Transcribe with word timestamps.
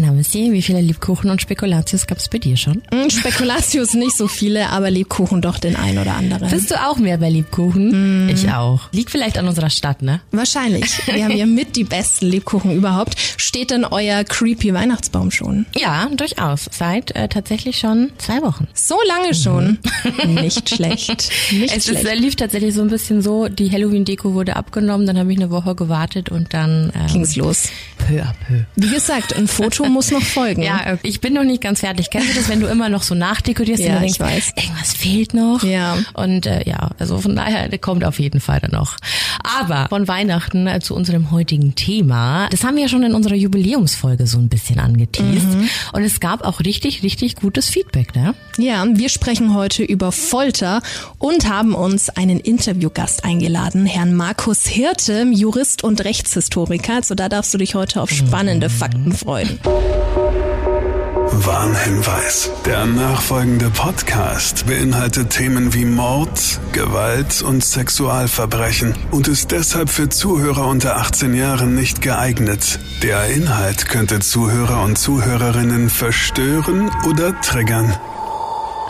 Na, 0.00 0.12
Missy, 0.12 0.48
wie 0.50 0.62
viele 0.62 0.80
Lebkuchen 0.80 1.28
und 1.28 1.42
Spekulatius 1.42 2.06
gab's 2.06 2.30
bei 2.30 2.38
dir 2.38 2.56
schon? 2.56 2.80
Mm, 2.90 3.10
Spekulatius 3.10 3.92
nicht 3.92 4.16
so 4.16 4.28
viele, 4.28 4.70
aber 4.70 4.90
Lebkuchen 4.90 5.42
doch 5.42 5.58
den 5.58 5.76
ein 5.76 5.98
oder 5.98 6.14
anderen. 6.14 6.48
Bist 6.48 6.70
du 6.70 6.82
auch 6.82 6.96
mehr 6.96 7.18
bei 7.18 7.28
Lebkuchen? 7.28 8.30
Ich 8.30 8.50
auch. 8.50 8.90
Liegt 8.92 9.10
vielleicht 9.10 9.36
an 9.36 9.46
unserer 9.46 9.68
Stadt, 9.68 10.00
ne? 10.00 10.22
Wahrscheinlich. 10.32 11.06
Wir 11.06 11.24
haben 11.24 11.34
hier 11.34 11.44
mit 11.44 11.76
die 11.76 11.84
besten 11.84 12.26
Lebkuchen 12.28 12.72
überhaupt. 12.72 13.14
Steht 13.36 13.72
denn 13.72 13.84
euer 13.84 14.24
creepy 14.24 14.72
Weihnachtsbaum 14.72 15.30
schon? 15.30 15.66
Ja, 15.76 16.08
durchaus. 16.16 16.70
Seit 16.72 17.14
äh, 17.14 17.28
tatsächlich 17.28 17.78
schon 17.78 18.10
zwei 18.16 18.40
Wochen. 18.40 18.68
So 18.72 18.96
lange 19.06 19.34
schon. 19.34 19.80
Nicht 20.26 20.70
schlecht. 20.70 21.30
Nicht 21.52 21.76
es 21.76 21.84
schlecht. 21.84 22.04
ist, 22.04 22.10
äh, 22.10 22.14
lief 22.14 22.36
tatsächlich 22.36 22.74
so 22.74 22.80
ein 22.80 22.88
bisschen 22.88 23.20
so, 23.20 23.48
die 23.48 23.70
Halloween-Deko 23.70 24.32
wurde 24.32 24.56
abgenommen, 24.56 25.06
dann 25.06 25.18
habe 25.18 25.30
ich 25.30 25.38
eine 25.38 25.50
Woche 25.50 25.74
gewartet 25.74 26.30
und 26.30 26.54
dann 26.54 26.90
ähm, 26.94 27.06
Ging's 27.12 27.36
los. 27.36 27.68
Peu 28.06 28.20
à 28.20 28.32
peu. 28.46 28.64
Wie 28.76 28.90
gesagt, 28.90 29.36
ein 29.36 29.46
Foto 29.48 29.84
muss 29.86 30.10
noch 30.10 30.22
folgen. 30.22 30.62
Ja, 30.70 30.98
ich 31.02 31.20
bin 31.20 31.32
noch 31.34 31.42
nicht 31.44 31.62
ganz 31.62 31.80
fertig. 31.80 32.10
Kennst 32.10 32.30
du 32.30 32.34
das, 32.34 32.48
wenn 32.48 32.60
du 32.60 32.66
immer 32.66 32.88
noch 32.88 33.02
so 33.02 33.14
nachdekorierst 33.14 33.82
Ja, 33.82 33.94
und 33.96 34.02
denkst, 34.02 34.20
weiß. 34.20 34.52
irgendwas 34.56 34.92
fehlt 34.92 35.34
noch? 35.34 35.62
Ja. 35.62 35.96
Und 36.14 36.46
äh, 36.46 36.68
ja, 36.68 36.90
also 36.98 37.18
von 37.18 37.34
daher 37.34 37.68
der 37.68 37.78
kommt 37.78 38.04
auf 38.04 38.18
jeden 38.20 38.40
Fall 38.40 38.60
dann 38.60 38.72
noch. 38.72 38.96
Aber 39.42 39.86
von 39.88 40.06
Weihnachten 40.06 40.66
äh, 40.66 40.80
zu 40.80 40.94
unserem 40.94 41.30
heutigen 41.30 41.74
Thema. 41.74 42.48
Das 42.50 42.62
haben 42.62 42.76
wir 42.76 42.82
ja 42.82 42.88
schon 42.88 43.02
in 43.02 43.14
unserer 43.14 43.34
Jubiläumsfolge 43.34 44.26
so 44.26 44.38
ein 44.38 44.48
bisschen 44.48 44.78
angeteased. 44.78 45.48
Mhm. 45.48 45.68
Und 45.92 46.02
es 46.02 46.20
gab 46.20 46.44
auch 46.44 46.60
richtig, 46.60 47.02
richtig 47.02 47.36
gutes 47.36 47.68
Feedback, 47.68 48.14
ne? 48.14 48.34
Ja, 48.58 48.84
wir 48.88 49.08
sprechen 49.08 49.54
heute 49.54 49.82
über 49.82 50.12
Folter 50.12 50.82
und 51.18 51.48
haben 51.48 51.74
uns 51.74 52.10
einen 52.10 52.38
Interviewgast 52.38 53.24
eingeladen, 53.24 53.86
Herrn 53.86 54.14
Markus 54.14 54.66
Hirte, 54.66 55.26
Jurist 55.32 55.82
und 55.82 56.04
Rechtshistoriker. 56.04 56.94
Also 56.96 57.14
da 57.14 57.28
darfst 57.28 57.52
du 57.54 57.58
dich 57.58 57.74
heute 57.74 57.89
auf 57.96 58.10
spannende 58.10 58.70
Fakten 58.70 59.12
freuen. 59.12 59.58
Warnhinweis. 61.32 62.50
Der 62.66 62.84
nachfolgende 62.86 63.70
Podcast 63.70 64.66
beinhaltet 64.66 65.30
Themen 65.30 65.72
wie 65.72 65.84
Mord, 65.84 66.60
Gewalt 66.72 67.42
und 67.42 67.64
Sexualverbrechen 67.64 68.94
und 69.10 69.28
ist 69.28 69.50
deshalb 69.50 69.88
für 69.88 70.08
Zuhörer 70.08 70.66
unter 70.66 70.96
18 70.96 71.34
Jahren 71.34 71.74
nicht 71.74 72.02
geeignet. 72.02 72.78
Der 73.02 73.28
Inhalt 73.28 73.88
könnte 73.88 74.18
Zuhörer 74.20 74.82
und 74.82 74.98
Zuhörerinnen 74.98 75.88
verstören 75.88 76.90
oder 77.08 77.40
triggern. 77.40 77.94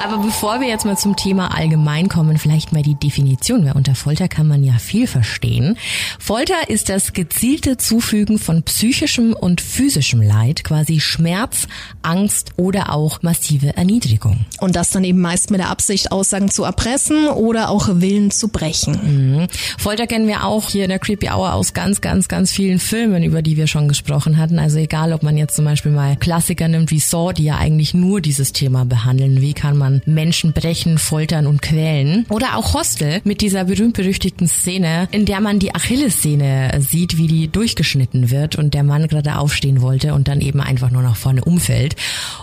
Aber 0.02 0.16
bevor 0.18 0.60
wir 0.62 0.68
jetzt 0.68 0.86
mal 0.86 0.96
zum 0.96 1.14
Thema 1.14 1.54
allgemein 1.54 2.08
kommen, 2.08 2.38
vielleicht 2.38 2.72
mal 2.72 2.82
die 2.82 2.94
Definition, 2.94 3.66
weil 3.66 3.72
unter 3.72 3.94
Folter 3.94 4.28
kann 4.28 4.48
man 4.48 4.64
ja 4.64 4.78
viel 4.78 5.06
verstehen. 5.06 5.76
Folter 6.18 6.68
ist 6.68 6.88
das 6.88 7.12
gezielte 7.12 7.76
Zufügen 7.76 8.38
von 8.38 8.62
psychischem 8.62 9.34
und 9.34 9.60
physischem 9.60 10.22
Leid, 10.22 10.64
quasi 10.64 11.00
Schmerz, 11.00 11.68
Angst 12.00 12.52
oder 12.56 12.94
auch 12.94 13.20
massive 13.22 13.76
Erniedrigung. 13.76 14.46
Und 14.58 14.74
das 14.74 14.88
dann 14.88 15.04
eben 15.04 15.20
meist 15.20 15.50
mit 15.50 15.60
der 15.60 15.68
Absicht, 15.68 16.12
Aussagen 16.12 16.50
zu 16.50 16.64
erpressen 16.64 17.28
oder 17.28 17.68
auch 17.68 17.88
Willen 17.92 18.30
zu 18.30 18.48
brechen. 18.48 18.98
Mhm. 19.02 19.48
Folter 19.76 20.06
kennen 20.06 20.26
wir 20.26 20.44
auch 20.44 20.70
hier 20.70 20.84
in 20.84 20.90
der 20.90 20.98
Creepy 20.98 21.28
Hour 21.28 21.52
aus 21.52 21.74
ganz, 21.74 22.00
ganz, 22.00 22.28
ganz 22.28 22.52
vielen 22.52 22.78
Filmen, 22.78 23.22
über 23.22 23.42
die 23.42 23.58
wir 23.58 23.66
schon 23.66 23.86
gesprochen 23.86 24.38
hatten. 24.38 24.58
Also 24.58 24.78
egal, 24.78 25.12
ob 25.12 25.22
man 25.22 25.36
jetzt 25.36 25.56
zum 25.56 25.66
Beispiel 25.66 25.92
mal 25.92 26.16
Klassiker 26.16 26.68
nimmt 26.68 26.90
wie 26.90 27.00
Saw, 27.00 27.34
die 27.34 27.44
ja 27.44 27.58
eigentlich 27.58 27.92
nur 27.92 28.22
dieses 28.22 28.54
Thema 28.54 28.86
behandeln. 28.86 29.42
Wie 29.42 29.52
kann 29.52 29.76
man 29.76 29.89
Menschen 30.04 30.52
brechen, 30.52 30.98
foltern 30.98 31.46
und 31.46 31.62
quälen? 31.62 32.26
Oder 32.28 32.56
auch 32.56 32.74
Hostel 32.74 33.20
mit 33.24 33.40
dieser 33.40 33.64
berühmt-berüchtigten 33.64 34.48
Szene, 34.48 35.08
in 35.10 35.24
der 35.26 35.40
man 35.40 35.58
die 35.58 35.74
Achillessehne 35.74 36.80
sieht, 36.80 37.16
wie 37.16 37.26
die 37.26 37.48
durchgeschnitten 37.48 38.30
wird 38.30 38.56
und 38.56 38.74
der 38.74 38.82
Mann 38.82 39.08
gerade 39.08 39.36
aufstehen 39.36 39.82
wollte 39.82 40.14
und 40.14 40.28
dann 40.28 40.40
eben 40.40 40.60
einfach 40.60 40.90
nur 40.90 41.02
nach 41.02 41.16
vorne 41.16 41.44
umfällt. 41.44 41.96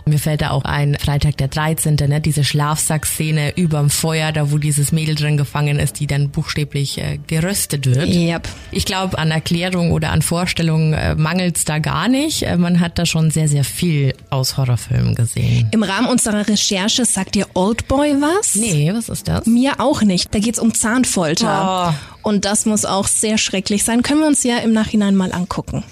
Und 0.06 0.14
mir 0.14 0.20
fällt 0.20 0.42
da 0.42 0.52
auch 0.52 0.64
ein 0.64 0.98
Freitag 1.00 1.38
der 1.38 1.48
13., 1.48 1.96
ne? 1.96 2.22
diese 2.22 2.44
Schlafsack-Szene 2.44 3.54
überm 3.56 3.90
Feuer, 3.90 4.32
da 4.32 4.52
wo 4.52 4.58
dieses 4.58 4.92
Mädel 4.92 5.16
drin 5.16 5.38
gefangen 5.38 5.80
ist, 5.80 6.00
die 6.00 6.08
dann 6.08 6.30
buchstäblich 6.30 6.98
äh, 6.98 7.20
geröstet 7.28 7.86
wird. 7.86 8.10
Yep. 8.10 8.48
Ich 8.72 8.86
glaube, 8.86 9.18
an 9.18 9.32
Erklärung 9.32 9.92
oder 9.92 10.12
an 10.12 10.22
Vorstellung 10.22 10.94
äh, 10.94 11.16
mangelt 11.16 11.58
es 11.58 11.66
da 11.66 11.80
gar 11.80 12.08
nicht. 12.08 12.44
Äh, 12.44 12.58
man 12.58 12.80
hat 12.80 12.98
da 13.00 13.06
schon 13.06 13.32
sehr, 13.32 13.48
sehr 13.48 13.64
viel 13.64 14.14
aus 14.30 14.58
Horrorfilmen 14.58 15.16
gesehen. 15.16 15.70
Im 15.72 15.84
Rahmen 15.84 16.08
unserer 16.08 16.48
Recherche 16.48 17.06
sagt 17.06 17.27
dir 17.32 17.48
Oldboy 17.54 18.22
was? 18.22 18.56
Nee, 18.56 18.92
was 18.94 19.10
ist 19.10 19.28
das? 19.28 19.46
Mir 19.46 19.80
auch 19.80 20.02
nicht. 20.02 20.34
Da 20.34 20.40
geht's 20.40 20.60
um 20.60 20.74
Zahnfolter. 20.74 21.94
Oh. 21.94 22.28
Und 22.30 22.46
das 22.46 22.66
muss 22.66 22.84
auch 22.84 23.08
sehr 23.08 23.38
schrecklich 23.38 23.84
sein. 23.84 24.02
Können 24.04 24.20
wir 24.20 24.28
uns 24.28 24.44
ja 24.44 24.58
im 24.58 24.74
Nachhinein 24.74 25.16
mal 25.16 25.32
angucken. 25.32 25.84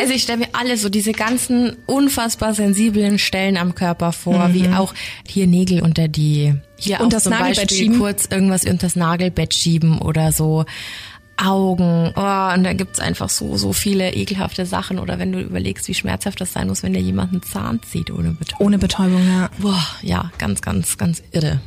Also 0.00 0.12
ich 0.14 0.22
stelle 0.22 0.38
mir 0.38 0.48
alles 0.52 0.82
so 0.82 0.88
diese 0.88 1.12
ganzen 1.12 1.76
unfassbar 1.86 2.54
sensiblen 2.54 3.18
Stellen 3.18 3.56
am 3.56 3.74
Körper 3.74 4.12
vor, 4.12 4.54
wie 4.54 4.68
auch 4.68 4.94
hier 5.28 5.46
Nägel 5.46 5.82
unter 5.82 6.08
die, 6.08 6.54
hier 6.76 7.00
Und 7.00 7.06
auch 7.06 7.10
das 7.10 7.24
zum 7.24 7.32
Nagelbett 7.32 7.56
Beispiel 7.56 7.76
schieben? 7.76 7.98
kurz 7.98 8.26
irgendwas 8.30 8.64
unter 8.64 8.78
das 8.78 8.96
Nagelbett 8.96 9.54
schieben 9.54 9.98
oder 9.98 10.32
so. 10.32 10.64
Augen, 11.36 12.12
oh, 12.16 12.54
und 12.54 12.64
da 12.64 12.72
gibt's 12.72 13.00
einfach 13.00 13.28
so, 13.28 13.56
so 13.56 13.72
viele 13.72 14.14
ekelhafte 14.14 14.66
Sachen. 14.66 14.98
Oder 14.98 15.18
wenn 15.18 15.32
du 15.32 15.40
überlegst, 15.40 15.88
wie 15.88 15.94
schmerzhaft 15.94 16.40
das 16.40 16.52
sein 16.52 16.68
muss, 16.68 16.82
wenn 16.82 16.92
dir 16.92 17.00
jemand 17.00 17.32
einen 17.32 17.42
Zahn 17.42 17.80
zieht 17.82 18.10
ohne 18.10 18.32
Betäubung. 18.32 18.66
Ohne 18.66 18.78
Betäubung, 18.78 19.26
ja. 19.26 19.50
Boah, 19.58 19.84
ja, 20.02 20.30
ganz, 20.38 20.62
ganz, 20.62 20.96
ganz 20.96 21.22
irre. 21.32 21.60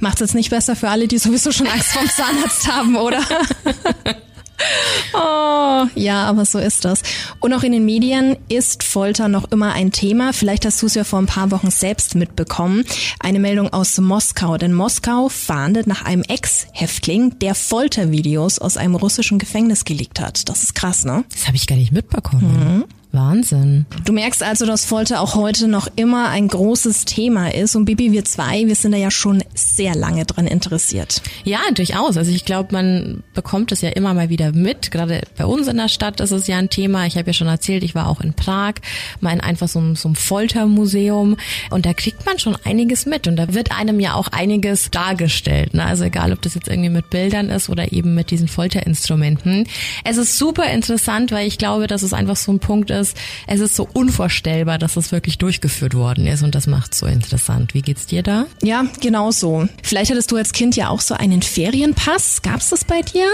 Macht's 0.00 0.20
jetzt 0.20 0.34
nicht 0.34 0.50
besser 0.50 0.76
für 0.76 0.88
alle, 0.90 1.08
die 1.08 1.18
sowieso 1.18 1.52
schon 1.52 1.66
Angst 1.66 1.88
vorm 1.88 2.08
Zahnarzt 2.08 2.70
haben, 2.70 2.96
oder? 2.96 3.22
Oh, 5.14 5.86
ja, 5.94 6.24
aber 6.24 6.44
so 6.46 6.58
ist 6.58 6.84
das. 6.84 7.02
Und 7.40 7.52
auch 7.52 7.62
in 7.62 7.72
den 7.72 7.84
Medien 7.84 8.36
ist 8.48 8.82
Folter 8.82 9.28
noch 9.28 9.50
immer 9.50 9.72
ein 9.72 9.92
Thema. 9.92 10.32
Vielleicht 10.32 10.64
hast 10.64 10.80
du 10.80 10.86
es 10.86 10.94
ja 10.94 11.04
vor 11.04 11.18
ein 11.18 11.26
paar 11.26 11.50
Wochen 11.50 11.70
selbst 11.70 12.14
mitbekommen. 12.14 12.84
Eine 13.20 13.38
Meldung 13.38 13.72
aus 13.72 13.98
Moskau. 13.98 14.56
Denn 14.56 14.72
Moskau 14.72 15.28
fahndet 15.28 15.86
nach 15.86 16.04
einem 16.04 16.22
Ex-Häftling, 16.22 17.38
der 17.40 17.54
Foltervideos 17.54 18.58
aus 18.58 18.76
einem 18.76 18.94
russischen 18.94 19.38
Gefängnis 19.38 19.84
geleakt 19.84 20.20
hat. 20.20 20.48
Das 20.48 20.62
ist 20.62 20.74
krass, 20.74 21.04
ne? 21.04 21.24
Das 21.30 21.46
habe 21.46 21.56
ich 21.56 21.66
gar 21.66 21.76
nicht 21.76 21.92
mitbekommen. 21.92 22.84
Wahnsinn. 23.12 23.86
Du 24.04 24.12
merkst 24.12 24.42
also, 24.42 24.64
dass 24.64 24.84
Folter 24.84 25.20
auch 25.20 25.34
heute 25.34 25.68
noch 25.68 25.88
immer 25.96 26.28
ein 26.30 26.48
großes 26.48 27.04
Thema 27.04 27.52
ist. 27.52 27.76
Und 27.76 27.84
Bibi, 27.84 28.12
wir 28.12 28.24
zwei, 28.24 28.66
wir 28.66 28.74
sind 28.74 28.92
da 28.92 28.98
ja 28.98 29.10
schon 29.10 29.44
sehr 29.54 29.94
lange 29.94 30.24
dran 30.24 30.46
interessiert. 30.46 31.22
Ja, 31.44 31.60
durchaus. 31.74 32.16
Also 32.16 32.30
ich 32.30 32.44
glaube, 32.44 32.72
man 32.72 33.22
bekommt 33.34 33.70
es 33.72 33.82
ja 33.82 33.90
immer 33.90 34.14
mal 34.14 34.30
wieder 34.30 34.52
mit. 34.52 34.90
Gerade 34.90 35.22
bei 35.36 35.44
uns 35.44 35.68
in 35.68 35.76
der 35.76 35.88
Stadt 35.88 36.20
ist 36.20 36.30
es 36.30 36.46
ja 36.46 36.56
ein 36.56 36.70
Thema. 36.70 37.06
Ich 37.06 37.16
habe 37.16 37.26
ja 37.26 37.32
schon 37.32 37.48
erzählt, 37.48 37.84
ich 37.84 37.94
war 37.94 38.08
auch 38.08 38.20
in 38.20 38.32
Prag, 38.32 38.74
mal 39.20 39.32
in 39.32 39.40
einfach 39.40 39.68
so 39.68 39.82
so 39.94 40.08
einem 40.08 40.14
Foltermuseum. 40.14 41.36
Und 41.70 41.86
da 41.86 41.92
kriegt 41.92 42.24
man 42.24 42.38
schon 42.38 42.56
einiges 42.64 43.04
mit. 43.04 43.26
Und 43.26 43.36
da 43.36 43.52
wird 43.52 43.72
einem 43.72 44.00
ja 44.00 44.14
auch 44.14 44.28
einiges 44.28 44.90
dargestellt. 44.90 45.74
Ne? 45.74 45.84
Also 45.84 46.04
egal, 46.04 46.32
ob 46.32 46.40
das 46.42 46.54
jetzt 46.54 46.68
irgendwie 46.68 46.88
mit 46.90 47.10
Bildern 47.10 47.50
ist 47.50 47.68
oder 47.68 47.92
eben 47.92 48.14
mit 48.14 48.30
diesen 48.30 48.48
Folterinstrumenten. 48.48 49.66
Es 50.04 50.16
ist 50.16 50.38
super 50.38 50.70
interessant, 50.70 51.30
weil 51.30 51.46
ich 51.46 51.58
glaube, 51.58 51.86
dass 51.86 52.02
es 52.02 52.12
einfach 52.12 52.36
so 52.36 52.52
ein 52.52 52.58
Punkt 52.58 52.90
ist, 52.90 53.01
es 53.46 53.60
ist 53.60 53.76
so 53.76 53.88
unvorstellbar, 53.92 54.78
dass 54.78 54.96
es 54.96 55.12
wirklich 55.12 55.38
durchgeführt 55.38 55.94
worden 55.94 56.26
ist. 56.26 56.42
Und 56.42 56.54
das 56.54 56.66
macht 56.66 56.94
so 56.94 57.06
interessant. 57.06 57.74
Wie 57.74 57.82
geht's 57.82 58.06
dir 58.06 58.22
da? 58.22 58.46
Ja, 58.62 58.86
genau 59.00 59.30
so. 59.30 59.68
Vielleicht 59.82 60.10
hattest 60.10 60.30
du 60.32 60.36
als 60.36 60.52
Kind 60.52 60.76
ja 60.76 60.88
auch 60.88 61.00
so 61.00 61.14
einen 61.14 61.42
Ferienpass. 61.42 62.42
Gab's 62.42 62.70
das 62.70 62.84
bei 62.84 63.02
dir? 63.02 63.26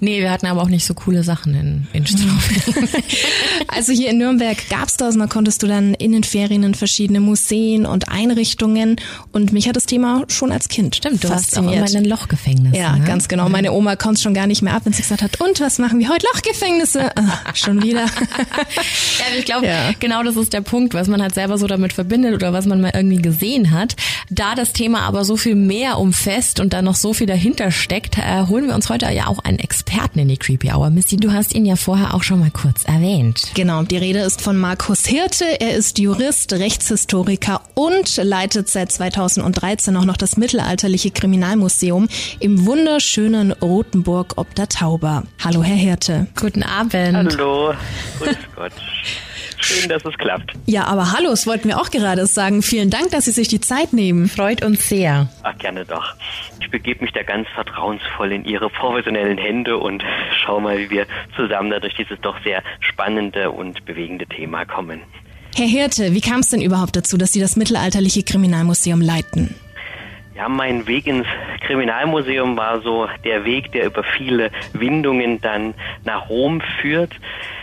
Nee, 0.00 0.20
wir 0.20 0.30
hatten 0.30 0.46
aber 0.46 0.62
auch 0.62 0.68
nicht 0.68 0.84
so 0.84 0.94
coole 0.94 1.22
Sachen 1.22 1.54
in, 1.54 1.86
in 1.92 2.06
Straubing. 2.06 2.88
Also 3.68 3.92
hier 3.92 4.10
in 4.10 4.18
Nürnberg 4.18 4.56
gab's 4.70 4.96
das 4.96 5.14
und 5.14 5.20
da 5.20 5.26
konntest 5.26 5.62
du 5.62 5.66
dann 5.66 5.94
in 5.94 6.12
den 6.12 6.24
Ferien 6.24 6.62
in 6.62 6.74
verschiedene 6.74 7.20
Museen 7.20 7.86
und 7.86 8.08
Einrichtungen. 8.08 8.96
Und 9.32 9.52
mich 9.52 9.68
hat 9.68 9.76
das 9.76 9.86
Thema 9.86 10.24
schon 10.28 10.52
als 10.52 10.68
Kind 10.68 10.96
Stimmt, 10.96 11.22
du 11.22 11.28
warst 11.28 11.52
auch 11.58 11.62
fasziniert. 11.62 11.76
immer 11.76 11.86
in 11.86 12.04
den 12.04 12.10
Lochgefängnissen. 12.10 12.74
ja, 12.74 12.96
ne? 12.96 13.04
ganz 13.04 13.28
genau. 13.28 13.48
Meine 13.48 13.72
Oma 13.72 13.96
konnte 13.96 14.20
schon 14.20 14.34
gar 14.34 14.46
nicht 14.46 14.62
mehr 14.62 14.74
ab, 14.74 14.82
wenn 14.84 14.92
sie 14.92 15.02
gesagt 15.02 15.22
hat, 15.22 15.40
und 15.40 15.60
was 15.60 15.78
machen 15.78 15.98
wir 15.98 16.08
heute? 16.08 16.26
Lochgefängnisse. 16.34 17.16
Ah, 17.16 17.54
schon 17.54 17.82
wieder. 17.82 18.06
Ja, 19.18 19.38
ich 19.38 19.44
glaube, 19.44 19.66
Ja. 19.66 19.90
genau 19.98 20.22
das 20.22 20.36
ist 20.36 20.52
der 20.52 20.60
Punkt, 20.60 20.94
was 20.94 21.08
man 21.08 21.20
halt 21.22 21.34
selber 21.34 21.58
so 21.58 21.66
damit 21.66 21.92
verbindet 21.92 22.34
oder 22.34 22.52
was 22.52 22.66
man 22.66 22.80
mal 22.80 22.92
irgendwie 22.94 23.20
gesehen 23.22 23.70
hat. 23.70 23.96
Da 24.30 24.54
das 24.54 24.72
Thema 24.72 25.02
aber 25.02 25.24
so 25.24 25.36
viel 25.36 25.54
mehr 25.54 25.98
umfasst 25.98 26.60
und 26.60 26.72
da 26.72 26.82
noch 26.82 26.94
so 26.94 27.12
viel 27.14 27.26
dahinter 27.26 27.70
steckt, 27.70 28.18
äh, 28.18 28.46
holen 28.48 28.66
wir 28.68 28.74
uns 28.74 28.88
heute 28.90 29.06
ja 29.12 29.26
auch 29.26 29.38
einen 29.40 29.58
Experten 29.58 30.18
in 30.18 30.28
die 30.28 30.36
Creepy 30.36 30.70
Hour. 30.72 30.90
Missy, 30.90 31.16
du 31.16 31.32
hast 31.32 31.54
ihn 31.54 31.64
ja 31.66 31.76
vorher 31.76 32.14
auch 32.14 32.22
schon 32.22 32.40
mal 32.40 32.50
kurz 32.50 32.84
erwähnt. 32.84 33.50
Genau, 33.54 33.82
die 33.82 33.96
Rede 33.96 34.20
ist 34.20 34.40
von 34.42 34.56
Markus 34.56 35.06
Hirte. 35.06 35.44
Er 35.60 35.74
ist 35.76 35.98
Jurist, 35.98 36.52
Rechtshistoriker 36.52 37.60
und 37.74 38.16
leitet 38.16 38.68
seit 38.68 38.92
2013 38.92 39.96
auch 39.96 40.04
noch 40.04 40.16
das 40.16 40.36
Mittelalterliche 40.36 41.10
Kriminalmuseum 41.10 42.08
im 42.40 42.66
wunderschönen 42.66 43.52
Rotenburg 43.52 44.34
ob 44.36 44.54
der 44.54 44.68
Tauber. 44.68 45.24
Hallo, 45.44 45.62
Herr 45.62 45.76
Hirte. 45.76 46.26
Guten 46.38 46.62
Abend. 46.62 46.94
Hallo, 46.94 47.72
grüß 48.18 48.36
Gott. 48.56 48.72
Schön, 49.60 49.88
dass 49.88 50.04
es 50.04 50.16
klappt. 50.16 50.52
Ja, 50.66 50.84
aber 50.84 51.12
hallo, 51.12 51.30
das 51.30 51.46
wollten 51.46 51.68
wir 51.68 51.80
auch 51.80 51.90
gerade 51.90 52.26
sagen. 52.26 52.62
Vielen 52.62 52.90
Dank, 52.90 53.10
dass 53.10 53.24
Sie 53.24 53.32
sich 53.32 53.48
die 53.48 53.60
Zeit 53.60 53.92
nehmen. 53.92 54.28
Freut 54.28 54.64
uns 54.64 54.88
sehr. 54.88 55.28
Ach, 55.42 55.56
gerne 55.58 55.84
doch. 55.84 56.14
Ich 56.60 56.70
begebe 56.70 57.02
mich 57.02 57.12
da 57.12 57.22
ganz 57.22 57.48
vertrauensvoll 57.54 58.32
in 58.32 58.44
Ihre 58.44 58.70
professionellen 58.70 59.38
Hände 59.38 59.76
und 59.78 60.04
schau 60.42 60.60
mal, 60.60 60.78
wie 60.78 60.90
wir 60.90 61.06
zusammen 61.36 61.70
da 61.70 61.80
durch 61.80 61.94
dieses 61.94 62.20
doch 62.20 62.36
sehr 62.44 62.62
spannende 62.80 63.50
und 63.50 63.84
bewegende 63.84 64.26
Thema 64.26 64.64
kommen. 64.64 65.02
Herr 65.56 65.66
Hirte, 65.66 66.14
wie 66.14 66.20
kam 66.20 66.40
es 66.40 66.50
denn 66.50 66.60
überhaupt 66.60 66.94
dazu, 66.94 67.18
dass 67.18 67.32
Sie 67.32 67.40
das 67.40 67.56
Mittelalterliche 67.56 68.22
Kriminalmuseum 68.22 69.00
leiten? 69.00 69.54
Ja, 70.36 70.48
mein 70.48 70.86
Weg 70.86 71.08
ins 71.08 71.26
Kriminalmuseum 71.66 72.56
war 72.56 72.80
so 72.80 73.08
der 73.24 73.44
Weg, 73.44 73.72
der 73.72 73.86
über 73.86 74.04
viele 74.04 74.52
Windungen 74.72 75.40
dann 75.40 75.74
nach 76.04 76.28
Rom 76.28 76.62
führt. 76.80 77.12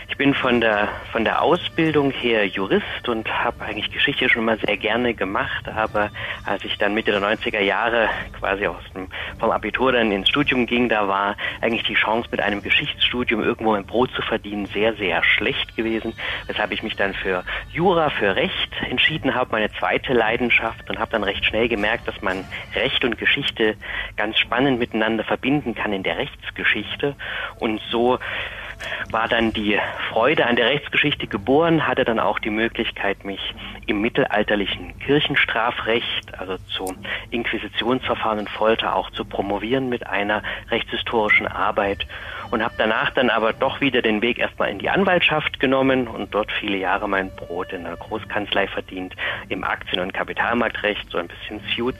Ich 0.08 0.16
bin 0.16 0.34
von 0.34 0.60
der 0.60 0.88
von 1.12 1.24
der 1.24 1.42
Ausbildung 1.42 2.10
her 2.10 2.46
Jurist 2.46 3.08
und 3.08 3.28
habe 3.28 3.64
eigentlich 3.64 3.90
Geschichte 3.90 4.28
schon 4.28 4.44
mal 4.44 4.58
sehr 4.58 4.76
gerne 4.76 5.14
gemacht, 5.14 5.68
aber 5.68 6.10
als 6.44 6.64
ich 6.64 6.78
dann 6.78 6.94
Mitte 6.94 7.10
der 7.10 7.20
90er 7.20 7.60
Jahre 7.60 8.08
quasi 8.38 8.66
aus 8.66 8.82
dem 8.94 9.08
vom 9.38 9.50
Abitur 9.50 9.92
dann 9.92 10.12
ins 10.12 10.28
Studium 10.28 10.66
ging, 10.66 10.88
da 10.88 11.08
war 11.08 11.36
eigentlich 11.60 11.82
die 11.82 11.94
Chance 11.94 12.28
mit 12.30 12.40
einem 12.40 12.62
Geschichtsstudium 12.62 13.42
irgendwo 13.42 13.74
ein 13.74 13.84
Brot 13.84 14.10
zu 14.12 14.22
verdienen 14.22 14.66
sehr 14.66 14.94
sehr 14.94 15.22
schlecht 15.22 15.76
gewesen, 15.76 16.14
weshalb 16.46 16.72
ich 16.72 16.82
mich 16.82 16.96
dann 16.96 17.12
für 17.12 17.44
Jura, 17.72 18.10
für 18.10 18.36
Recht 18.36 18.72
entschieden 18.88 19.34
habe, 19.34 19.50
meine 19.52 19.70
zweite 19.72 20.12
Leidenschaft 20.12 20.88
und 20.88 20.98
habe 20.98 21.10
dann 21.10 21.24
recht 21.24 21.44
schnell 21.44 21.68
gemerkt, 21.68 22.08
dass 22.08 22.22
man 22.22 22.44
Recht 22.74 23.04
und 23.04 23.18
Geschichte 23.18 23.76
ganz 24.16 24.38
spannend 24.38 24.78
miteinander 24.78 25.24
verbinden 25.24 25.74
kann 25.74 25.92
in 25.92 26.02
der 26.02 26.16
Rechtsgeschichte. 26.16 27.16
Und 27.58 27.80
so 27.90 28.18
war 29.10 29.28
dann 29.28 29.52
die 29.52 29.78
Freude 30.10 30.46
an 30.46 30.56
der 30.56 30.66
Rechtsgeschichte 30.66 31.26
geboren, 31.26 31.86
hatte 31.86 32.04
dann 32.04 32.18
auch 32.18 32.38
die 32.38 32.50
Möglichkeit, 32.50 33.24
mich 33.24 33.54
im 33.86 34.00
mittelalterlichen 34.00 34.98
Kirchenstrafrecht, 34.98 36.38
also 36.38 36.56
zu 36.68 36.94
Inquisitionsverfahren 37.30 38.40
und 38.40 38.50
Folter 38.50 38.94
auch 38.94 39.10
zu 39.10 39.24
promovieren 39.24 39.88
mit 39.88 40.06
einer 40.06 40.42
rechtshistorischen 40.70 41.46
Arbeit 41.46 42.06
und 42.50 42.62
habe 42.62 42.74
danach 42.78 43.10
dann 43.10 43.30
aber 43.30 43.52
doch 43.52 43.80
wieder 43.80 44.02
den 44.02 44.22
Weg 44.22 44.38
erstmal 44.38 44.70
in 44.70 44.78
die 44.78 44.88
Anwaltschaft 44.88 45.60
genommen 45.60 46.08
und 46.08 46.34
dort 46.34 46.50
viele 46.52 46.76
Jahre 46.76 47.08
mein 47.08 47.30
Brot 47.36 47.72
in 47.72 47.84
der 47.84 47.96
Großkanzlei 47.96 48.66
verdient, 48.68 49.14
im 49.48 49.64
Aktien- 49.64 50.00
und 50.00 50.12
Kapitalmarktrecht, 50.12 51.10
so 51.10 51.18
ein 51.18 51.28
bisschen 51.28 51.60
Suits, 51.74 51.98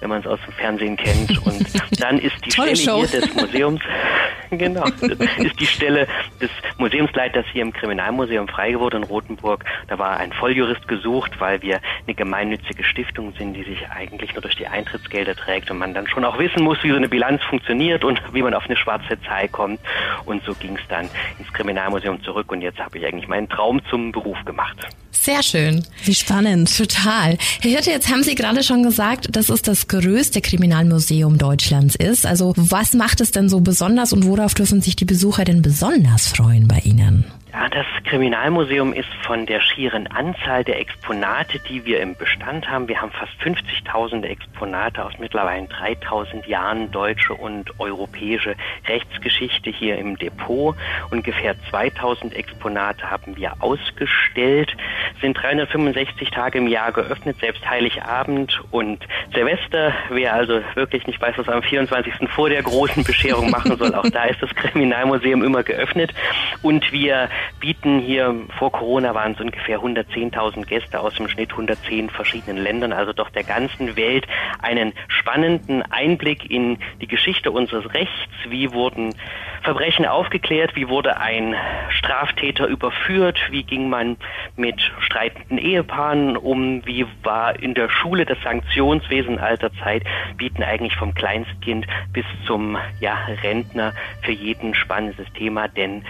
wenn 0.00 0.08
man 0.08 0.20
es 0.20 0.26
aus 0.26 0.40
dem 0.46 0.52
Fernsehen 0.54 0.96
kennt. 0.96 1.30
Und 1.46 2.00
dann 2.00 2.18
ist 2.18 2.44
die 2.44 2.50
Stelle 2.50 2.76
Show. 2.76 2.98
hier 2.98 3.20
des 3.20 3.34
Museums, 3.34 3.80
genau, 4.50 4.84
ist 4.84 5.60
die 5.60 5.66
Stelle 5.66 6.06
des 6.40 6.50
Museumsleiters 6.78 7.46
hier 7.52 7.62
im 7.62 7.72
Kriminalmuseum 7.72 8.48
frei 8.48 8.72
geworden 8.72 9.02
in 9.02 9.04
Rothenburg. 9.04 9.64
Da 9.88 9.98
war 9.98 10.18
ein 10.18 10.32
Volljurist 10.32 10.86
gesucht, 10.88 11.32
weil 11.40 11.62
wir 11.62 11.80
eine 12.06 12.14
gemeinnützige 12.14 12.84
Stiftung 12.84 13.32
sind, 13.34 13.54
die 13.54 13.64
sich 13.64 13.88
eigentlich 13.90 14.34
nur 14.34 14.42
durch 14.42 14.56
die 14.56 14.66
Eintrittsgelder 14.66 15.34
trägt 15.34 15.70
und 15.70 15.78
man 15.78 15.94
dann 15.94 16.06
schon 16.06 16.24
auch 16.24 16.38
wissen 16.38 16.62
muss, 16.62 16.82
wie 16.82 16.90
so 16.90 16.96
eine 16.96 17.08
Bilanz 17.08 17.42
funktioniert 17.44 18.04
und 18.04 18.20
wie 18.32 18.42
man 18.42 18.54
auf 18.54 18.64
eine 18.64 18.76
schwarze 18.76 19.20
Zahl 19.22 19.48
kommt. 19.48 19.80
Und 20.24 20.42
so 20.44 20.54
ging 20.54 20.76
es 20.76 20.82
dann 20.88 21.08
ins 21.38 21.52
Kriminalmuseum 21.52 22.22
zurück 22.22 22.50
und 22.52 22.62
jetzt 22.62 22.78
habe 22.78 22.98
ich 22.98 23.06
eigentlich 23.06 23.28
meinen 23.28 23.48
Traum 23.48 23.80
zum 23.90 24.12
Beruf 24.12 24.38
gemacht. 24.44 24.76
Sehr 25.10 25.42
schön. 25.42 25.84
Wie 26.04 26.14
spannend. 26.14 26.74
Total. 26.74 27.36
Herr 27.60 27.70
Hirte, 27.70 27.90
jetzt 27.90 28.10
haben 28.10 28.22
Sie 28.22 28.34
gerade 28.34 28.62
schon 28.62 28.82
gesagt, 28.82 29.36
dass 29.36 29.50
es 29.50 29.62
das 29.62 29.88
größte 29.88 30.40
Kriminalmuseum 30.40 31.38
Deutschlands 31.38 31.96
ist. 31.96 32.24
Also 32.24 32.54
was 32.56 32.94
macht 32.94 33.20
es 33.20 33.30
denn 33.30 33.48
so 33.48 33.60
besonders 33.60 34.12
und 34.12 34.24
worauf 34.24 34.54
dürfen 34.54 34.80
sich 34.80 34.96
die 34.96 35.04
Besucher 35.04 35.44
denn 35.44 35.60
besonders 35.60 36.28
freuen 36.28 36.66
bei 36.68 36.78
Ihnen? 36.78 37.24
Ja, 37.58 37.68
das 37.68 37.86
Kriminalmuseum 38.04 38.92
ist 38.92 39.08
von 39.26 39.44
der 39.44 39.60
schieren 39.60 40.06
Anzahl 40.06 40.62
der 40.62 40.78
Exponate, 40.78 41.58
die 41.68 41.84
wir 41.84 41.98
im 42.00 42.14
Bestand 42.14 42.70
haben. 42.70 42.86
Wir 42.86 43.02
haben 43.02 43.10
fast 43.10 43.32
50.000 43.42 44.22
Exponate 44.22 45.04
aus 45.04 45.14
mittlerweile 45.18 45.66
3.000 45.66 46.46
Jahren 46.46 46.92
deutsche 46.92 47.34
und 47.34 47.80
europäische 47.80 48.54
Rechtsgeschichte 48.86 49.70
hier 49.70 49.98
im 49.98 50.16
Depot. 50.16 50.76
Ungefähr 51.10 51.56
2.000 51.72 52.32
Exponate 52.32 53.10
haben 53.10 53.36
wir 53.36 53.52
ausgestellt, 53.58 54.76
sind 55.20 55.36
365 55.36 56.30
Tage 56.30 56.58
im 56.58 56.68
Jahr 56.68 56.92
geöffnet, 56.92 57.38
selbst 57.40 57.68
Heiligabend 57.68 58.62
und 58.70 59.04
Silvester. 59.34 59.92
Wer 60.10 60.32
also 60.32 60.60
wirklich 60.76 61.08
nicht 61.08 61.20
weiß, 61.20 61.36
was 61.36 61.48
am 61.48 61.64
24. 61.64 62.30
vor 62.30 62.50
der 62.50 62.62
großen 62.62 63.02
Bescherung 63.02 63.50
machen 63.50 63.76
soll, 63.76 63.96
auch 63.96 64.08
da 64.08 64.26
ist 64.26 64.40
das 64.40 64.54
Kriminalmuseum 64.54 65.42
immer 65.42 65.64
geöffnet. 65.64 66.14
Und 66.62 66.92
wir 66.92 67.28
bieten 67.60 68.00
hier, 68.00 68.34
vor 68.58 68.72
Corona 68.72 69.14
waren 69.14 69.32
es 69.32 69.40
ungefähr 69.40 69.80
110.000 69.80 70.66
Gäste 70.66 71.00
aus 71.00 71.14
dem 71.14 71.28
Schnitt 71.28 71.52
110 71.52 72.10
verschiedenen 72.10 72.62
Ländern, 72.62 72.92
also 72.92 73.12
doch 73.12 73.30
der 73.30 73.44
ganzen 73.44 73.96
Welt, 73.96 74.26
einen 74.60 74.92
spannenden 75.08 75.82
Einblick 75.82 76.50
in 76.50 76.78
die 77.00 77.06
Geschichte 77.08 77.50
unseres 77.50 77.92
Rechts. 77.94 78.12
Wie 78.48 78.72
wurden 78.72 79.14
Verbrechen 79.62 80.06
aufgeklärt? 80.06 80.76
Wie 80.76 80.88
wurde 80.88 81.18
ein 81.18 81.54
Straftäter 81.90 82.66
überführt? 82.66 83.38
Wie 83.50 83.62
ging 83.62 83.88
man 83.88 84.16
mit 84.56 84.80
streitenden 85.00 85.58
Ehepaaren 85.58 86.36
um? 86.36 86.84
Wie 86.86 87.06
war 87.22 87.58
in 87.60 87.74
der 87.74 87.88
Schule 87.88 88.24
das 88.24 88.38
Sanktionswesen 88.42 89.38
alter 89.38 89.72
Zeit? 89.74 90.04
Bieten 90.36 90.62
eigentlich 90.62 90.96
vom 90.96 91.14
Kleinstkind 91.14 91.86
bis 92.12 92.24
zum 92.46 92.76
ja, 93.00 93.16
Rentner 93.42 93.92
für 94.22 94.32
jeden 94.32 94.74
spannendes 94.74 95.26
Thema, 95.34 95.68
denn 95.68 96.04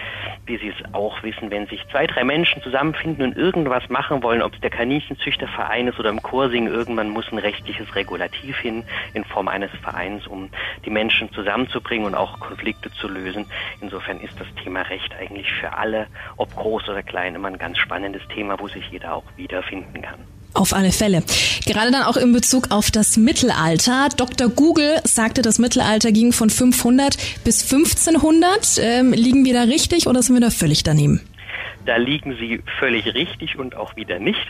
wie 0.45 0.57
Sie 0.57 0.69
es 0.69 0.93
auch 0.93 1.21
wissen, 1.23 1.51
wenn 1.51 1.67
sich 1.67 1.85
zwei, 1.91 2.07
drei 2.07 2.23
Menschen 2.23 2.61
zusammenfinden 2.63 3.23
und 3.23 3.37
irgendwas 3.37 3.87
machen 3.89 4.23
wollen, 4.23 4.41
ob 4.41 4.53
es 4.53 4.61
der 4.61 4.71
Kaninchenzüchterverein 4.71 5.87
ist 5.87 5.99
oder 5.99 6.09
im 6.09 6.21
Chor 6.21 6.49
singen, 6.49 6.73
irgendwann 6.73 7.09
muss 7.09 7.31
ein 7.31 7.37
rechtliches 7.37 7.95
Regulativ 7.95 8.57
hin 8.57 8.83
in 9.13 9.23
Form 9.23 9.47
eines 9.47 9.71
Vereins, 9.81 10.25
um 10.27 10.49
die 10.85 10.89
Menschen 10.89 11.31
zusammenzubringen 11.31 12.07
und 12.07 12.15
auch 12.15 12.39
Konflikte 12.39 12.91
zu 12.91 13.07
lösen. 13.07 13.38
Insofern 13.81 14.19
ist 14.19 14.33
das 14.39 14.47
Thema 14.63 14.81
Recht 14.83 15.13
eigentlich 15.19 15.51
für 15.59 15.73
alle, 15.73 16.07
ob 16.37 16.55
groß 16.55 16.89
oder 16.89 17.03
klein, 17.03 17.35
immer 17.35 17.47
ein 17.47 17.57
ganz 17.57 17.77
spannendes 17.77 18.21
Thema, 18.33 18.59
wo 18.59 18.67
sich 18.67 18.85
jeder 18.91 19.15
auch 19.15 19.23
wiederfinden 19.35 20.01
kann. 20.01 20.19
Auf 20.53 20.73
alle 20.73 20.91
Fälle. 20.91 21.23
Gerade 21.65 21.91
dann 21.91 22.03
auch 22.03 22.17
in 22.17 22.33
Bezug 22.33 22.71
auf 22.71 22.89
das 22.89 23.17
Mittelalter. 23.17 24.09
Dr. 24.17 24.49
Google 24.49 24.99
sagte, 25.03 25.43
das 25.43 25.59
Mittelalter 25.59 26.11
ging 26.11 26.33
von 26.33 26.49
500 26.49 27.17
bis 27.43 27.71
1500. 27.71 28.79
Ähm, 28.81 29.13
liegen 29.13 29.45
wir 29.45 29.53
da 29.53 29.63
richtig 29.63 30.07
oder 30.07 30.23
sind 30.23 30.35
wir 30.35 30.41
da 30.41 30.49
völlig 30.49 30.83
daneben? 30.83 31.21
Da 31.89 31.97
liegen 31.97 32.37
Sie 32.37 32.61
völlig 32.77 33.15
richtig 33.15 33.57
und 33.57 33.75
auch 33.75 33.95
wieder 33.95 34.19
nicht. 34.19 34.45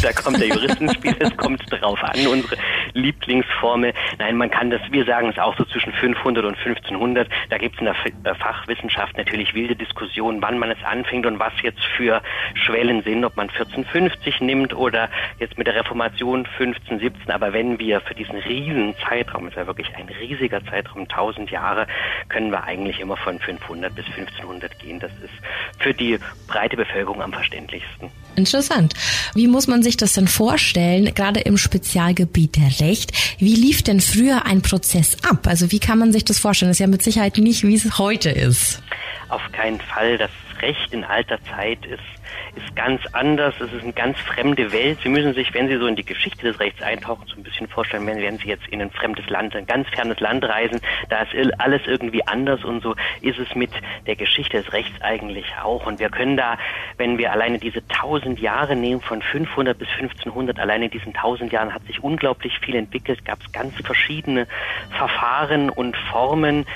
Da 0.00 0.10
kommt 0.10 0.40
der 0.40 0.48
Jurist 0.48 0.80
ins 0.80 0.94
Spiel, 0.94 1.14
es 1.18 1.36
kommt 1.36 1.62
drauf 1.70 2.02
an, 2.02 2.26
unsere 2.26 2.56
Lieblingsformel. 2.94 3.92
Nein, 4.18 4.38
man 4.38 4.50
kann 4.50 4.70
das, 4.70 4.80
wir 4.90 5.04
sagen 5.04 5.28
es 5.28 5.38
auch 5.38 5.54
so 5.58 5.66
zwischen 5.66 5.92
500 5.92 6.46
und 6.46 6.56
1500. 6.56 7.28
Da 7.50 7.58
gibt 7.58 7.74
es 7.74 7.80
in 7.82 8.22
der 8.24 8.34
Fachwissenschaft 8.36 9.18
natürlich 9.18 9.52
wilde 9.52 9.76
Diskussionen, 9.76 10.40
wann 10.40 10.58
man 10.58 10.70
es 10.70 10.82
anfängt 10.82 11.26
und 11.26 11.38
was 11.38 11.52
jetzt 11.62 11.84
für 11.94 12.22
Schwellen 12.54 13.02
sind, 13.02 13.22
ob 13.22 13.36
man 13.36 13.50
1450 13.50 14.40
nimmt 14.40 14.72
oder 14.72 15.10
jetzt 15.40 15.58
mit 15.58 15.66
der 15.66 15.74
Reformation 15.74 16.46
1517. 16.58 17.30
Aber 17.30 17.52
wenn 17.52 17.78
wir 17.78 18.00
für 18.00 18.14
diesen 18.14 18.38
riesen 18.38 18.94
Zeitraum, 19.06 19.48
ist 19.48 19.58
ja 19.58 19.66
wirklich 19.66 19.94
ein 19.94 20.08
riesiger 20.08 20.64
Zeitraum, 20.64 21.02
1000 21.02 21.50
Jahre, 21.50 21.86
können 22.30 22.50
wir 22.50 22.64
eigentlich 22.64 22.98
immer 23.00 23.18
von 23.18 23.38
500 23.38 23.94
bis 23.94 24.06
1500 24.06 24.78
gehen. 24.78 25.00
Das 25.00 25.12
ist 25.22 25.34
für 25.78 25.92
die 25.92 26.18
breite 26.46 26.77
Bevölkerung 26.78 27.20
am 27.20 27.32
verständlichsten. 27.32 28.10
Interessant. 28.36 28.94
Wie 29.34 29.48
muss 29.48 29.66
man 29.66 29.82
sich 29.82 29.96
das 29.96 30.14
denn 30.14 30.28
vorstellen, 30.28 31.12
gerade 31.14 31.40
im 31.40 31.58
Spezialgebiet 31.58 32.56
der 32.56 32.86
Recht? 32.86 33.12
Wie 33.38 33.54
lief 33.54 33.82
denn 33.82 34.00
früher 34.00 34.46
ein 34.46 34.62
Prozess 34.62 35.16
ab? 35.28 35.46
Also 35.46 35.70
wie 35.72 35.80
kann 35.80 35.98
man 35.98 36.12
sich 36.12 36.24
das 36.24 36.38
vorstellen? 36.38 36.70
Das 36.70 36.76
ist 36.76 36.80
ja 36.80 36.86
mit 36.86 37.02
Sicherheit 37.02 37.36
nicht, 37.38 37.64
wie 37.64 37.74
es 37.74 37.98
heute 37.98 38.30
ist. 38.30 38.82
Auf 39.28 39.42
keinen 39.52 39.80
Fall. 39.80 40.16
Das 40.16 40.30
Recht 40.62 40.92
in 40.92 41.04
alter 41.04 41.38
Zeit 41.44 41.84
ist 41.84 42.17
ist 42.56 42.76
ganz 42.76 43.00
anders, 43.12 43.54
es 43.60 43.72
ist 43.72 43.82
eine 43.82 43.92
ganz 43.92 44.18
fremde 44.20 44.72
Welt. 44.72 44.98
Sie 45.02 45.08
müssen 45.08 45.34
sich, 45.34 45.52
wenn 45.54 45.68
Sie 45.68 45.76
so 45.76 45.86
in 45.86 45.96
die 45.96 46.04
Geschichte 46.04 46.46
des 46.46 46.60
Rechts 46.60 46.82
eintauchen, 46.82 47.26
so 47.26 47.36
ein 47.36 47.42
bisschen 47.42 47.68
vorstellen, 47.68 48.06
wenn, 48.06 48.20
wenn 48.20 48.38
Sie 48.38 48.48
jetzt 48.48 48.66
in 48.68 48.80
ein 48.80 48.90
fremdes 48.90 49.28
Land, 49.28 49.54
ein 49.54 49.66
ganz 49.66 49.88
fernes 49.88 50.20
Land 50.20 50.44
reisen, 50.44 50.80
da 51.08 51.22
ist 51.22 51.60
alles 51.60 51.82
irgendwie 51.86 52.26
anders 52.26 52.64
und 52.64 52.82
so 52.82 52.94
ist 53.20 53.38
es 53.38 53.54
mit 53.54 53.70
der 54.06 54.16
Geschichte 54.16 54.62
des 54.62 54.72
Rechts 54.72 55.00
eigentlich 55.00 55.46
auch. 55.62 55.86
Und 55.86 56.00
wir 56.00 56.10
können 56.10 56.36
da, 56.36 56.58
wenn 56.96 57.18
wir 57.18 57.32
alleine 57.32 57.58
diese 57.58 57.86
tausend 57.88 58.40
Jahre 58.40 58.76
nehmen, 58.76 59.00
von 59.00 59.22
500 59.22 59.78
bis 59.78 59.88
1500, 59.98 60.58
alleine 60.58 60.86
in 60.86 60.90
diesen 60.90 61.14
tausend 61.14 61.52
Jahren 61.52 61.72
hat 61.72 61.84
sich 61.86 62.02
unglaublich 62.02 62.58
viel 62.60 62.76
entwickelt, 62.76 63.24
gab 63.24 63.40
es 63.40 63.52
ganz 63.52 63.74
verschiedene 63.82 64.46
Verfahren 64.90 65.70
und 65.70 65.96
Formen 65.96 66.66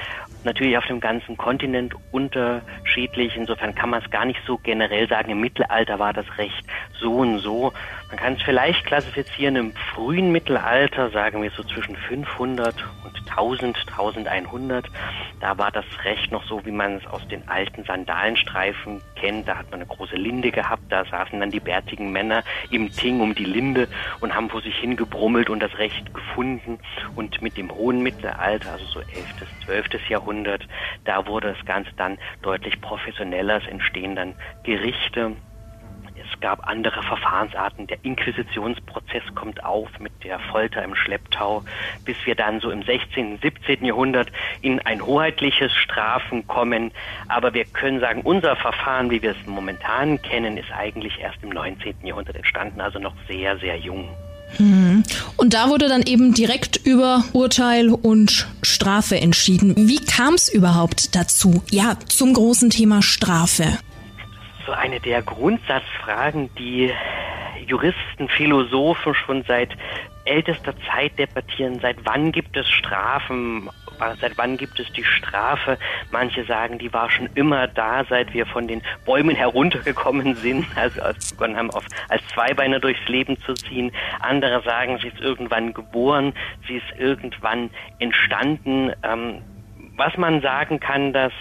natürlich 0.45 0.77
auf 0.77 0.87
dem 0.87 1.01
ganzen 1.01 1.37
Kontinent 1.37 1.95
unterschiedlich. 2.11 3.37
Insofern 3.37 3.75
kann 3.75 3.91
man 3.91 4.03
es 4.03 4.11
gar 4.11 4.25
nicht 4.25 4.41
so 4.47 4.59
generell 4.59 5.09
sagen, 5.09 5.31
im 5.31 5.41
Mittelalter 5.41 5.99
war 5.99 6.13
das 6.13 6.27
Recht 6.39 6.65
so 7.01 7.17
und 7.17 7.39
so. 7.39 7.73
Man 8.13 8.19
kann 8.19 8.35
es 8.35 8.43
vielleicht 8.43 8.85
klassifizieren 8.85 9.57
im 9.57 9.73
frühen 9.95 10.33
Mittelalter, 10.33 11.09
sagen 11.09 11.43
wir 11.43 11.51
so 11.53 11.63
zwischen 11.63 11.97
500 11.97 12.75
und 13.05 13.19
1000, 13.31 13.75
1100. 13.89 14.85
Da 15.41 15.57
war 15.57 15.71
das 15.71 15.87
Recht 16.05 16.31
noch 16.31 16.45
so, 16.45 16.63
wie 16.67 16.73
man 16.73 16.97
es 16.97 17.07
aus 17.07 17.27
den 17.29 17.49
alten 17.49 17.85
Sandalenstreifen 17.85 19.01
kennt. 19.17 19.49
Da 19.49 19.57
hat 19.57 19.71
man 19.71 19.81
eine 19.81 19.87
große 19.87 20.17
Linde 20.17 20.51
gehabt, 20.51 20.83
da 20.91 21.07
saßen 21.07 21.41
dann 21.41 21.51
die 21.51 21.61
bärtigen 21.61 22.13
Männer 22.13 22.45
im 22.69 22.93
Ting 22.93 23.23
um 23.23 23.35
die 23.35 23.47
Linde 23.47 23.89
und 24.21 24.35
haben 24.35 24.51
vor 24.51 24.61
sich 24.61 24.77
hingebrummelt 24.77 25.49
und 25.49 25.61
das 25.61 25.79
Recht 25.79 26.13
gefunden. 26.13 26.81
Und 27.17 27.41
mit 27.41 27.57
dem 27.57 27.71
hohen 27.71 28.03
Mittelalter, 28.03 28.73
also 28.73 28.85
so 28.85 29.01
11., 29.01 29.09
12. 29.65 30.11
Jahrhundert, 30.11 30.69
da 31.07 31.27
wurde 31.27 31.55
das 31.55 31.65
Ganze 31.65 31.93
dann 31.97 32.19
deutlich 32.43 32.79
professioneller. 32.83 33.57
Es 33.57 33.67
entstehen 33.69 34.15
dann 34.17 34.35
Gerichte, 34.65 35.35
gab 36.41 36.67
andere 36.67 37.03
Verfahrensarten. 37.03 37.87
Der 37.87 37.99
Inquisitionsprozess 38.05 39.23
kommt 39.35 39.65
auf 39.65 39.89
mit 39.99 40.13
der 40.25 40.39
Folter 40.39 40.83
im 40.83 40.95
Schlepptau, 40.95 41.65
bis 42.05 42.17
wir 42.25 42.35
dann 42.35 42.61
so 42.61 42.71
im 42.71 42.83
16., 42.83 43.39
17. 43.43 43.85
Jahrhundert 43.85 44.29
in 44.61 44.81
ein 44.81 45.05
hoheitliches 45.05 45.73
Strafen 45.73 46.47
kommen. 46.47 46.93
Aber 47.29 47.55
wir 47.55 47.65
können 47.65 48.01
sagen, 48.01 48.23
unser 48.23 48.57
Verfahren, 48.57 49.11
wie 49.11 49.23
wir 49.23 49.33
es 49.33 49.47
momentan 49.47 50.21
kennen, 50.23 50.57
ist 50.57 50.73
eigentlich 50.73 51.19
erst 51.21 51.39
im 51.43 51.51
19. 51.51 51.95
Jahrhundert 52.05 52.37
entstanden, 52.37 52.81
also 52.81 52.99
noch 52.99 53.15
sehr, 53.29 53.59
sehr 53.59 53.77
jung. 53.77 54.09
Hm. 54.57 55.03
Und 55.37 55.55
da 55.55 55.71
wurde 55.71 55.89
dann 55.89 56.03
eben 56.03 56.35
direkt 56.35 56.77
über 56.85 57.25
Urteil 57.33 57.89
und 57.89 58.47
Strafe 58.63 59.17
entschieden. 59.17 59.75
Wie 59.77 60.05
kam 60.05 60.35
es 60.35 60.53
überhaupt 60.53 61.15
dazu? 61.15 61.63
Ja, 61.71 61.97
zum 62.09 62.35
großen 62.35 62.71
Thema 62.71 63.03
Strafe 63.03 63.79
so 64.67 64.73
eine 64.73 65.01
der 65.01 65.23
Grundsatzfragen, 65.23 66.55
die 66.57 66.93
Juristen, 67.67 68.29
Philosophen 68.29 69.15
schon 69.15 69.45
seit 69.45 69.71
ältester 70.25 70.75
Zeit 70.91 71.19
debattieren. 71.19 71.81
Seit 71.81 71.97
wann 72.05 72.33
gibt 72.33 72.57
es 72.57 72.69
Strafen? 72.69 73.69
Seit 74.21 74.37
wann 74.37 74.57
gibt 74.57 74.81
es 74.81 74.91
die 74.93 75.05
Strafe? 75.05 75.79
Manche 76.11 76.45
sagen, 76.45 76.79
die 76.79 76.93
war 76.93 77.11
schon 77.11 77.29
immer 77.35 77.69
da, 77.69 78.05
seit 78.05 78.35
wir 78.35 78.47
von 78.47 78.67
den 78.67 78.83
Bäumen 79.05 79.37
heruntergekommen 79.37 80.35
sind, 80.37 80.67
also 80.77 81.03
als 81.03 81.33
begonnen 81.33 81.57
haben, 81.57 81.71
auf, 81.71 81.85
als 82.09 82.27
Zweibeiner 82.29 82.81
durchs 82.81 83.07
Leben 83.09 83.39
zu 83.41 83.55
ziehen. 83.55 83.93
Andere 84.21 84.63
sagen, 84.63 84.99
sie 85.01 85.09
ist 85.09 85.21
irgendwann 85.21 85.73
geboren, 85.73 86.33
sie 86.67 86.77
ist 86.77 86.99
irgendwann 86.99 87.71
entstanden. 87.99 88.93
Ähm, 89.03 89.43
was 89.97 90.17
man 90.17 90.41
sagen 90.41 90.81
kann, 90.81 91.13
dass 91.13 91.33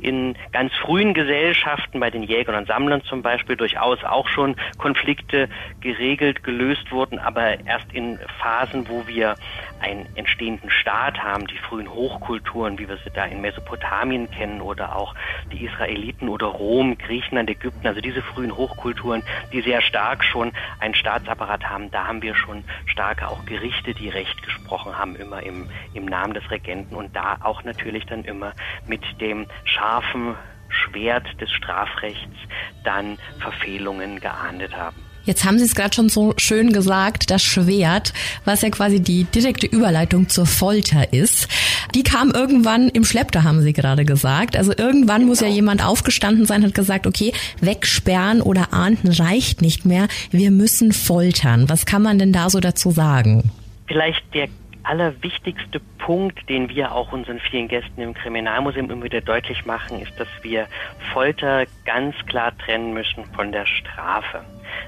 in 0.00 0.36
ganz 0.52 0.72
frühen 0.74 1.14
Gesellschaften, 1.14 2.00
bei 2.00 2.10
den 2.10 2.22
Jägern 2.22 2.54
und 2.54 2.66
Sammlern 2.66 3.02
zum 3.02 3.22
Beispiel, 3.22 3.56
durchaus 3.56 4.02
auch 4.04 4.28
schon 4.28 4.56
Konflikte 4.78 5.48
geregelt, 5.80 6.42
gelöst 6.42 6.90
wurden, 6.90 7.18
aber 7.18 7.66
erst 7.66 7.92
in 7.92 8.18
Phasen, 8.40 8.88
wo 8.88 9.06
wir 9.06 9.36
einen 9.80 10.08
entstehenden 10.16 10.70
Staat 10.70 11.22
haben, 11.22 11.46
die 11.46 11.58
frühen 11.58 11.88
Hochkulturen, 11.88 12.78
wie 12.78 12.88
wir 12.88 12.96
sie 13.04 13.10
da 13.12 13.24
in 13.24 13.40
Mesopotamien 13.40 14.30
kennen 14.30 14.60
oder 14.60 14.96
auch 14.96 15.14
die 15.52 15.64
Israeliten 15.64 16.28
oder 16.28 16.46
Rom, 16.46 16.96
Griechenland, 16.98 17.50
Ägypten, 17.50 17.86
also 17.86 18.00
diese 18.00 18.22
frühen 18.22 18.56
Hochkulturen, 18.56 19.22
die 19.52 19.60
sehr 19.60 19.82
stark 19.82 20.24
schon 20.24 20.52
einen 20.80 20.94
Staatsapparat 20.94 21.68
haben, 21.68 21.90
da 21.90 22.06
haben 22.06 22.22
wir 22.22 22.34
schon 22.34 22.64
starke 22.86 23.28
auch 23.28 23.44
Gerichte, 23.44 23.94
die 23.94 24.08
Recht 24.08 24.42
gesprochen 24.42 24.98
haben, 24.98 25.16
immer 25.16 25.42
im, 25.42 25.68
im 25.94 26.06
Namen 26.06 26.34
des 26.34 26.50
Regenten 26.50 26.96
und 26.96 27.14
da 27.14 27.38
auch 27.40 27.64
natürlich 27.64 27.97
dann 28.06 28.24
immer 28.24 28.52
mit 28.86 29.02
dem 29.20 29.46
scharfen 29.64 30.34
Schwert 30.68 31.26
des 31.40 31.50
Strafrechts 31.50 32.36
dann 32.84 33.18
Verfehlungen 33.40 34.20
geahndet 34.20 34.76
haben. 34.76 34.96
Jetzt 35.28 35.44
haben 35.44 35.58
Sie 35.58 35.66
es 35.66 35.74
gerade 35.74 35.94
schon 35.94 36.08
so 36.08 36.32
schön 36.38 36.72
gesagt, 36.72 37.30
das 37.30 37.42
Schwert, 37.42 38.14
was 38.46 38.62
ja 38.62 38.70
quasi 38.70 38.98
die 38.98 39.24
direkte 39.24 39.66
Überleitung 39.66 40.30
zur 40.30 40.46
Folter 40.46 41.12
ist. 41.12 41.48
Die 41.94 42.02
kam 42.02 42.30
irgendwann 42.30 42.88
im 42.88 43.04
Schlepptau, 43.04 43.42
haben 43.42 43.60
Sie 43.60 43.74
gerade 43.74 44.06
gesagt. 44.06 44.56
Also 44.56 44.72
irgendwann 44.74 45.18
genau. 45.18 45.28
muss 45.28 45.40
ja 45.40 45.48
genau. 45.48 45.56
jemand 45.56 45.84
aufgestanden 45.84 46.46
sein, 46.46 46.64
hat 46.64 46.74
gesagt, 46.74 47.06
okay, 47.06 47.34
wegsperren 47.60 48.40
oder 48.40 48.72
ahnden 48.72 49.12
reicht 49.12 49.60
nicht 49.60 49.84
mehr. 49.84 50.08
Wir 50.30 50.50
müssen 50.50 50.92
foltern. 50.92 51.68
Was 51.68 51.84
kann 51.84 52.00
man 52.00 52.18
denn 52.18 52.32
da 52.32 52.48
so 52.48 52.58
dazu 52.58 52.90
sagen? 52.90 53.50
Vielleicht 53.86 54.22
der 54.32 54.48
allerwichtigste 54.88 55.80
Punkt, 55.98 56.48
den 56.48 56.70
wir 56.70 56.92
auch 56.92 57.12
unseren 57.12 57.38
vielen 57.38 57.68
Gästen 57.68 58.00
im 58.00 58.14
Kriminalmuseum 58.14 58.90
immer 58.90 59.04
wieder 59.04 59.20
deutlich 59.20 59.66
machen, 59.66 60.00
ist, 60.00 60.18
dass 60.18 60.28
wir 60.42 60.66
Folter 61.12 61.66
ganz 61.84 62.14
klar 62.26 62.56
trennen 62.56 62.94
müssen 62.94 63.26
von 63.34 63.52
der 63.52 63.66
Strafe. 63.66 64.44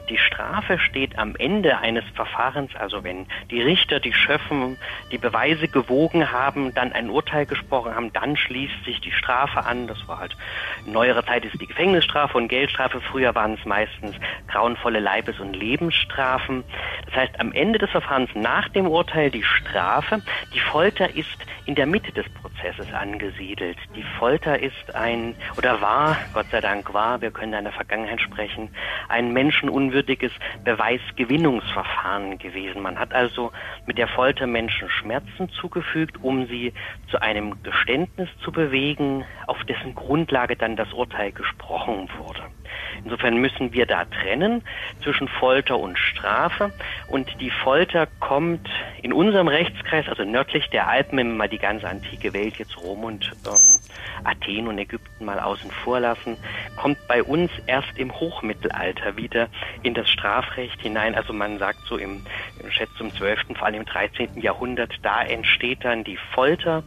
Die 0.08 0.18
Strafe 0.18 0.78
steht 0.78 1.18
am 1.18 1.36
Ende 1.36 1.78
eines 1.78 2.04
Verfahrens, 2.14 2.74
also 2.76 3.04
wenn 3.04 3.26
die 3.50 3.62
Richter, 3.62 4.00
die 4.00 4.12
Schöffen 4.12 4.76
die 5.12 5.18
Beweise 5.18 5.68
gewogen 5.68 6.32
haben, 6.32 6.74
dann 6.74 6.92
ein 6.92 7.10
Urteil 7.10 7.46
gesprochen 7.46 7.94
haben, 7.94 8.12
dann 8.12 8.36
schließt 8.36 8.84
sich 8.84 9.00
die 9.00 9.12
Strafe 9.12 9.64
an. 9.64 9.86
Das 9.86 10.06
war 10.08 10.20
halt 10.20 10.36
in 10.86 10.92
neuerer 10.92 11.24
Zeit 11.24 11.44
ist 11.44 11.60
die 11.60 11.66
Gefängnisstrafe 11.66 12.36
und 12.36 12.48
Geldstrafe. 12.48 13.00
Früher 13.00 13.34
waren 13.34 13.54
es 13.54 13.64
meistens 13.64 14.16
grauenvolle 14.48 15.00
Leibes- 15.00 15.40
und 15.40 15.54
Lebensstrafen. 15.54 16.64
Das 17.06 17.14
heißt, 17.14 17.40
am 17.40 17.52
Ende 17.52 17.78
des 17.78 17.90
Verfahrens 17.90 18.30
nach 18.34 18.68
dem 18.70 18.86
Urteil 18.86 19.30
die 19.30 19.42
Strafe. 19.42 20.22
Die 20.54 20.60
Folter 20.60 21.14
ist 21.14 21.38
in 21.66 21.74
der 21.74 21.86
Mitte 21.86 22.12
des 22.12 22.26
Prozesses 22.30 22.92
angesiedelt. 22.92 23.76
Die 23.94 24.02
Folter 24.18 24.58
ist 24.58 24.94
ein, 24.94 25.34
oder 25.56 25.80
war, 25.80 26.16
Gott 26.32 26.46
sei 26.50 26.60
Dank 26.60 26.92
war, 26.92 27.20
wir 27.20 27.30
können 27.30 27.52
in 27.52 27.64
der 27.64 27.72
Vergangenheit 27.72 28.20
sprechen, 28.20 28.70
ein 29.08 29.32
menschenunwürdiges 29.70 30.32
Beweisgewinnungsverfahren 30.64 32.38
gewesen. 32.38 32.82
Man 32.82 32.98
hat 32.98 33.12
also 33.12 33.52
mit 33.86 33.98
der 33.98 34.08
Folter 34.08 34.46
Menschen 34.46 34.88
Schmerzen 34.90 35.48
zugefügt, 35.50 36.22
um 36.22 36.46
sie 36.46 36.72
zu 37.10 37.20
einem 37.22 37.62
Geständnis 37.62 38.28
zu 38.42 38.52
bewegen, 38.52 39.24
auf 39.46 39.62
dessen 39.64 39.94
Grundlage 39.94 40.56
dann 40.56 40.76
das 40.76 40.92
Urteil 40.92 41.32
gesprochen 41.32 42.08
wurde. 42.18 42.42
Insofern 43.04 43.36
müssen 43.36 43.72
wir 43.72 43.86
da 43.86 44.04
trennen 44.04 44.62
zwischen 45.02 45.28
Folter 45.28 45.78
und 45.78 45.98
Strafe. 45.98 46.72
Und 47.08 47.28
die 47.40 47.50
Folter 47.50 48.06
kommt 48.20 48.68
in 49.02 49.12
unserem 49.12 49.48
Rechtskreis, 49.48 50.08
also 50.08 50.24
nördlich 50.24 50.68
der 50.70 50.88
Alpen, 50.88 51.18
wenn 51.18 51.28
wir 51.28 51.36
mal 51.36 51.48
die 51.48 51.58
ganze 51.58 51.88
antike 51.88 52.32
Welt, 52.32 52.56
jetzt 52.56 52.76
Rom 52.78 53.04
und 53.04 53.32
ähm, 53.46 53.78
Athen 54.24 54.68
und 54.68 54.78
Ägypten 54.78 55.24
mal 55.24 55.40
außen 55.40 55.70
vor 55.70 56.00
lassen, 56.00 56.36
kommt 56.76 56.98
bei 57.08 57.22
uns 57.22 57.50
erst 57.66 57.98
im 57.98 58.12
Hochmittelalter 58.12 59.16
wieder 59.16 59.48
in 59.82 59.94
das 59.94 60.08
Strafrecht 60.10 60.80
hinein. 60.80 61.14
Also 61.14 61.32
man 61.32 61.58
sagt 61.58 61.80
so 61.86 61.96
im, 61.96 62.22
schätzt 62.68 62.96
zum 62.96 63.10
12., 63.12 63.56
vor 63.56 63.66
allem 63.66 63.80
im 63.80 63.86
13. 63.86 64.40
Jahrhundert, 64.40 64.92
da 65.02 65.22
entsteht 65.22 65.84
dann 65.84 66.04
die 66.04 66.18
Folter, 66.34 66.82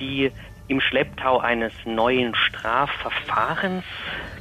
die 0.00 0.32
im 0.68 0.80
Schlepptau 0.80 1.38
eines 1.38 1.72
neuen 1.84 2.34
Strafverfahrens 2.34 3.84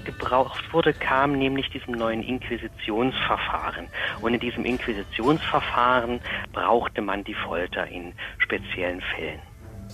gebraucht 0.05 0.71
wurde, 0.73 0.93
kam 0.93 1.33
nämlich 1.33 1.69
diesem 1.69 1.93
neuen 1.93 2.23
Inquisitionsverfahren. 2.23 3.87
Und 4.21 4.33
in 4.33 4.39
diesem 4.39 4.65
Inquisitionsverfahren 4.65 6.19
brauchte 6.53 7.01
man 7.01 7.23
die 7.23 7.33
Folter 7.33 7.87
in 7.87 8.13
speziellen 8.39 9.01
Fällen. 9.01 9.39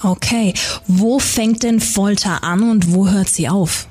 Okay, 0.03 0.53
wo 0.87 1.19
fängt 1.19 1.63
denn 1.63 1.79
Folter 1.79 2.43
an 2.43 2.69
und 2.69 2.93
wo 2.93 3.09
hört 3.09 3.29
sie 3.29 3.47
auf? 3.49 3.87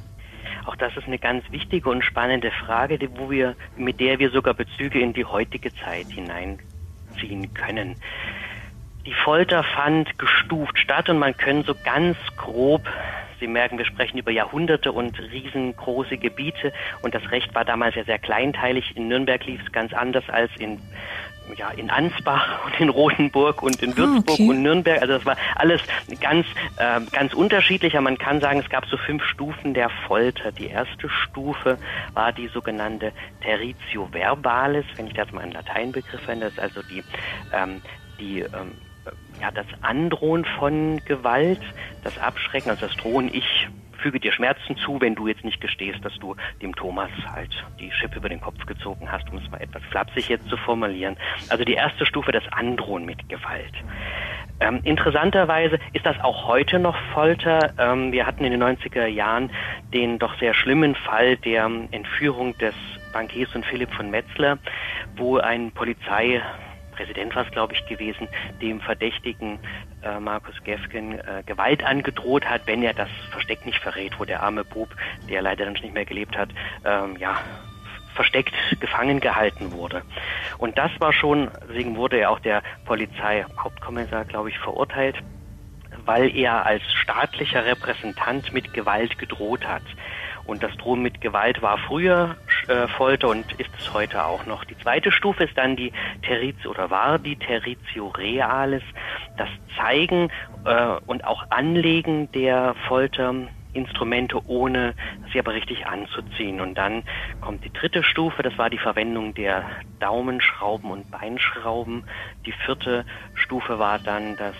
Auch 0.67 0.77
das 0.77 0.97
ist 0.97 1.07
eine 1.07 1.19
ganz 1.19 1.45
wichtige 1.51 1.89
und 1.89 2.05
spannende 2.05 2.51
Frage, 2.65 2.99
wo 3.17 3.31
wir, 3.31 3.57
mit 3.77 4.01
der 4.01 4.19
wir 4.19 4.31
sogar 4.31 4.55
Bezüge 4.55 5.01
in 5.01 5.13
die 5.13 5.25
heutige 5.25 5.75
Zeit 5.75 6.07
hineinziehen 6.09 7.53
können. 7.55 7.97
Die 9.07 9.15
Folter 9.15 9.65
fand 9.65 10.19
gestuft 10.19 10.79
statt 10.79 11.09
und 11.09 11.19
man 11.19 11.37
kann 11.37 11.65
so 11.65 11.75
ganz 11.85 12.17
grob 12.37 12.87
Sie 13.41 13.47
merken, 13.47 13.79
wir 13.79 13.87
sprechen 13.87 14.19
über 14.19 14.31
Jahrhunderte 14.31 14.93
und 14.93 15.19
riesengroße 15.19 16.19
Gebiete 16.19 16.73
und 17.01 17.15
das 17.15 17.31
Recht 17.31 17.55
war 17.55 17.65
damals 17.65 17.95
ja 17.95 18.05
sehr 18.05 18.19
kleinteilig. 18.19 18.97
In 18.97 19.09
Nürnberg 19.09 19.45
lief 19.47 19.63
es 19.65 19.73
ganz 19.73 19.95
anders 19.95 20.29
als 20.29 20.51
in 20.59 20.79
ja, 21.57 21.71
in 21.71 21.91
Ansbach 21.91 22.65
und 22.67 22.79
in 22.79 22.91
Rotenburg 22.91 23.63
und 23.63 23.83
in 23.83 23.93
ah, 23.95 23.97
Würzburg 23.97 24.35
okay. 24.35 24.49
und 24.49 24.63
Nürnberg. 24.63 25.01
Also 25.01 25.15
das 25.15 25.27
war 25.27 25.37
alles 25.57 25.81
ganz, 26.21 26.47
äh, 26.77 27.01
ganz 27.11 27.35
unterschiedlicher. 27.35 28.01
Man 28.01 28.19
kann 28.19 28.41
sagen, 28.41 28.61
es 28.61 28.69
gab 28.69 28.87
so 28.87 28.97
fünf 28.97 29.25
Stufen 29.25 29.75
der 29.75 29.89
Folter. 30.07 30.53
Die 30.53 30.69
erste 30.69 31.09
Stufe 31.09 31.79
war 32.15 32.33
die 32.33 32.47
sogenannte 32.49 33.13
Territio 33.41 34.09
verbalis, 34.13 34.85
wenn 34.95 35.09
ich 35.09 35.15
das 35.15 35.33
mal 35.33 35.41
einen 35.41 35.53
Lateinbegriff 35.53 36.25
nenne. 36.29 36.43
Das 36.43 36.53
ist 36.53 36.61
also 36.61 36.83
die, 36.83 37.03
ähm, 37.53 37.83
die 38.21 38.41
ähm, 38.41 38.73
ja, 39.41 39.51
das 39.51 39.67
Androhen 39.81 40.45
von 40.59 41.01
Gewalt, 41.05 41.61
das 42.05 42.19
Abschrecken, 42.19 42.71
also 42.71 42.87
das 42.87 42.97
Drohen, 42.97 43.29
ich 43.33 43.69
füge 44.01 44.21
dir 44.21 44.33
Schmerzen 44.33 44.77
zu, 44.77 45.01
wenn 45.01 45.15
du 45.15 45.29
jetzt 45.29 45.45
nicht 45.45 45.61
gestehst, 45.61 46.05
dass 46.05 46.15
du 46.19 46.35
dem 46.63 46.75
Thomas 46.75 47.11
halt 47.31 47.51
die 47.79 47.93
Schippe 47.93 48.17
über 48.17 48.29
den 48.29 48.41
Kopf 48.41 48.65
gezogen 48.67 49.11
hast, 49.11 49.31
um 49.31 49.39
es 49.39 49.51
mal 49.51 49.61
etwas 49.61 49.83
flapsig 49.91 50.29
jetzt 50.29 50.49
zu 50.49 50.57
formulieren. 50.57 51.17
Also 51.49 51.65
die 51.65 51.75
erste 51.75 52.07
Stufe, 52.07 52.33
das 52.33 52.45
Androhen 52.53 53.05
mit 53.05 53.29
Gewalt. 53.29 53.75
Ähm, 54.61 54.81
interessanterweise 54.85 55.79
ist 55.93 56.05
das 56.05 56.19
auch 56.21 56.47
heute 56.47 56.79
noch 56.79 56.97
Folter. 57.15 57.73
Ähm, 57.79 58.13
wir 58.13 58.27
hatten 58.27 58.45
in 58.45 58.53
den 58.53 58.63
90er 58.63 59.07
Jahren 59.07 59.51
den 59.93 60.19
doch 60.19 60.39
sehr 60.39 60.55
schlimmen 60.55 60.95
Fall 60.95 61.37
der 61.39 61.71
Entführung 61.91 62.57
des 62.59 62.75
Bankiers 63.13 63.55
und 63.55 63.65
Philipp 63.65 63.93
von 63.93 64.11
Metzler, 64.11 64.59
wo 65.17 65.39
ein 65.39 65.73
Polizei 65.73 66.43
Präsident 67.01 67.35
war 67.35 67.47
es, 67.47 67.51
glaube 67.51 67.73
ich, 67.73 67.87
gewesen, 67.87 68.29
dem 68.61 68.79
Verdächtigen 68.79 69.59
äh, 70.03 70.21
Markus 70.21 70.55
Gefgen 70.65 71.19
äh, 71.19 71.43
Gewalt 71.47 71.83
angedroht 71.83 72.45
hat, 72.45 72.67
wenn 72.67 72.83
er 72.83 72.93
das 72.93 73.09
Versteck 73.31 73.65
nicht 73.65 73.79
verrät, 73.79 74.21
wo 74.21 74.27
der 74.27 74.43
arme 74.43 74.65
Bub, 74.65 74.95
der 75.31 75.41
leider 75.41 75.65
dann 75.65 75.73
nicht 75.73 75.95
mehr 75.95 76.05
gelebt 76.05 76.37
hat, 76.37 76.51
ähm, 76.85 77.17
ja, 77.17 77.41
versteckt 78.15 78.53
gefangen 78.81 79.21
gehalten 79.21 79.73
wurde. 79.73 80.03
Und 80.59 80.77
das 80.77 80.91
war 80.99 81.15
schon, 81.15 81.51
deswegen 81.67 81.97
wurde 81.97 82.21
ja 82.21 82.29
auch 82.29 82.41
der 82.41 82.63
Polizeihauptkommissar, 82.85 84.27
glaube 84.27 84.51
ich, 84.51 84.59
verurteilt, 84.59 85.17
weil 86.05 86.37
er 86.37 86.67
als 86.67 86.83
staatlicher 86.93 87.65
Repräsentant 87.65 88.53
mit 88.53 88.75
Gewalt 88.75 89.19
gedroht 89.19 89.67
hat. 89.67 89.85
Und 90.45 90.63
das 90.63 90.77
Drohen 90.77 91.03
mit 91.03 91.21
Gewalt 91.21 91.63
war 91.63 91.79
früher 91.79 92.37
äh, 92.69 92.89
Folter 92.89 93.29
und 93.29 93.53
ist 93.61 93.71
es 93.79 93.93
heute 93.93 94.25
auch 94.25 94.47
noch. 94.47 94.65
Die 94.65 94.77
zweite 94.79 95.13
Stufe 95.13 95.45
ist 95.45 95.57
dann 95.57 95.77
die 95.77 95.93
Teritio 96.23 96.71
oder 96.71 96.91
war 96.91 97.19
die 97.19 97.37
Teritio 97.37 98.09
Realis, 98.09 98.83
das 99.37 99.49
Zeigen 99.77 100.31
äh, 100.65 100.97
und 101.07 101.25
auch 101.25 101.45
Anlegen 101.51 102.31
der 102.33 102.75
Folter 102.89 103.35
Instrumente, 103.73 104.41
ohne 104.49 104.95
sie 105.33 105.39
aber 105.39 105.55
richtig 105.55 105.87
anzuziehen. 105.87 106.61
Und 106.61 106.75
dann 106.75 107.03
kommt 107.41 107.65
die 107.65 107.73
dritte 107.73 108.03
Stufe, 108.03 108.43
das 108.43 108.57
war 108.59 108.71
die 108.71 108.79
Verwendung 108.79 109.35
der 109.35 109.65
Daumenschrauben 110.01 110.91
und 110.91 111.11
Beinschrauben. 111.11 112.05
Die 112.47 112.53
vierte 112.53 113.05
Stufe 113.35 113.79
war 113.79 113.99
dann 113.99 114.37
das 114.37 114.55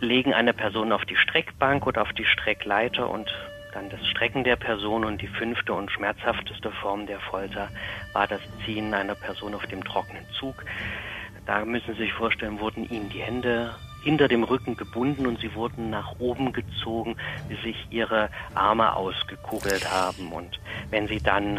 Legen 0.00 0.34
einer 0.34 0.52
Person 0.52 0.92
auf 0.92 1.04
die 1.04 1.16
Streckbank 1.16 1.86
oder 1.86 2.02
auf 2.02 2.12
die 2.12 2.26
Streckleiter 2.26 3.08
und 3.08 3.32
dann 3.76 3.90
das 3.90 4.00
Strecken 4.08 4.42
der 4.42 4.56
Person 4.56 5.04
und 5.04 5.20
die 5.20 5.28
fünfte 5.28 5.74
und 5.74 5.92
schmerzhafteste 5.92 6.70
Form 6.80 7.06
der 7.06 7.20
Folter 7.20 7.68
war 8.14 8.26
das 8.26 8.40
Ziehen 8.64 8.94
einer 8.94 9.14
Person 9.14 9.54
auf 9.54 9.66
dem 9.66 9.84
trockenen 9.84 10.24
Zug. 10.40 10.64
Da 11.44 11.62
müssen 11.62 11.94
Sie 11.94 12.04
sich 12.04 12.12
vorstellen, 12.14 12.58
wurden 12.58 12.88
ihnen 12.88 13.10
die 13.10 13.20
Hände 13.20 13.74
hinter 14.06 14.28
dem 14.28 14.44
Rücken 14.44 14.76
gebunden 14.76 15.26
und 15.26 15.40
sie 15.40 15.52
wurden 15.56 15.90
nach 15.90 16.14
oben 16.20 16.52
gezogen, 16.52 17.16
bis 17.48 17.60
sich 17.62 17.88
ihre 17.90 18.28
Arme 18.54 18.94
ausgekugelt 18.94 19.90
haben. 19.90 20.30
Und 20.30 20.60
wenn 20.90 21.08
sie 21.08 21.18
dann 21.18 21.58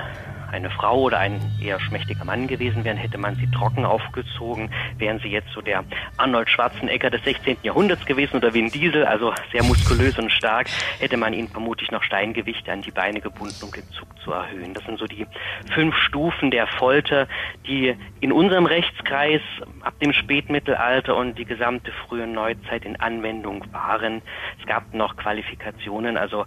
eine 0.50 0.70
Frau 0.70 1.02
oder 1.02 1.20
ein 1.20 1.42
eher 1.62 1.78
schmächtiger 1.82 2.24
Mann 2.24 2.48
gewesen 2.48 2.86
wären, 2.86 2.96
hätte 2.96 3.18
man 3.18 3.36
sie 3.36 3.52
trocken 3.52 3.84
aufgezogen. 3.84 4.70
Wären 4.98 5.20
sie 5.20 5.28
jetzt 5.28 5.50
so 5.54 5.60
der 5.60 5.84
Arnold 6.16 6.50
Schwarzenegger 6.50 7.10
des 7.10 7.22
16. 7.26 7.58
Jahrhunderts 7.64 8.06
gewesen 8.06 8.38
oder 8.38 8.54
Vin 8.54 8.72
Diesel, 8.72 9.06
also 9.06 9.34
sehr 9.52 9.64
muskulös 9.64 10.18
und 10.18 10.32
stark, 10.32 10.68
hätte 11.00 11.18
man 11.18 11.34
ihnen 11.34 11.50
vermutlich 11.50 11.92
noch 11.92 12.04
Steingewichte 12.04 12.72
an 12.72 12.82
die 12.82 12.92
Beine 12.92 13.20
gebunden, 13.20 13.58
um 13.62 13.72
den 13.74 13.84
Zug 13.92 14.08
zu 14.24 14.32
erhöhen. 14.32 14.74
Das 14.74 14.86
sind 14.86 15.00
so 15.00 15.06
die 15.06 15.28
fünf 15.74 15.96
Stufen 15.98 16.50
der 16.50 16.68
Folter, 16.68 17.28
die 17.68 17.94
in 18.22 18.32
unserem 18.32 18.68
Rechtskreis 18.68 19.42
ab 19.82 20.00
dem 20.00 20.14
Spätmittelalter 20.14 21.18
und 21.18 21.38
die 21.38 21.46
gesamte 21.46 21.92
frühe 21.92 22.26
Neuzeit 22.38 22.86
in 22.86 22.96
Anwendung 23.00 23.66
waren. 23.74 24.22
Es 24.60 24.66
gab 24.68 24.94
noch 24.94 25.18
Qualifikationen, 25.18 26.18
also 26.18 26.46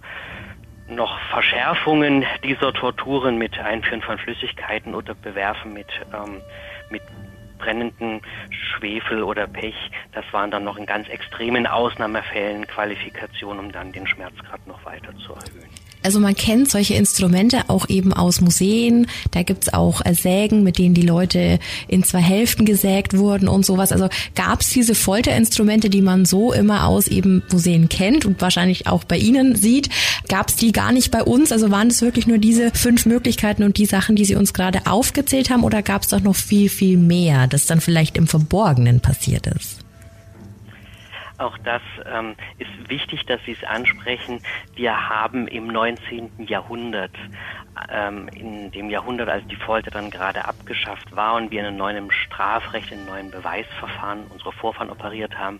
noch 0.87 1.19
Verschärfungen 1.29 2.25
dieser 2.43 2.73
Torturen 2.73 3.37
mit 3.37 3.59
Einführen 3.59 4.01
von 4.01 4.17
Flüssigkeiten 4.17 4.95
oder 4.95 5.13
Bewerfen 5.13 5.73
mit, 5.73 5.87
ähm, 6.13 6.41
mit 6.89 7.01
brennenden 7.57 8.21
Schwefel 8.49 9.23
oder 9.23 9.47
Pech. 9.47 9.75
Das 10.13 10.25
waren 10.31 10.49
dann 10.49 10.63
noch 10.63 10.77
in 10.77 10.85
ganz 10.85 11.07
extremen 11.09 11.67
Ausnahmefällen 11.67 12.67
Qualifikationen, 12.67 13.65
um 13.65 13.71
dann 13.71 13.91
den 13.91 14.07
Schmerzgrad 14.07 14.65
noch 14.65 14.83
weiter 14.85 15.15
zu 15.17 15.33
erhöhen. 15.33 15.80
Also 16.03 16.19
man 16.19 16.35
kennt 16.35 16.69
solche 16.69 16.95
Instrumente 16.95 17.69
auch 17.69 17.89
eben 17.89 18.13
aus 18.13 18.41
Museen. 18.41 19.07
Da 19.31 19.43
gibt's 19.43 19.73
auch 19.73 20.01
äh, 20.05 20.13
Sägen, 20.13 20.63
mit 20.63 20.77
denen 20.77 20.93
die 20.93 21.01
Leute 21.01 21.59
in 21.87 22.03
zwei 22.03 22.19
Hälften 22.19 22.65
gesägt 22.65 23.17
wurden 23.17 23.47
und 23.47 23.65
sowas. 23.65 23.91
Also 23.91 24.09
gab's 24.35 24.69
diese 24.69 24.95
Folterinstrumente, 24.95 25.89
die 25.89 26.01
man 26.01 26.25
so 26.25 26.53
immer 26.53 26.87
aus 26.87 27.07
eben 27.07 27.43
Museen 27.51 27.89
kennt 27.89 28.25
und 28.25 28.41
wahrscheinlich 28.41 28.87
auch 28.87 29.03
bei 29.03 29.17
Ihnen 29.17 29.55
sieht. 29.55 29.89
Gab's 30.27 30.55
die 30.55 30.71
gar 30.71 30.91
nicht 30.91 31.11
bei 31.11 31.23
uns? 31.23 31.51
Also 31.51 31.71
waren 31.71 31.89
es 31.89 32.01
wirklich 32.01 32.27
nur 32.27 32.37
diese 32.37 32.71
fünf 32.71 33.05
Möglichkeiten 33.05 33.63
und 33.63 33.77
die 33.77 33.85
Sachen, 33.85 34.15
die 34.15 34.25
Sie 34.25 34.35
uns 34.35 34.53
gerade 34.53 34.87
aufgezählt 34.87 35.49
haben? 35.49 35.63
Oder 35.63 35.81
gab's 35.83 36.07
doch 36.07 36.21
noch 36.21 36.35
viel, 36.35 36.69
viel 36.69 36.97
mehr, 36.97 37.47
das 37.47 37.65
dann 37.65 37.81
vielleicht 37.81 38.17
im 38.17 38.27
Verborgenen 38.27 38.99
passiert 39.01 39.47
ist? 39.47 39.80
Auch 41.41 41.57
das 41.63 41.81
ähm, 42.05 42.35
ist 42.59 42.89
wichtig, 42.89 43.25
dass 43.25 43.43
Sie 43.45 43.53
es 43.53 43.63
ansprechen. 43.67 44.41
Wir 44.75 45.09
haben 45.09 45.47
im 45.47 45.65
19. 45.65 46.29
Jahrhundert, 46.37 47.15
ähm, 47.89 48.29
in 48.35 48.69
dem 48.69 48.91
Jahrhundert, 48.91 49.27
als 49.27 49.47
die 49.47 49.55
Folter 49.55 49.89
dann 49.89 50.11
gerade 50.11 50.45
abgeschafft 50.45 51.15
war 51.15 51.33
und 51.33 51.49
wir 51.49 51.61
in 51.61 51.65
einem 51.65 51.77
neuen 51.77 52.11
Strafrecht, 52.11 52.91
in 52.91 52.99
einem 52.99 53.07
neuen 53.07 53.31
Beweisverfahren 53.31 54.27
unsere 54.29 54.51
Vorfahren 54.51 54.91
operiert 54.91 55.35
haben, 55.35 55.59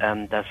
ähm, 0.00 0.28
das 0.28 0.46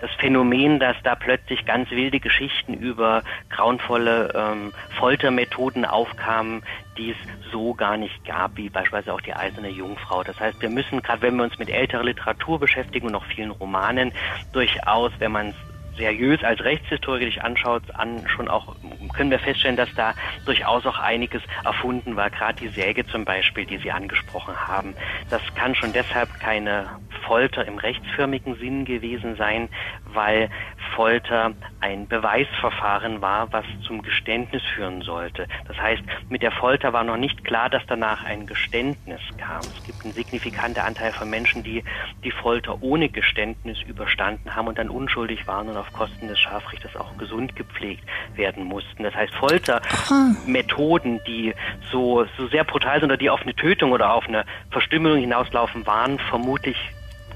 das 0.00 0.10
Phänomen, 0.20 0.78
dass 0.78 0.96
da 1.02 1.16
plötzlich 1.16 1.64
ganz 1.64 1.90
wilde 1.90 2.20
Geschichten 2.20 2.74
über 2.74 3.24
grauenvolle 3.50 4.32
ähm, 4.32 4.72
Foltermethoden 4.96 5.84
aufkamen, 5.84 6.62
die 6.98 7.12
es 7.12 7.16
so 7.52 7.72
gar 7.74 7.96
nicht 7.96 8.24
gab, 8.24 8.56
wie 8.56 8.68
beispielsweise 8.68 9.14
auch 9.14 9.20
die 9.20 9.34
eiserne 9.34 9.70
Jungfrau. 9.70 10.22
Das 10.24 10.38
heißt, 10.38 10.60
wir 10.60 10.68
müssen, 10.68 11.00
gerade 11.00 11.22
wenn 11.22 11.36
wir 11.36 11.44
uns 11.44 11.58
mit 11.58 11.70
älterer 11.70 12.04
Literatur 12.04 12.58
beschäftigen 12.58 13.06
und 13.06 13.12
noch 13.12 13.24
vielen 13.26 13.50
Romanen, 13.50 14.12
durchaus, 14.52 15.12
wenn 15.18 15.32
man 15.32 15.48
es 15.48 15.56
seriös 15.98 16.42
als 16.42 16.60
Rechtshistoriker 16.62 17.26
sich 17.26 17.42
anschaut, 17.42 17.82
an, 17.94 18.26
schon 18.28 18.48
auch 18.48 18.76
können 19.12 19.30
wir 19.30 19.38
feststellen, 19.38 19.76
dass 19.76 19.92
da 19.94 20.14
durchaus 20.44 20.86
auch 20.86 20.98
einiges 20.98 21.42
erfunden 21.64 22.16
war. 22.16 22.30
Gerade 22.30 22.54
die 22.54 22.68
Säge 22.68 23.04
zum 23.06 23.24
Beispiel, 23.24 23.66
die 23.66 23.78
Sie 23.78 23.90
angesprochen 23.90 24.54
haben. 24.56 24.94
Das 25.28 25.42
kann 25.54 25.74
schon 25.74 25.92
deshalb 25.92 26.38
keine 26.40 26.88
Folter 27.26 27.66
im 27.66 27.78
rechtsförmigen 27.78 28.54
Sinn 28.56 28.84
gewesen 28.84 29.36
sein, 29.36 29.68
weil 30.04 30.48
Folter 30.94 31.52
ein 31.80 32.08
Beweisverfahren 32.08 33.20
war, 33.20 33.52
was 33.52 33.64
zum 33.86 34.02
Geständnis 34.02 34.62
führen 34.74 35.02
sollte. 35.02 35.46
Das 35.66 35.76
heißt, 35.76 36.02
mit 36.28 36.42
der 36.42 36.50
Folter 36.52 36.92
war 36.92 37.04
noch 37.04 37.16
nicht 37.16 37.44
klar, 37.44 37.70
dass 37.70 37.82
danach 37.86 38.24
ein 38.24 38.46
Geständnis 38.46 39.20
kam. 39.38 39.60
Es 39.60 39.84
gibt 39.84 40.04
einen 40.04 40.12
signifikanten 40.12 40.82
Anteil 40.82 41.12
von 41.12 41.30
Menschen, 41.30 41.62
die 41.62 41.84
die 42.24 42.30
Folter 42.30 42.82
ohne 42.82 43.08
Geständnis 43.08 43.80
überstanden 43.82 44.54
haben 44.54 44.68
und 44.68 44.78
dann 44.78 44.88
unschuldig 44.88 45.46
waren 45.46 45.68
und 45.68 45.76
auf 45.76 45.92
Kosten 45.92 46.28
des 46.28 46.38
Scharfrichters 46.38 46.96
auch 46.96 47.16
gesund 47.16 47.54
gepflegt 47.56 48.04
werden 48.34 48.64
mussten. 48.64 49.02
Das 49.02 49.14
heißt, 49.14 49.34
Foltermethoden, 49.34 51.20
die 51.26 51.54
so, 51.90 52.26
so 52.36 52.48
sehr 52.48 52.64
brutal 52.64 53.00
sind 53.00 53.10
oder 53.10 53.16
die 53.16 53.30
auf 53.30 53.42
eine 53.42 53.54
Tötung 53.54 53.92
oder 53.92 54.12
auf 54.12 54.26
eine 54.26 54.44
Verstümmelung 54.70 55.18
hinauslaufen, 55.18 55.86
waren 55.86 56.18
vermutlich 56.18 56.76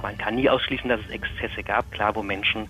man 0.02 0.18
kann 0.18 0.34
nie 0.34 0.50
ausschließen, 0.50 0.88
dass 0.88 1.00
es 1.00 1.10
Exzesse 1.10 1.62
gab, 1.62 1.90
klar, 1.92 2.14
wo 2.16 2.22
Menschen 2.22 2.68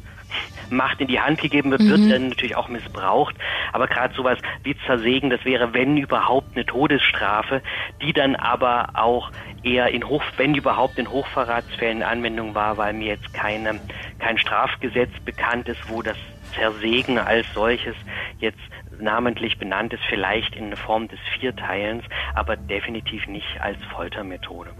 Macht 0.71 1.01
in 1.01 1.09
die 1.09 1.21
Hand 1.21 1.40
gegeben 1.40 1.71
wird, 1.71 1.85
wird 1.85 2.01
mhm. 2.01 2.11
dann 2.11 2.29
natürlich 2.31 2.57
auch 2.57 2.68
missbraucht. 2.68 3.37
Aber 3.73 3.87
gerade 3.87 4.14
sowas 4.14 4.38
wie 4.62 4.77
Zersägen, 4.87 5.31
das 5.31 5.45
wäre, 5.45 5.75
wenn 5.75 5.97
überhaupt, 5.97 6.55
eine 6.55 6.64
Todesstrafe, 6.64 7.62
die 8.01 8.12
dann 8.12 8.37
aber 8.37 8.90
auch 8.95 9.31
eher 9.62 9.88
in 9.88 10.09
Hoch, 10.09 10.23
wenn 10.37 10.55
überhaupt 10.55 10.99
in 10.99 11.09
Hochverratsfällen 11.09 11.99
in 11.99 12.03
Anwendung 12.03 12.55
war, 12.55 12.77
weil 12.77 12.92
mir 12.92 13.09
jetzt 13.09 13.33
keine, 13.35 13.81
kein 14.18 14.38
Strafgesetz 14.38 15.11
bekannt 15.25 15.68
ist, 15.68 15.88
wo 15.88 16.03
das 16.03 16.16
Zersägen 16.55 17.18
als 17.18 17.47
solches 17.55 17.95
jetzt 18.38 18.59
namentlich 18.99 19.59
benannt 19.59 19.92
ist, 19.92 20.03
vielleicht 20.09 20.55
in 20.57 20.75
Form 20.77 21.09
des 21.09 21.18
Vierteilens, 21.38 22.05
aber 22.35 22.57
definitiv 22.57 23.27
nicht 23.27 23.61
als 23.61 23.79
Foltermethode 23.95 24.71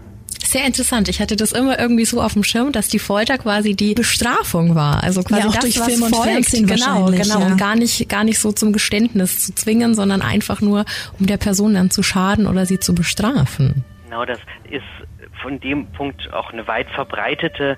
sehr 0.53 0.65
interessant. 0.65 1.09
Ich 1.09 1.19
hatte 1.19 1.35
das 1.35 1.51
immer 1.51 1.79
irgendwie 1.79 2.05
so 2.05 2.21
auf 2.21 2.33
dem 2.33 2.43
Schirm, 2.43 2.71
dass 2.71 2.87
die 2.87 2.99
Folter 2.99 3.37
quasi 3.37 3.75
die 3.75 3.93
Bestrafung 3.93 4.75
war. 4.75 5.03
Also 5.03 5.21
quasi 5.23 5.41
ja, 5.41 5.47
auch 5.47 5.53
das, 5.53 5.63
durch 5.63 5.79
was 5.79 5.87
Film 5.87 6.03
und 6.03 6.15
folgt. 6.15 6.51
Genau, 6.51 7.05
genau. 7.07 7.39
Ja. 7.39 7.45
Und 7.47 7.57
gar 7.57 7.75
nicht, 7.75 8.07
gar 8.07 8.23
nicht 8.23 8.39
so 8.39 8.51
zum 8.51 8.71
Geständnis 8.71 9.45
zu 9.45 9.53
zwingen, 9.55 9.95
sondern 9.95 10.21
einfach 10.21 10.61
nur, 10.61 10.85
um 11.19 11.25
der 11.25 11.37
Person 11.37 11.73
dann 11.73 11.89
zu 11.89 12.03
schaden 12.03 12.47
oder 12.47 12.65
sie 12.65 12.79
zu 12.79 12.95
bestrafen. 12.95 13.83
Genau, 14.05 14.23
das 14.25 14.39
ist 14.69 14.83
von 15.41 15.59
dem 15.59 15.87
Punkt 15.87 16.31
auch 16.31 16.53
eine 16.53 16.67
weit 16.67 16.89
verbreitete 16.91 17.77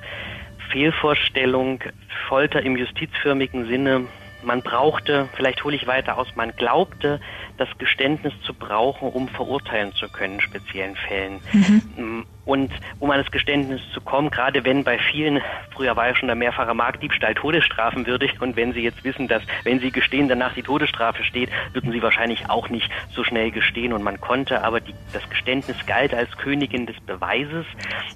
Fehlvorstellung. 0.71 1.79
Folter 2.27 2.61
im 2.61 2.77
justizförmigen 2.77 3.67
Sinne 3.67 4.05
man 4.45 4.61
brauchte, 4.61 5.27
vielleicht 5.35 5.63
hole 5.63 5.75
ich 5.75 5.88
weiter 5.88 6.17
aus, 6.17 6.27
man 6.35 6.55
glaubte, 6.55 7.19
das 7.57 7.69
Geständnis 7.77 8.33
zu 8.43 8.53
brauchen, 8.53 9.09
um 9.09 9.27
verurteilen 9.27 9.93
zu 9.93 10.09
können 10.09 10.35
in 10.35 10.41
speziellen 10.41 10.95
Fällen. 10.95 11.39
Mhm. 11.53 12.25
und 12.45 12.71
um 12.99 13.09
an 13.11 13.19
das 13.19 13.31
Geständnis 13.31 13.81
zu 13.93 14.01
kommen, 14.01 14.29
gerade 14.29 14.63
wenn 14.63 14.83
bei 14.83 14.99
vielen, 14.99 15.41
früher 15.71 15.95
war 15.95 16.07
ja 16.07 16.15
schon 16.15 16.27
der 16.27 16.35
mehrfache 16.35 16.73
Marktdiebstahl 16.73 17.33
todesstrafenwürdig 17.33 18.39
und 18.39 18.55
wenn 18.55 18.73
Sie 18.73 18.81
jetzt 18.81 19.03
wissen, 19.03 19.27
dass 19.27 19.41
wenn 19.63 19.79
Sie 19.79 19.91
gestehen, 19.91 20.27
danach 20.29 20.53
die 20.53 20.61
Todesstrafe 20.61 21.23
steht, 21.23 21.49
würden 21.73 21.91
Sie 21.91 22.01
wahrscheinlich 22.01 22.49
auch 22.49 22.69
nicht 22.69 22.91
so 23.13 23.23
schnell 23.23 23.51
gestehen 23.51 23.93
und 23.93 24.03
man 24.03 24.21
konnte 24.21 24.63
aber 24.63 24.79
die, 24.79 24.93
das 25.11 25.27
Geständnis 25.29 25.77
galt 25.87 26.13
als 26.13 26.31
Königin 26.37 26.85
des 26.85 26.99
Beweises. 27.01 27.65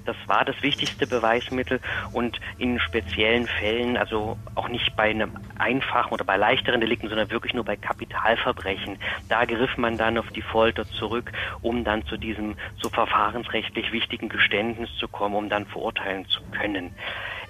Das 0.05 0.15
war 0.27 0.45
das 0.45 0.61
wichtigste 0.61 1.07
Beweismittel 1.07 1.79
und 2.11 2.39
in 2.57 2.79
speziellen 2.79 3.47
Fällen, 3.47 3.97
also 3.97 4.37
auch 4.55 4.69
nicht 4.69 4.95
bei 4.95 5.09
einem 5.09 5.31
einfachen 5.57 6.13
oder 6.13 6.23
bei 6.23 6.37
leichteren 6.37 6.81
Delikten, 6.81 7.09
sondern 7.09 7.31
wirklich 7.31 7.53
nur 7.53 7.65
bei 7.65 7.75
Kapitalverbrechen, 7.75 8.97
da 9.29 9.45
griff 9.45 9.77
man 9.77 9.97
dann 9.97 10.17
auf 10.17 10.27
die 10.29 10.41
Folter 10.41 10.85
zurück, 10.85 11.31
um 11.61 11.83
dann 11.83 12.05
zu 12.05 12.17
diesem 12.17 12.55
so 12.81 12.89
verfahrensrechtlich 12.89 13.91
wichtigen 13.91 14.27
Geständnis 14.27 14.89
zu 14.97 15.07
kommen, 15.07 15.35
um 15.35 15.49
dann 15.49 15.65
verurteilen 15.65 16.25
zu 16.27 16.41
können. 16.51 16.91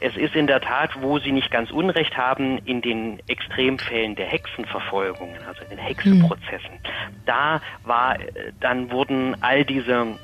Es 0.01 0.15
ist 0.15 0.35
in 0.35 0.47
der 0.47 0.61
Tat, 0.61 0.91
wo 1.01 1.19
Sie 1.19 1.31
nicht 1.31 1.51
ganz 1.51 1.71
Unrecht 1.71 2.15
haben, 2.17 2.59
in 2.59 2.81
den 2.81 3.19
Extremfällen 3.27 4.15
der 4.15 4.27
Hexenverfolgungen, 4.27 5.41
also 5.45 5.61
in 5.63 5.69
den 5.71 5.79
Hexenprozessen. 5.79 6.71
Mhm. 6.71 7.15
Da 7.25 7.61
war, 7.83 8.17
dann 8.61 8.91
wurden 8.91 9.35
all 9.41 9.65
diese 9.65 10.17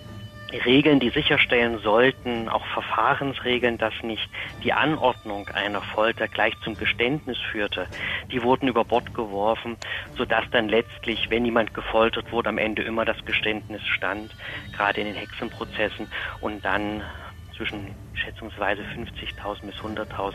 Regeln, 0.58 1.00
die 1.00 1.10
sicherstellen 1.10 1.80
sollten, 1.80 2.50
auch 2.50 2.66
Verfahrensregeln, 2.68 3.78
dass 3.78 3.94
nicht 4.04 4.30
die 4.64 4.74
Anordnung 4.74 5.48
einer 5.50 5.82
Folter 5.82 6.28
gleich 6.28 6.54
zum 6.64 6.76
Geständnis 6.76 7.38
führte, 7.52 7.88
die 8.32 8.44
wurden 8.44 8.68
über 8.68 8.84
Bord 8.84 9.14
geworfen, 9.14 9.78
sodass 10.18 10.46
dann 10.52 10.70
letztlich, 10.70 11.30
wenn 11.30 11.46
jemand 11.46 11.74
gefoltert 11.74 12.32
wurde, 12.32 12.50
am 12.50 12.58
Ende 12.58 12.84
immer 12.84 13.06
das 13.06 13.24
Geständnis 13.26 13.82
stand, 13.88 14.36
gerade 14.76 15.02
in 15.02 15.08
den 15.08 15.16
Hexenprozessen. 15.16 16.08
Und 16.42 16.64
dann 16.64 17.04
zwischen 17.56 17.94
schätzungsweise 18.18 18.82
50.000 18.82 19.66
bis 19.66 19.76
100.000 19.76 20.34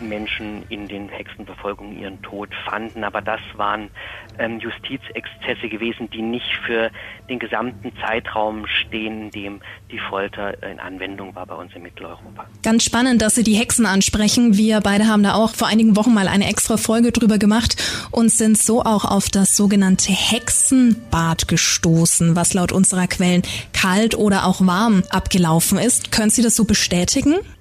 Menschen 0.00 0.62
in 0.68 0.88
den 0.88 1.08
Hexenverfolgungen 1.08 1.98
ihren 1.98 2.20
Tod 2.22 2.50
fanden. 2.68 3.04
Aber 3.04 3.22
das 3.22 3.40
waren 3.56 3.90
ähm, 4.38 4.58
Justizexzesse 4.60 5.68
gewesen, 5.68 6.10
die 6.10 6.22
nicht 6.22 6.58
für 6.66 6.90
den 7.28 7.38
gesamten 7.38 7.92
Zeitraum 8.04 8.66
stehen, 8.66 9.22
in 9.22 9.30
dem 9.30 9.60
die 9.90 9.98
Folter 9.98 10.62
in 10.62 10.80
Anwendung 10.80 11.34
war 11.34 11.46
bei 11.46 11.54
uns 11.54 11.74
in 11.74 11.82
Mitteleuropa. 11.82 12.46
Ganz 12.62 12.84
spannend, 12.84 13.22
dass 13.22 13.34
Sie 13.34 13.44
die 13.44 13.54
Hexen 13.54 13.86
ansprechen. 13.86 14.56
Wir 14.56 14.80
beide 14.80 15.06
haben 15.06 15.22
da 15.22 15.34
auch 15.34 15.54
vor 15.54 15.68
einigen 15.68 15.96
Wochen 15.96 16.12
mal 16.12 16.28
eine 16.28 16.48
extra 16.48 16.76
Folge 16.76 17.12
drüber 17.12 17.38
gemacht 17.38 17.76
und 18.10 18.30
sind 18.30 18.58
so 18.58 18.82
auch 18.82 19.04
auf 19.04 19.28
das 19.30 19.56
sogenannte 19.56 20.12
Hexenbad 20.12 21.48
gestoßen, 21.48 22.36
was 22.36 22.54
laut 22.54 22.72
unserer 22.72 23.06
Quellen 23.06 23.42
kalt 23.72 24.16
oder 24.16 24.46
auch 24.46 24.60
warm 24.60 25.04
abgelaufen 25.10 25.78
ist. 25.78 26.12
Können 26.12 26.30
Sie 26.30 26.42
das 26.42 26.56
so 26.56 26.64
bestätigen? 26.64 26.95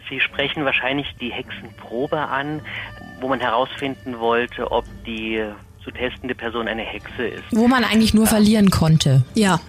Sie 0.10 0.20
sprechen 0.20 0.66
wahrscheinlich 0.66 1.08
die 1.20 1.32
Hexenprobe 1.32 2.20
an, 2.20 2.62
wo 3.20 3.28
man 3.28 3.40
herausfinden 3.40 4.20
wollte, 4.20 4.72
ob 4.72 4.86
die 5.06 5.44
zu 5.84 5.92
testende 5.92 6.34
Person 6.34 6.68
eine 6.68 6.82
Hexe 6.82 7.28
ist. 7.28 7.44
Wo 7.52 7.68
man 7.68 7.84
eigentlich 7.84 8.14
nur 8.14 8.26
ja. 8.26 8.32
verlieren 8.32 8.72
konnte. 8.72 9.24
Ja. 9.36 9.60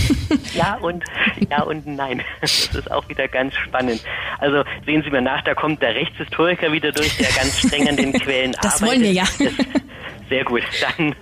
ja 0.54 0.76
und 0.76 1.02
ja 1.50 1.62
und 1.62 1.86
nein. 1.86 2.22
Das 2.40 2.68
ist 2.68 2.90
auch 2.90 3.08
wieder 3.08 3.26
ganz 3.26 3.54
spannend. 3.56 4.00
Also 4.38 4.62
sehen 4.86 5.02
Sie 5.04 5.10
mir 5.10 5.20
nach, 5.20 5.42
da 5.42 5.54
kommt 5.54 5.82
der 5.82 5.94
Rechtshistoriker 5.94 6.70
wieder 6.70 6.92
durch, 6.92 7.16
der 7.16 7.30
ganz 7.32 7.58
streng 7.58 7.88
an 7.88 7.96
den 7.96 8.12
Quellen 8.20 8.52
das 8.62 8.82
arbeitet. 8.82 8.82
Das 8.82 8.88
wollen 8.88 9.02
wir 9.02 9.12
ja. 9.12 9.24
Das, 9.24 10.28
sehr 10.28 10.44
gut. 10.44 10.62
Dann 10.80 11.14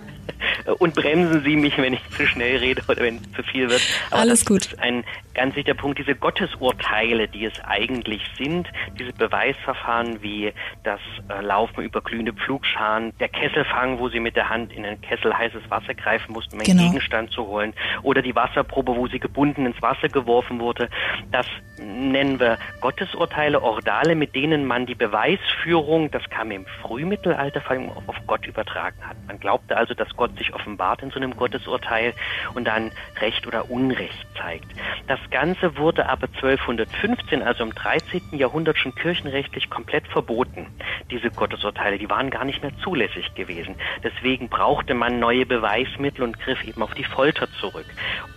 und 0.78 0.94
bremsen 0.94 1.42
Sie 1.44 1.56
mich, 1.56 1.76
wenn 1.78 1.94
ich 1.94 2.00
zu 2.16 2.26
schnell 2.26 2.58
rede 2.58 2.82
oder 2.88 3.02
wenn 3.02 3.16
es 3.16 3.32
zu 3.34 3.42
viel 3.42 3.68
wird. 3.70 3.80
Aber 4.10 4.20
Alles 4.20 4.44
gut. 4.44 4.76
Ein 4.78 5.04
ganz 5.34 5.54
wichtiger 5.56 5.76
Punkt, 5.76 5.98
diese 5.98 6.14
Gottesurteile, 6.14 7.28
die 7.28 7.44
es 7.44 7.60
eigentlich 7.64 8.22
sind, 8.36 8.68
diese 8.98 9.12
Beweisverfahren 9.12 10.22
wie 10.22 10.52
das 10.84 11.00
äh, 11.28 11.40
Laufen 11.40 11.82
über 11.82 12.00
glühende 12.00 12.32
Pflugscharen, 12.32 13.12
der 13.18 13.28
Kesselfang, 13.28 13.98
wo 13.98 14.08
Sie 14.08 14.20
mit 14.20 14.36
der 14.36 14.48
Hand 14.48 14.72
in 14.72 14.84
ein 14.84 15.00
Kessel 15.00 15.36
heißes 15.36 15.62
Wasser 15.70 15.94
greifen 15.94 16.32
mussten, 16.32 16.54
um 16.54 16.60
einen 16.60 16.66
genau. 16.66 16.88
Gegenstand 16.88 17.30
zu 17.30 17.46
holen, 17.46 17.74
oder 18.02 18.22
die 18.22 18.34
Wasserprobe, 18.34 18.94
wo 18.96 19.06
sie 19.06 19.18
gebunden 19.18 19.66
ins 19.66 19.80
Wasser 19.82 20.08
geworfen 20.08 20.60
wurde, 20.60 20.88
das 21.30 21.46
nennen 21.78 22.38
wir 22.38 22.58
Gottesurteile, 22.80 23.62
Ordale, 23.62 24.14
mit 24.14 24.34
denen 24.34 24.66
man 24.66 24.86
die 24.86 24.94
Beweisführung, 24.94 26.10
das 26.10 26.22
kam 26.30 26.50
im 26.50 26.66
Frühmittelalter 26.82 27.60
vor 27.60 27.72
allem 27.72 27.90
auf 28.06 28.16
Gott 28.26 28.46
übertragen 28.46 28.96
hat. 29.06 29.16
Man 29.26 29.40
glaubte 29.40 29.76
also, 29.76 29.94
dass 29.94 30.08
Gott 30.16 30.36
sich 30.38 30.54
offenbart 30.54 31.02
in 31.02 31.10
so 31.10 31.16
einem 31.16 31.36
Gottesurteil 31.36 32.14
und 32.54 32.64
dann 32.66 32.90
Recht 33.20 33.46
oder 33.46 33.70
Unrecht 33.70 34.26
zeigt. 34.36 34.66
Das 35.06 35.20
Ganze 35.30 35.76
wurde 35.76 36.08
aber 36.08 36.26
1215, 36.26 37.42
also 37.42 37.64
im 37.64 37.74
13. 37.74 38.22
Jahrhundert 38.32 38.78
schon 38.78 38.94
kirchenrechtlich 38.94 39.70
komplett 39.70 40.06
verboten. 40.08 40.66
Diese 41.10 41.30
Gottesurteile, 41.30 41.98
die 41.98 42.08
waren 42.10 42.30
gar 42.30 42.44
nicht 42.44 42.62
mehr 42.62 42.72
zulässig 42.82 43.34
gewesen. 43.34 43.74
Deswegen 44.02 44.48
brauchte 44.48 44.94
man 44.94 45.18
neue 45.18 45.46
Beweismittel 45.46 46.22
und 46.22 46.38
griff 46.38 46.62
eben 46.64 46.82
auf 46.82 46.94
die 46.94 47.04
Folter 47.04 47.48
zurück. 47.60 47.86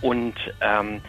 Und 0.01 0.35
ähm, 0.61 1.01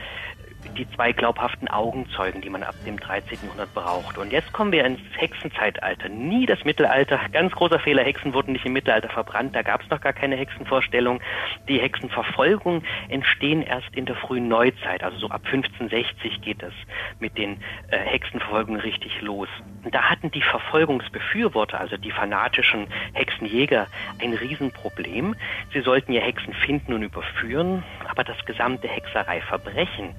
die 0.77 0.89
zwei 0.91 1.13
glaubhaften 1.13 1.69
Augenzeugen, 1.69 2.41
die 2.41 2.51
man 2.51 2.63
ab 2.63 2.75
dem 2.87 2.99
13. 2.99 3.39
Jahrhundert 3.43 3.75
braucht. 3.75 4.19
Und 4.19 4.33
jetzt 4.33 4.53
kommen 4.53 4.73
wir 4.73 4.85
ins 4.85 5.01
Hexenzeitalter. 5.17 6.09
Nie 6.09 6.47
das 6.47 6.65
Mittelalter. 6.65 7.21
Ganz 7.33 7.53
großer 7.53 7.79
Fehler, 7.79 8.03
Hexen 8.03 8.35
wurden 8.35 8.53
nicht 8.53 8.67
im 8.67 8.73
Mittelalter 8.73 9.09
verbrannt, 9.09 9.55
da 9.55 9.63
gab 9.63 9.83
es 9.83 9.91
noch 9.91 10.01
gar 10.01 10.13
keine 10.13 10.37
Hexenvorstellung. 10.37 11.21
Die 11.69 11.81
Hexenverfolgung 11.81 12.83
entstehen 13.09 13.63
erst 13.63 13.89
in 13.95 14.07
der 14.07 14.17
frühen 14.17 14.49
Neuzeit, 14.49 15.03
also 15.03 15.19
so 15.19 15.29
ab 15.29 15.43
1560 15.45 16.41
geht 16.43 16.63
es 16.63 16.75
mit 17.19 17.37
den 17.39 17.59
äh, 17.91 17.99
Hexenverfolgungen 17.99 18.81
richtig 18.81 19.21
los. 19.23 19.49
Und 19.85 19.95
da 19.95 20.11
hatten 20.11 20.31
die 20.31 20.43
Verfolgungsbefürworter, 20.43 21.81
also 21.81 21.97
die 21.97 22.11
fanatischen 22.11 22.87
Hexenjäger, 23.13 23.87
ein 24.21 24.35
Riesenproblem. 24.35 25.35
Sie 25.73 25.81
sollten 25.81 26.13
ja 26.13 26.21
Hexen 26.21 26.55
finden 26.55 26.93
und 26.93 27.03
überführen, 27.03 27.83
aber 28.09 28.25
das 28.25 28.45
gesamte 28.45 28.89
Hexereiverbrechen 28.89 30.15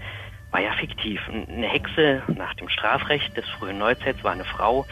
war 0.51 0.61
ja 0.61 0.71
fiktiv. 0.73 1.19
Eine 1.29 1.67
Hexe 1.67 2.23
nach 2.35 2.53
dem 2.55 2.69
Strafrecht 2.69 3.35
des 3.35 3.45
frühen 3.57 3.77
Neuzeits 3.77 4.23
war 4.23 4.31
eine 4.31 4.45
Frau, 4.45 4.85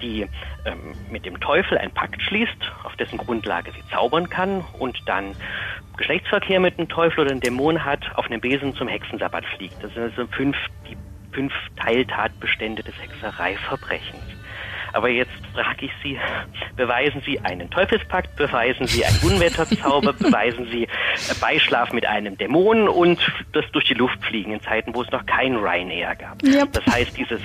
die 0.00 0.26
ähm, 0.64 0.94
mit 1.10 1.26
dem 1.26 1.40
Teufel 1.40 1.78
einen 1.78 1.92
Pakt 1.92 2.22
schließt, 2.22 2.72
auf 2.84 2.94
dessen 2.96 3.18
Grundlage 3.18 3.72
sie 3.72 3.86
zaubern 3.90 4.28
kann 4.28 4.64
und 4.78 4.96
dann 5.06 5.34
Geschlechtsverkehr 5.96 6.60
mit 6.60 6.78
dem 6.78 6.88
Teufel 6.88 7.20
oder 7.20 7.30
einem 7.30 7.40
Dämon 7.40 7.84
hat, 7.84 8.00
auf 8.14 8.26
einem 8.26 8.40
Besen 8.40 8.74
zum 8.74 8.88
Hexensabbat 8.88 9.44
fliegt. 9.56 9.82
Das 9.82 9.92
sind 9.92 10.02
also 10.04 10.26
fünf, 10.28 10.56
die 10.88 10.96
fünf 11.32 11.52
Teiltatbestände 11.76 12.82
des 12.82 12.94
Hexereiverbrechens. 13.00 14.39
Aber 14.92 15.08
jetzt 15.08 15.30
frage 15.52 15.86
ich 15.86 15.92
Sie, 16.02 16.18
beweisen 16.76 17.20
Sie 17.24 17.40
einen 17.40 17.70
Teufelspakt, 17.70 18.36
beweisen 18.36 18.86
Sie 18.86 19.04
einen 19.04 19.18
Unwetterzauber, 19.22 20.12
beweisen 20.18 20.66
Sie 20.70 20.88
Beischlaf 21.40 21.92
mit 21.92 22.06
einem 22.06 22.36
Dämon 22.36 22.88
und 22.88 23.18
das 23.52 23.64
durch 23.72 23.84
die 23.86 23.94
Luft 23.94 24.22
fliegen 24.24 24.52
in 24.52 24.60
Zeiten, 24.60 24.94
wo 24.94 25.02
es 25.02 25.10
noch 25.10 25.24
kein 25.26 25.56
Ryanair 25.56 26.16
gab. 26.16 26.42
Yep. 26.42 26.72
Das 26.72 26.86
heißt, 26.86 27.16
dieses 27.16 27.40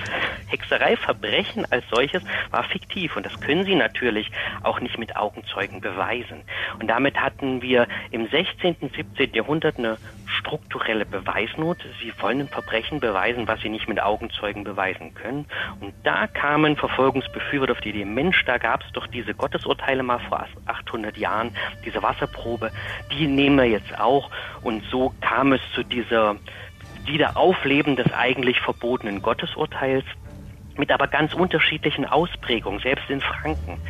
Hexereiverbrechen 0.48 1.70
als 1.70 1.84
solches 1.90 2.22
war 2.50 2.64
fiktiv 2.64 3.16
und 3.16 3.26
das 3.26 3.40
können 3.40 3.64
Sie 3.64 3.74
natürlich 3.74 4.30
auch 4.62 4.80
nicht 4.80 4.98
mit 4.98 5.16
Augenzeugen 5.16 5.80
beweisen. 5.80 6.42
Und 6.80 6.88
damit 6.88 7.16
hatten 7.16 7.62
wir 7.62 7.86
im 8.10 8.28
16., 8.28 8.76
17. 8.94 9.34
Jahrhundert 9.34 9.78
eine 9.78 9.98
strukturelle 10.26 11.06
Beweisnot. 11.06 11.78
Sie 12.00 12.12
wollen 12.20 12.40
ein 12.40 12.48
Verbrechen 12.48 13.00
beweisen, 13.00 13.48
was 13.48 13.60
sie 13.60 13.68
nicht 13.68 13.88
mit 13.88 14.00
Augenzeugen 14.00 14.64
beweisen 14.64 15.14
können. 15.14 15.46
Und 15.80 15.94
da 16.04 16.26
kamen 16.26 16.76
Verfolgungsbefürworter 17.36 17.72
auf 17.72 17.80
die 17.80 17.90
Idee, 17.90 18.04
Mensch, 18.04 18.44
da 18.44 18.58
gab 18.58 18.82
es 18.82 18.92
doch 18.92 19.06
diese 19.06 19.34
Gottesurteile 19.34 20.02
mal 20.02 20.18
vor 20.20 20.46
800 20.66 21.16
Jahren, 21.16 21.52
diese 21.84 22.02
Wasserprobe, 22.02 22.70
die 23.12 23.26
nehmen 23.26 23.56
wir 23.56 23.64
jetzt 23.64 23.98
auch. 23.98 24.30
Und 24.62 24.82
so 24.90 25.12
kam 25.20 25.52
es 25.52 25.60
zu 25.74 25.82
dieser 25.82 26.36
Wiederaufleben 27.04 27.96
des 27.96 28.12
eigentlich 28.12 28.60
verbotenen 28.60 29.22
Gottesurteils 29.22 30.04
mit 30.76 30.90
aber 30.90 31.06
ganz 31.08 31.32
unterschiedlichen 31.34 32.04
Ausprägungen, 32.04 32.80
selbst 32.80 33.08
in 33.08 33.20
Franken. 33.20 33.80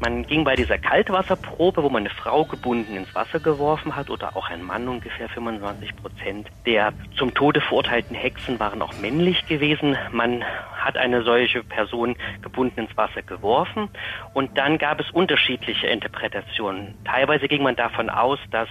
Man 0.00 0.22
ging 0.24 0.44
bei 0.44 0.54
dieser 0.54 0.78
Kaltwasserprobe, 0.78 1.82
wo 1.82 1.88
man 1.88 2.02
eine 2.02 2.10
Frau 2.10 2.44
gebunden 2.44 2.96
ins 2.96 3.12
Wasser 3.16 3.40
geworfen 3.40 3.96
hat 3.96 4.10
oder 4.10 4.36
auch 4.36 4.48
ein 4.48 4.62
Mann, 4.62 4.86
ungefähr 4.86 5.28
25 5.28 5.96
Prozent 5.96 6.48
der 6.66 6.92
zum 7.16 7.34
Tode 7.34 7.60
verurteilten 7.60 8.14
Hexen 8.14 8.60
waren 8.60 8.80
auch 8.80 8.96
männlich 8.96 9.44
gewesen. 9.46 9.96
Man 10.12 10.44
hat 10.76 10.96
eine 10.96 11.22
solche 11.22 11.64
Person 11.64 12.14
gebunden 12.42 12.80
ins 12.80 12.96
Wasser 12.96 13.22
geworfen 13.22 13.90
und 14.34 14.56
dann 14.56 14.78
gab 14.78 15.00
es 15.00 15.10
unterschiedliche 15.10 15.88
Interpretationen. 15.88 16.94
Teilweise 17.04 17.48
ging 17.48 17.62
man 17.62 17.74
davon 17.74 18.08
aus, 18.08 18.38
dass 18.50 18.68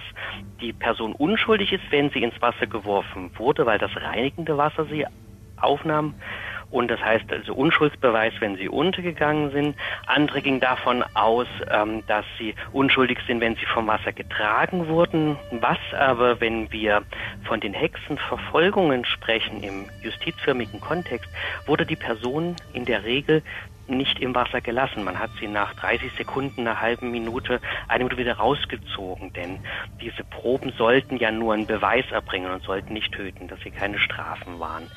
die 0.60 0.72
Person 0.72 1.12
unschuldig 1.12 1.72
ist, 1.72 1.84
wenn 1.90 2.10
sie 2.10 2.22
ins 2.22 2.40
Wasser 2.40 2.66
geworfen 2.66 3.30
wurde, 3.36 3.66
weil 3.66 3.78
das 3.78 3.94
reinigende 3.96 4.56
Wasser 4.56 4.86
sie 4.86 5.06
aufnahm 5.60 6.14
und 6.70 6.90
das 6.90 7.00
heißt 7.00 7.32
also 7.32 7.54
Unschuldsbeweis, 7.54 8.34
wenn 8.40 8.56
sie 8.56 8.68
untergegangen 8.68 9.50
sind. 9.50 9.76
Andere 10.06 10.42
gingen 10.42 10.60
davon 10.60 11.02
aus, 11.14 11.46
ähm, 11.70 12.04
dass 12.06 12.24
sie 12.38 12.54
unschuldig 12.72 13.18
sind, 13.26 13.40
wenn 13.40 13.56
sie 13.56 13.66
vom 13.66 13.86
Wasser 13.86 14.12
getragen 14.12 14.88
wurden. 14.88 15.38
Was 15.50 15.78
aber, 15.96 16.40
wenn 16.40 16.70
wir 16.70 17.02
von 17.44 17.60
den 17.60 17.72
Hexenverfolgungen 17.72 19.04
sprechen 19.04 19.62
im 19.62 19.86
justizförmigen 20.02 20.80
Kontext, 20.80 21.30
wurde 21.66 21.86
die 21.86 21.96
Person 21.96 22.56
in 22.72 22.84
der 22.84 23.04
Regel 23.04 23.42
nicht 23.88 24.20
im 24.20 24.34
Wasser 24.34 24.60
gelassen. 24.60 25.04
Man 25.04 25.18
hat 25.18 25.30
sie 25.40 25.48
nach 25.48 25.74
30 25.74 26.12
Sekunden, 26.16 26.60
einer 26.60 26.80
halben 26.80 27.10
Minute, 27.10 27.60
eine 27.88 28.04
Minute 28.04 28.18
wieder 28.18 28.34
rausgezogen, 28.34 29.32
denn 29.32 29.60
diese 30.00 30.24
Proben 30.24 30.72
sollten 30.76 31.16
ja 31.16 31.30
nur 31.30 31.54
einen 31.54 31.66
Beweis 31.66 32.04
erbringen 32.10 32.50
und 32.50 32.62
sollten 32.62 32.92
nicht 32.92 33.12
töten, 33.12 33.48
dass 33.48 33.60
sie 33.60 33.70
keine 33.70 33.98
Strafen 33.98 34.58
waren. 34.60 34.90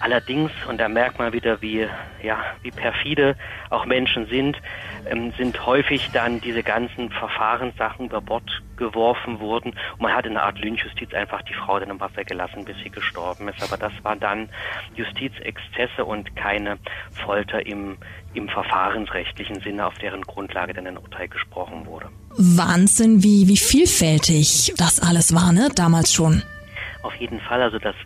Allerdings, 0.00 0.50
und 0.68 0.78
da 0.78 0.88
merkt 0.88 1.20
man 1.20 1.32
wieder, 1.32 1.62
wie, 1.62 1.86
ja, 2.22 2.42
wie 2.62 2.72
perfide 2.72 3.36
auch 3.70 3.86
Menschen 3.86 4.26
sind, 4.26 4.60
ähm, 5.08 5.32
sind 5.38 5.64
häufig 5.64 6.10
dann 6.12 6.40
diese 6.40 6.64
ganzen 6.64 7.10
Verfahrenssachen 7.10 8.06
über 8.06 8.20
Bord 8.20 8.62
geworfen 8.76 9.38
worden 9.38 9.74
und 9.92 10.00
man 10.00 10.12
hat 10.12 10.26
in 10.26 10.32
einer 10.32 10.42
Art 10.42 10.58
Lynchjustiz 10.58 11.14
einfach 11.14 11.42
die 11.42 11.54
Frau 11.54 11.78
dann 11.78 11.90
im 11.90 12.00
Wasser 12.00 12.24
gelassen, 12.24 12.64
bis 12.64 12.76
sie 12.82 12.90
gestorben 12.90 13.46
ist. 13.48 13.62
Aber 13.62 13.76
das 13.76 13.92
war 14.02 14.16
dann 14.16 14.48
Justizexzesse 14.96 16.04
und 16.04 16.34
keine 16.34 16.78
Folter 17.24 17.64
im, 17.64 17.96
im 18.34 18.48
verfahrensrechtlichen 18.48 19.60
Sinne, 19.60 19.86
auf 19.86 19.94
deren 19.98 20.22
Grundlage 20.22 20.72
dann 20.72 20.86
ein 20.86 20.96
Urteil 20.96 21.28
gesprochen 21.28 21.86
wurde. 21.86 22.08
Wahnsinn, 22.30 23.22
wie, 23.22 23.48
wie 23.48 23.56
vielfältig 23.56 24.72
das 24.76 25.00
alles 25.00 25.34
war, 25.34 25.52
ne? 25.52 25.68
Damals 25.74 26.12
schon. 26.12 26.42
Auf 27.02 27.14
jeden 27.16 27.40
Fall. 27.40 27.62
Also 27.62 27.78
das 27.78 27.96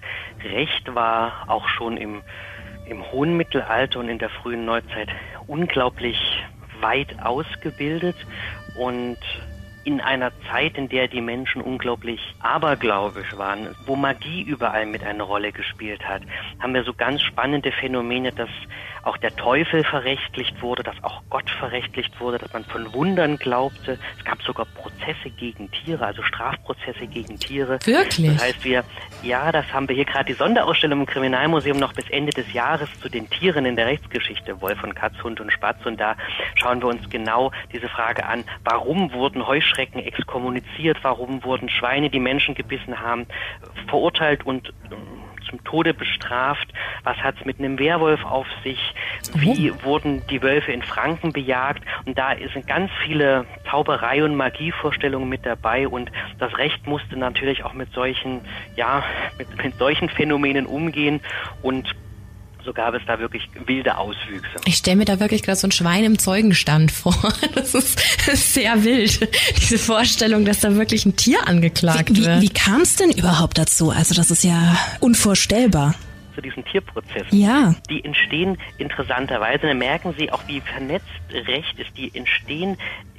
Recht 0.42 0.94
war 0.94 1.44
auch 1.48 1.68
schon 1.68 1.96
im, 1.96 2.22
im 2.88 3.04
hohen 3.12 3.36
Mittelalter 3.36 4.00
und 4.00 4.08
in 4.08 4.18
der 4.18 4.30
frühen 4.30 4.64
Neuzeit 4.64 5.08
unglaublich 5.46 6.18
weit 6.80 7.20
ausgebildet 7.22 8.16
und 8.76 9.18
in 9.86 10.00
einer 10.00 10.32
Zeit, 10.50 10.76
in 10.76 10.88
der 10.88 11.06
die 11.06 11.20
Menschen 11.20 11.62
unglaublich 11.62 12.20
abergläubisch 12.40 13.38
waren, 13.38 13.68
wo 13.86 13.94
Magie 13.94 14.42
überall 14.42 14.84
mit 14.84 15.04
eine 15.04 15.22
Rolle 15.22 15.52
gespielt 15.52 16.04
hat, 16.04 16.22
haben 16.58 16.74
wir 16.74 16.82
so 16.82 16.92
ganz 16.92 17.22
spannende 17.22 17.70
Phänomene, 17.70 18.32
dass 18.32 18.48
auch 19.04 19.16
der 19.16 19.36
Teufel 19.36 19.84
verrechtlicht 19.84 20.60
wurde, 20.60 20.82
dass 20.82 20.96
auch 21.04 21.22
Gott 21.30 21.48
verrechtlicht 21.48 22.18
wurde, 22.18 22.38
dass 22.38 22.52
man 22.52 22.64
von 22.64 22.92
Wundern 22.92 23.36
glaubte. 23.36 23.96
Es 24.18 24.24
gab 24.24 24.42
sogar 24.42 24.66
Prozesse 24.66 25.30
gegen 25.36 25.70
Tiere, 25.70 26.04
also 26.04 26.20
Strafprozesse 26.24 27.06
gegen 27.06 27.38
Tiere. 27.38 27.78
Wirklich? 27.84 28.34
Das 28.34 28.42
heißt, 28.42 28.64
wir, 28.64 28.82
ja, 29.22 29.52
das 29.52 29.72
haben 29.72 29.88
wir 29.88 29.94
hier 29.94 30.04
gerade 30.04 30.24
die 30.24 30.32
Sonderausstellung 30.32 31.02
im 31.02 31.06
Kriminalmuseum 31.06 31.78
noch 31.78 31.92
bis 31.92 32.10
Ende 32.10 32.32
des 32.32 32.52
Jahres 32.52 32.88
zu 33.00 33.08
den 33.08 33.30
Tieren 33.30 33.64
in 33.64 33.76
der 33.76 33.86
Rechtsgeschichte, 33.86 34.60
Wolf 34.60 34.82
und 34.82 34.96
Katz, 34.96 35.14
Hund 35.22 35.40
und 35.40 35.52
Spatz. 35.52 35.86
Und 35.86 36.00
da 36.00 36.16
schauen 36.56 36.82
wir 36.82 36.88
uns 36.88 37.08
genau 37.08 37.52
diese 37.72 37.88
Frage 37.88 38.26
an, 38.26 38.42
warum 38.64 39.12
wurden 39.12 39.46
Heuschrecken 39.46 39.75
exkommuniziert, 39.78 40.98
warum 41.02 41.44
wurden 41.44 41.68
Schweine, 41.68 42.10
die 42.10 42.20
Menschen 42.20 42.54
gebissen 42.54 43.00
haben, 43.00 43.26
verurteilt 43.88 44.44
und 44.46 44.72
zum 45.48 45.62
Tode 45.64 45.94
bestraft? 45.94 46.72
Was 47.04 47.16
hat 47.18 47.36
es 47.38 47.46
mit 47.46 47.58
einem 47.58 47.78
Werwolf 47.78 48.24
auf 48.24 48.46
sich? 48.62 48.94
Wie 49.34 49.70
mhm. 49.70 49.84
wurden 49.84 50.22
die 50.28 50.42
Wölfe 50.42 50.72
in 50.72 50.82
Franken 50.82 51.32
bejagt? 51.32 51.82
Und 52.04 52.18
da 52.18 52.34
sind 52.52 52.66
ganz 52.66 52.90
viele 53.04 53.46
Zauberei- 53.70 54.24
und 54.24 54.36
Magievorstellungen 54.36 55.28
mit 55.28 55.46
dabei 55.46 55.88
und 55.88 56.10
das 56.38 56.56
Recht 56.58 56.86
musste 56.86 57.16
natürlich 57.16 57.64
auch 57.64 57.72
mit 57.72 57.92
solchen, 57.92 58.40
ja, 58.76 59.04
mit, 59.38 59.64
mit 59.64 59.78
solchen 59.78 60.08
Phänomenen 60.08 60.66
umgehen 60.66 61.20
und 61.62 61.94
so 62.66 62.72
gab 62.72 62.94
es 62.94 63.02
da 63.06 63.18
wirklich 63.18 63.48
wilde 63.64 63.96
Auswüchse. 63.96 64.56
Ich 64.66 64.76
stelle 64.76 64.96
mir 64.96 65.04
da 65.04 65.20
wirklich 65.20 65.42
gerade 65.42 65.56
so 65.56 65.68
ein 65.68 65.72
Schwein 65.72 66.04
im 66.04 66.18
Zeugenstand 66.18 66.92
vor. 66.92 67.14
Das 67.54 67.74
ist 67.74 67.98
sehr 68.54 68.84
wild, 68.84 69.28
diese 69.56 69.78
Vorstellung, 69.78 70.44
dass 70.44 70.60
da 70.60 70.74
wirklich 70.74 71.06
ein 71.06 71.16
Tier 71.16 71.46
angeklagt 71.46 72.10
wie, 72.10 72.24
wird. 72.24 72.40
Wie, 72.40 72.42
wie 72.42 72.52
kam 72.52 72.82
es 72.82 72.96
denn 72.96 73.10
überhaupt 73.10 73.56
dazu? 73.56 73.90
Also 73.90 74.14
das 74.14 74.30
ist 74.30 74.44
ja 74.44 74.76
unvorstellbar 75.00 75.94
zu 76.34 76.42
diesen 76.42 76.64
Tierprozessen. 76.66 77.26
Ja. 77.30 77.74
Die 77.88 78.04
entstehen 78.04 78.58
interessanterweise, 78.78 79.68
da 79.68 79.74
merken 79.74 80.14
Sie 80.18 80.30
auch, 80.30 80.42
wie 80.46 80.60
vernetzt 80.60 81.06
Recht 81.30 81.78
ist, 81.78 81.96
die 81.96 82.14
entstehen 82.14 82.76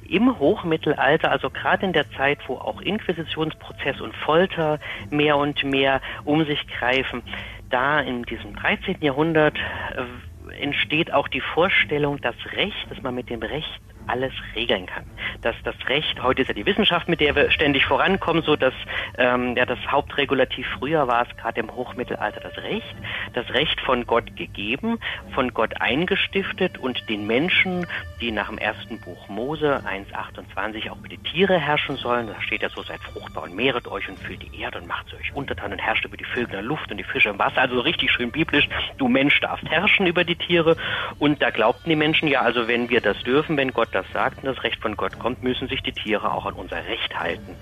im 0.08 0.40
Hochmittelalter, 0.40 1.32
also 1.32 1.50
gerade 1.50 1.86
in 1.86 1.94
der 1.94 2.10
Zeit, 2.12 2.40
wo 2.48 2.56
auch 2.56 2.82
Inquisitionsprozess 2.82 4.00
und 4.00 4.16
Folter 4.16 4.80
mehr 5.10 5.38
und 5.38 5.64
mehr 5.64 6.02
um 6.24 6.46
sich 6.46 6.66
greifen, 6.68 7.24
da 7.69 7.99
in 7.99 8.23
diesem 8.23 8.56
13. 8.56 8.97
Jahrhundert 9.01 9.58
äh, 9.58 10.62
entsteht 10.62 11.12
auch 11.13 11.27
die 11.27 11.41
Vorstellung, 11.41 12.19
dass 12.21 12.36
Recht, 12.53 12.89
dass 12.89 13.01
man 13.03 13.15
mit 13.15 13.30
dem 13.30 13.41
Recht 13.41 13.82
alles 14.08 14.34
regeln 14.56 14.86
kann. 14.86 15.04
Dass 15.41 15.56
das 15.63 15.76
Recht, 15.88 16.22
heute 16.22 16.41
ist 16.41 16.48
ja 16.48 16.54
die 16.54 16.65
Wissenschaft, 16.65 17.08
mit 17.08 17.20
der 17.20 17.36
wir 17.36 17.52
ständig 17.52 17.86
vorankommen, 17.86 18.43
so 18.43 18.56
dass 18.56 18.74
ähm, 19.17 19.56
ja 19.56 19.65
das 19.65 19.80
Hauptregulativ 19.88 20.67
früher 20.78 21.08
war 21.08 21.28
es 21.28 21.38
gerade 21.38 21.60
im 21.60 21.74
Hochmittelalter 21.74 22.41
das 22.41 22.58
Recht, 22.58 22.96
das 23.34 23.50
Recht 23.52 23.80
von 23.82 24.06
Gott 24.06 24.36
gegeben, 24.36 25.00
von 25.34 25.54
Gott 25.54 25.80
eingestiftet 25.80 26.78
und 26.78 27.08
den 27.10 27.28
Menschen, 27.28 27.86
die 28.22 28.32
nach 28.32 28.50
dem 28.50 28.58
ersten 28.58 29.00
Buch 29.00 29.28
Mose 29.30 29.82
1,28 29.86 30.89
auch 30.89 30.98
über 30.98 31.10
die 31.10 31.17
Tiere 31.17 31.60
herrschen 31.60 31.98
sollen, 31.98 32.28
da 32.28 32.41
steht 32.41 32.62
ja 32.62 32.70
so, 32.70 32.82
seid 32.84 33.00
fruchtbar 33.02 33.43
und 33.43 33.56
mehret 33.56 33.88
euch 33.88 34.08
und 34.10 34.17
füllt 34.20 34.41
die 34.41 34.60
Erde 34.60 34.80
und 34.80 34.88
macht 34.88 35.10
sie 35.10 35.15
euch 35.17 35.34
untertan 35.34 35.72
und 35.72 35.80
herrscht 35.80 36.06
über 36.06 36.17
die 36.17 36.24
Vögel 36.24 36.46
in 36.46 36.52
der 36.52 36.62
Luft 36.62 36.89
und 36.91 36.98
die 36.98 37.04
Fische 37.04 37.30
im 37.30 37.39
Wasser, 37.39 37.62
also 37.62 37.80
richtig 37.80 38.12
schön 38.12 38.32
biblisch, 38.32 38.67
du 38.98 39.08
Mensch 39.08 39.39
darfst 39.39 39.67
herrschen 39.70 40.08
über 40.08 40.24
die 40.24 40.36
Tiere. 40.36 40.76
Und 41.20 41.41
da 41.41 41.50
glaubten 41.50 41.89
die 41.89 41.96
Menschen 41.96 42.28
ja, 42.28 42.41
also 42.41 42.67
wenn 42.67 42.89
wir 42.89 43.02
das 43.02 43.22
dürfen, 43.24 43.58
wenn 43.58 43.72
Gott 43.72 43.89
das 43.98 44.06
sagt 44.14 44.44
und 44.44 44.46
das 44.46 44.64
Recht 44.64 44.80
von 44.82 44.96
Gott 44.96 45.18
kommt, 45.18 45.44
müssen 45.44 45.68
sich 45.68 45.82
die 45.82 45.92
Tiere 45.92 46.32
auch 46.32 46.46
an 46.46 46.54
unser 46.54 46.78
Recht 46.86 47.20
halten. 47.20 47.56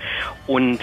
Und 0.48 0.80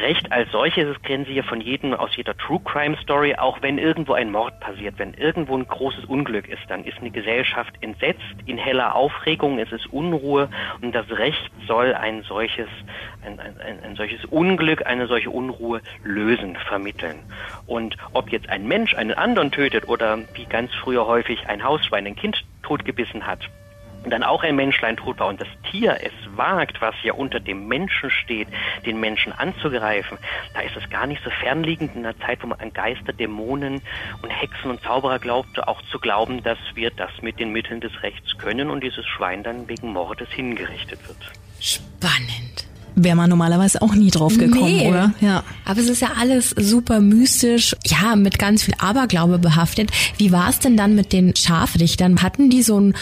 Recht 0.00 0.30
als 0.30 0.50
solches, 0.52 0.86
das 0.86 1.02
kennen 1.02 1.24
Sie 1.24 1.32
ja 1.32 1.42
von 1.42 1.60
jedem, 1.60 1.94
aus 1.94 2.16
jeder 2.16 2.36
True 2.36 2.60
Crime 2.64 2.96
Story, 3.02 3.34
auch 3.34 3.60
wenn 3.60 3.76
irgendwo 3.76 4.12
ein 4.12 4.30
Mord 4.30 4.58
passiert, 4.60 4.94
wenn 4.98 5.14
irgendwo 5.14 5.56
ein 5.56 5.66
großes 5.66 6.04
Unglück 6.04 6.48
ist, 6.48 6.62
dann 6.68 6.84
ist 6.84 6.98
eine 6.98 7.10
Gesellschaft 7.10 7.74
entsetzt, 7.80 8.22
in 8.46 8.56
heller 8.56 8.94
Aufregung, 8.94 9.58
es 9.58 9.72
ist 9.72 9.92
Unruhe 9.92 10.48
und 10.80 10.94
das 10.94 11.10
Recht 11.10 11.50
soll 11.66 11.92
ein 11.94 12.22
solches, 12.22 12.68
ein, 13.26 13.40
ein, 13.40 13.82
ein, 13.84 13.96
solches 13.96 14.24
Unglück, 14.26 14.86
eine 14.86 15.08
solche 15.08 15.30
Unruhe 15.30 15.82
lösen, 16.04 16.56
vermitteln. 16.56 17.18
Und 17.66 17.96
ob 18.12 18.30
jetzt 18.30 18.48
ein 18.48 18.68
Mensch 18.68 18.94
einen 18.94 19.12
anderen 19.12 19.50
tötet 19.50 19.88
oder 19.88 20.18
wie 20.34 20.44
ganz 20.44 20.72
früher 20.72 21.06
häufig 21.06 21.48
ein 21.48 21.64
Hausschwein 21.64 22.06
ein 22.06 22.16
Kind 22.16 22.44
totgebissen 22.62 23.26
hat, 23.26 23.50
dann 24.06 24.22
auch 24.22 24.42
ein 24.42 24.56
Menschlein 24.56 24.96
tot 24.96 25.18
war 25.18 25.28
und 25.28 25.40
das 25.40 25.48
Tier 25.70 25.98
es 26.02 26.12
wagt, 26.36 26.80
was 26.80 26.94
ja 27.02 27.12
unter 27.12 27.40
dem 27.40 27.68
Menschen 27.68 28.10
steht, 28.10 28.48
den 28.86 28.98
Menschen 29.00 29.32
anzugreifen, 29.32 30.18
da 30.54 30.60
ist 30.60 30.76
es 30.76 30.88
gar 30.90 31.06
nicht 31.06 31.22
so 31.22 31.30
fernliegend 31.30 31.94
in 31.94 32.04
einer 32.04 32.18
Zeit, 32.18 32.42
wo 32.42 32.46
man 32.46 32.60
an 32.60 32.72
Geister, 32.72 33.12
Dämonen 33.12 33.82
und 34.22 34.30
Hexen 34.30 34.70
und 34.70 34.82
Zauberer 34.82 35.18
glaubte, 35.18 35.68
auch 35.68 35.82
zu 35.90 35.98
glauben, 35.98 36.42
dass 36.42 36.58
wir 36.74 36.90
das 36.90 37.10
mit 37.20 37.38
den 37.38 37.52
Mitteln 37.52 37.80
des 37.80 38.02
Rechts 38.02 38.38
können 38.38 38.70
und 38.70 38.82
dieses 38.82 39.06
Schwein 39.06 39.42
dann 39.42 39.68
wegen 39.68 39.92
Mordes 39.92 40.30
hingerichtet 40.30 41.06
wird. 41.06 41.18
Spannend. 41.60 42.69
Wäre 42.94 43.16
man 43.16 43.30
normalerweise 43.30 43.82
auch 43.82 43.94
nie 43.94 44.10
drauf 44.10 44.36
gekommen, 44.36 44.76
nee. 44.76 44.88
oder? 44.88 45.12
Ja. 45.20 45.44
Aber 45.64 45.80
es 45.80 45.88
ist 45.88 46.02
ja 46.02 46.12
alles 46.18 46.50
super 46.50 47.00
mystisch, 47.00 47.76
ja, 47.86 48.16
mit 48.16 48.38
ganz 48.38 48.64
viel 48.64 48.74
Aberglaube 48.78 49.38
behaftet. 49.38 49.90
Wie 50.18 50.32
war 50.32 50.50
es 50.50 50.58
denn 50.58 50.76
dann 50.76 50.94
mit 50.94 51.12
den 51.12 51.34
Scharfrichtern? 51.36 52.22
Hatten 52.22 52.50
die 52.50 52.62
so 52.62 52.76
einen 52.76 52.94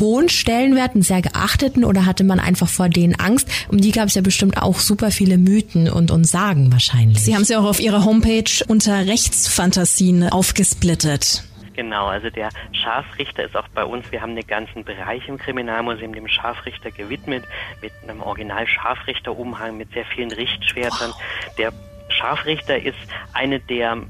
hohen 0.00 0.28
Stellenwert, 0.28 0.94
einen 0.94 1.02
sehr 1.02 1.22
geachteten 1.22 1.84
oder 1.84 2.06
hatte 2.06 2.24
man 2.24 2.40
einfach 2.40 2.68
vor 2.68 2.88
denen 2.88 3.14
Angst? 3.14 3.48
Um 3.68 3.78
die 3.78 3.90
gab 3.90 4.08
es 4.08 4.14
ja 4.14 4.22
bestimmt 4.22 4.60
auch 4.60 4.78
super 4.78 5.10
viele 5.10 5.38
Mythen 5.38 5.88
und, 5.88 6.10
und 6.10 6.24
Sagen 6.24 6.72
wahrscheinlich. 6.72 7.20
Sie 7.20 7.34
haben 7.34 7.42
es 7.42 7.48
ja 7.48 7.58
auch 7.58 7.64
auf 7.64 7.80
Ihrer 7.80 8.04
Homepage 8.04 8.44
unter 8.68 9.06
Rechtsfantasien 9.06 10.28
aufgesplittet. 10.28 11.44
Genau, 11.74 12.06
also 12.06 12.28
der 12.28 12.50
Scharfrichter 12.72 13.44
ist 13.44 13.56
auch 13.56 13.68
bei 13.68 13.84
uns, 13.84 14.10
wir 14.12 14.20
haben 14.20 14.32
einen 14.32 14.46
ganzen 14.46 14.84
Bereich 14.84 15.26
im 15.28 15.38
Kriminalmuseum 15.38 16.14
dem 16.14 16.28
Scharfrichter 16.28 16.90
gewidmet, 16.90 17.44
mit 17.80 17.92
einem 18.02 18.20
Original 18.20 18.66
Scharfrichterumhang 18.66 19.76
mit 19.78 19.92
sehr 19.92 20.04
vielen 20.04 20.32
Richtschwertern. 20.32 21.10
Wow. 21.10 21.56
Der 21.56 21.72
Scharfrichter 22.08 22.78
ist 22.82 22.98
eine 23.32 23.58
der 23.60 24.02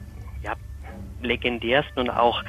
ja, 0.42 0.54
legendärsten 1.20 2.00
und 2.00 2.10
auch 2.10 2.42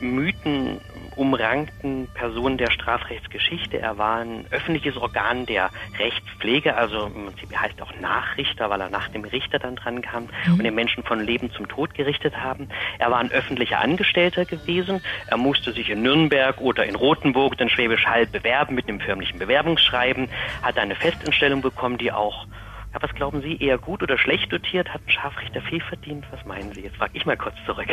Mythen 0.00 0.80
umrankten 1.20 2.08
Person 2.14 2.56
der 2.56 2.70
Strafrechtsgeschichte. 2.70 3.78
Er 3.78 3.98
war 3.98 4.20
ein 4.20 4.46
öffentliches 4.50 4.96
Organ 4.96 5.44
der 5.44 5.68
Rechtspflege, 5.98 6.74
also 6.74 7.06
im 7.14 7.26
Prinzip 7.26 7.54
heißt 7.54 7.82
auch 7.82 7.92
Nachrichter, 8.00 8.70
weil 8.70 8.80
er 8.80 8.88
nach 8.88 9.08
dem 9.08 9.24
Richter 9.24 9.58
dann 9.58 9.76
dran 9.76 10.00
kam 10.00 10.28
mhm. 10.46 10.54
und 10.54 10.64
den 10.64 10.74
Menschen 10.74 11.04
von 11.04 11.20
Leben 11.20 11.50
zum 11.52 11.68
Tod 11.68 11.92
gerichtet 11.92 12.38
haben. 12.38 12.70
Er 12.98 13.10
war 13.10 13.18
ein 13.18 13.30
öffentlicher 13.30 13.80
Angestellter 13.80 14.46
gewesen. 14.46 15.02
Er 15.26 15.36
musste 15.36 15.72
sich 15.72 15.90
in 15.90 16.00
Nürnberg 16.00 16.58
oder 16.58 16.86
in 16.86 16.94
Rothenburg, 16.94 17.58
den 17.58 17.68
Schwäbisch 17.68 18.06
Hall, 18.06 18.26
bewerben 18.26 18.74
mit 18.74 18.88
einem 18.88 19.00
förmlichen 19.00 19.38
Bewerbungsschreiben, 19.38 20.30
hat 20.62 20.78
eine 20.78 20.96
Festanstellung 20.96 21.60
bekommen, 21.60 21.98
die 21.98 22.12
auch 22.12 22.46
ja, 22.94 23.02
was 23.02 23.14
glauben 23.14 23.42
Sie, 23.42 23.56
eher 23.58 23.76
gut 23.76 24.02
oder 24.02 24.16
schlecht 24.16 24.50
dotiert? 24.50 24.88
Hat 24.88 25.02
ein 25.06 25.10
Scharfrichter 25.10 25.60
viel 25.60 25.80
verdient? 25.80 26.24
Was 26.32 26.44
meinen 26.46 26.72
Sie? 26.72 26.80
Jetzt 26.80 26.96
frage 26.96 27.12
ich 27.14 27.26
mal 27.26 27.36
kurz 27.36 27.54
zurück. 27.66 27.88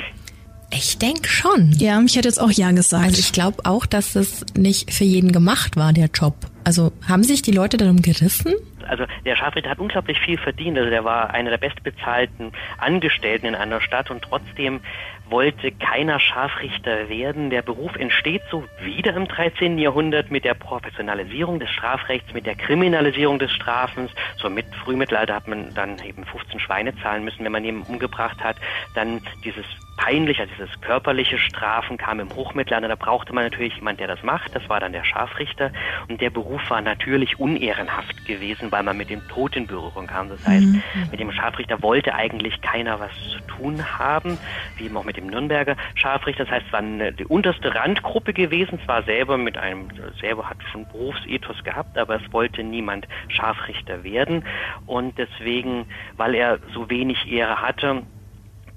Ich 0.71 0.97
denke 0.97 1.29
schon. 1.29 1.71
Ja, 1.77 2.01
ich 2.05 2.15
hätte 2.15 2.27
jetzt 2.27 2.41
auch 2.41 2.51
ja 2.51 2.71
gesagt. 2.71 3.05
Also 3.05 3.19
ich 3.19 3.31
glaube 3.31 3.65
auch, 3.65 3.85
dass 3.85 4.15
es 4.15 4.45
nicht 4.55 4.93
für 4.93 5.05
jeden 5.05 5.31
gemacht 5.31 5.75
war, 5.75 5.93
der 5.93 6.09
Job. 6.13 6.35
Also 6.63 6.91
haben 7.07 7.23
sich 7.23 7.41
die 7.41 7.51
Leute 7.51 7.77
darum 7.77 8.01
gerissen? 8.01 8.53
Also 8.87 9.05
der 9.25 9.35
Scharfrichter 9.35 9.69
hat 9.69 9.79
unglaublich 9.79 10.19
viel 10.19 10.37
verdient. 10.37 10.77
Also 10.77 10.89
der 10.89 11.03
war 11.03 11.33
einer 11.33 11.49
der 11.49 11.57
bestbezahlten 11.57 12.51
Angestellten 12.77 13.45
in 13.45 13.55
einer 13.55 13.81
Stadt 13.81 14.11
und 14.11 14.21
trotzdem 14.21 14.81
wollte 15.29 15.71
keiner 15.71 16.19
Scharfrichter 16.19 17.09
werden. 17.09 17.49
Der 17.49 17.61
Beruf 17.61 17.95
entsteht 17.95 18.41
so 18.49 18.63
wieder 18.81 19.13
im 19.15 19.27
13. 19.27 19.77
Jahrhundert 19.77 20.31
mit 20.31 20.45
der 20.45 20.53
Professionalisierung 20.53 21.59
des 21.59 21.69
Strafrechts, 21.69 22.33
mit 22.33 22.45
der 22.45 22.55
Kriminalisierung 22.55 23.39
des 23.39 23.51
Strafens. 23.51 24.11
So 24.41 24.49
mit 24.49 24.65
Frühmittelalter 24.83 25.35
hat 25.35 25.47
man 25.47 25.73
dann 25.73 25.99
eben 25.99 26.25
15 26.25 26.59
Schweine 26.59 26.95
zahlen 27.01 27.23
müssen, 27.23 27.43
wenn 27.43 27.51
man 27.51 27.63
jemanden 27.63 27.93
umgebracht 27.93 28.41
hat. 28.41 28.57
Dann 28.95 29.21
dieses 29.43 29.65
peinliche, 29.97 30.43
also 30.43 30.53
dieses 30.57 30.81
körperliche 30.81 31.37
Strafen 31.39 31.97
kam 31.97 32.19
im 32.19 32.33
Hochmittelalter. 32.33 32.87
Da 32.87 32.95
brauchte 32.95 33.33
man 33.33 33.43
natürlich 33.43 33.75
jemand, 33.75 33.99
der 33.99 34.07
das 34.07 34.23
macht. 34.23 34.55
Das 34.55 34.69
war 34.69 34.79
dann 34.79 34.93
der 34.93 35.03
Scharfrichter. 35.03 35.71
Und 36.07 36.21
der 36.21 36.29
Beruf 36.29 36.61
war 36.69 36.81
natürlich 36.81 37.39
unehrenhaft 37.39 38.25
gewesen, 38.25 38.71
weil 38.71 38.83
man 38.83 38.95
mit 38.95 39.09
dem 39.09 39.27
Tod 39.27 39.55
in 39.55 39.67
Berührung 39.67 40.07
kam. 40.07 40.29
Das 40.29 40.45
heißt, 40.47 40.65
mhm. 40.65 40.83
mit 41.11 41.19
dem 41.19 41.31
Scharfrichter 41.31 41.81
wollte 41.81 42.13
eigentlich 42.13 42.61
keiner 42.61 42.99
was 42.99 43.11
zu 43.31 43.39
tun 43.47 43.83
haben, 43.99 44.37
wie 44.77 44.85
eben 44.85 44.95
auch 44.95 45.03
mit 45.03 45.17
dem 45.17 45.27
Nürnberger 45.27 45.75
Scharfrichter. 45.95 46.45
Das 46.45 46.53
heißt, 46.53 46.67
es 46.67 46.73
war 46.73 46.79
eine, 46.79 47.11
die 47.11 47.25
unterste 47.25 47.73
Randgruppe 47.73 48.33
gewesen, 48.33 48.79
zwar 48.85 49.03
selber 49.03 49.37
mit 49.37 49.57
einem, 49.57 49.89
selber 50.21 50.49
hat 50.49 50.57
schon 50.71 50.87
Berufsethos 50.87 51.63
gehabt, 51.63 51.97
aber 51.97 52.15
es 52.15 52.31
wollte 52.31 52.63
niemand 52.63 53.07
Scharfrichter 53.29 54.03
werden. 54.03 54.45
Und 54.85 55.17
deswegen, 55.17 55.87
weil 56.15 56.35
er 56.35 56.59
so 56.73 56.89
wenig 56.89 57.31
Ehre 57.31 57.61
hatte, 57.61 58.03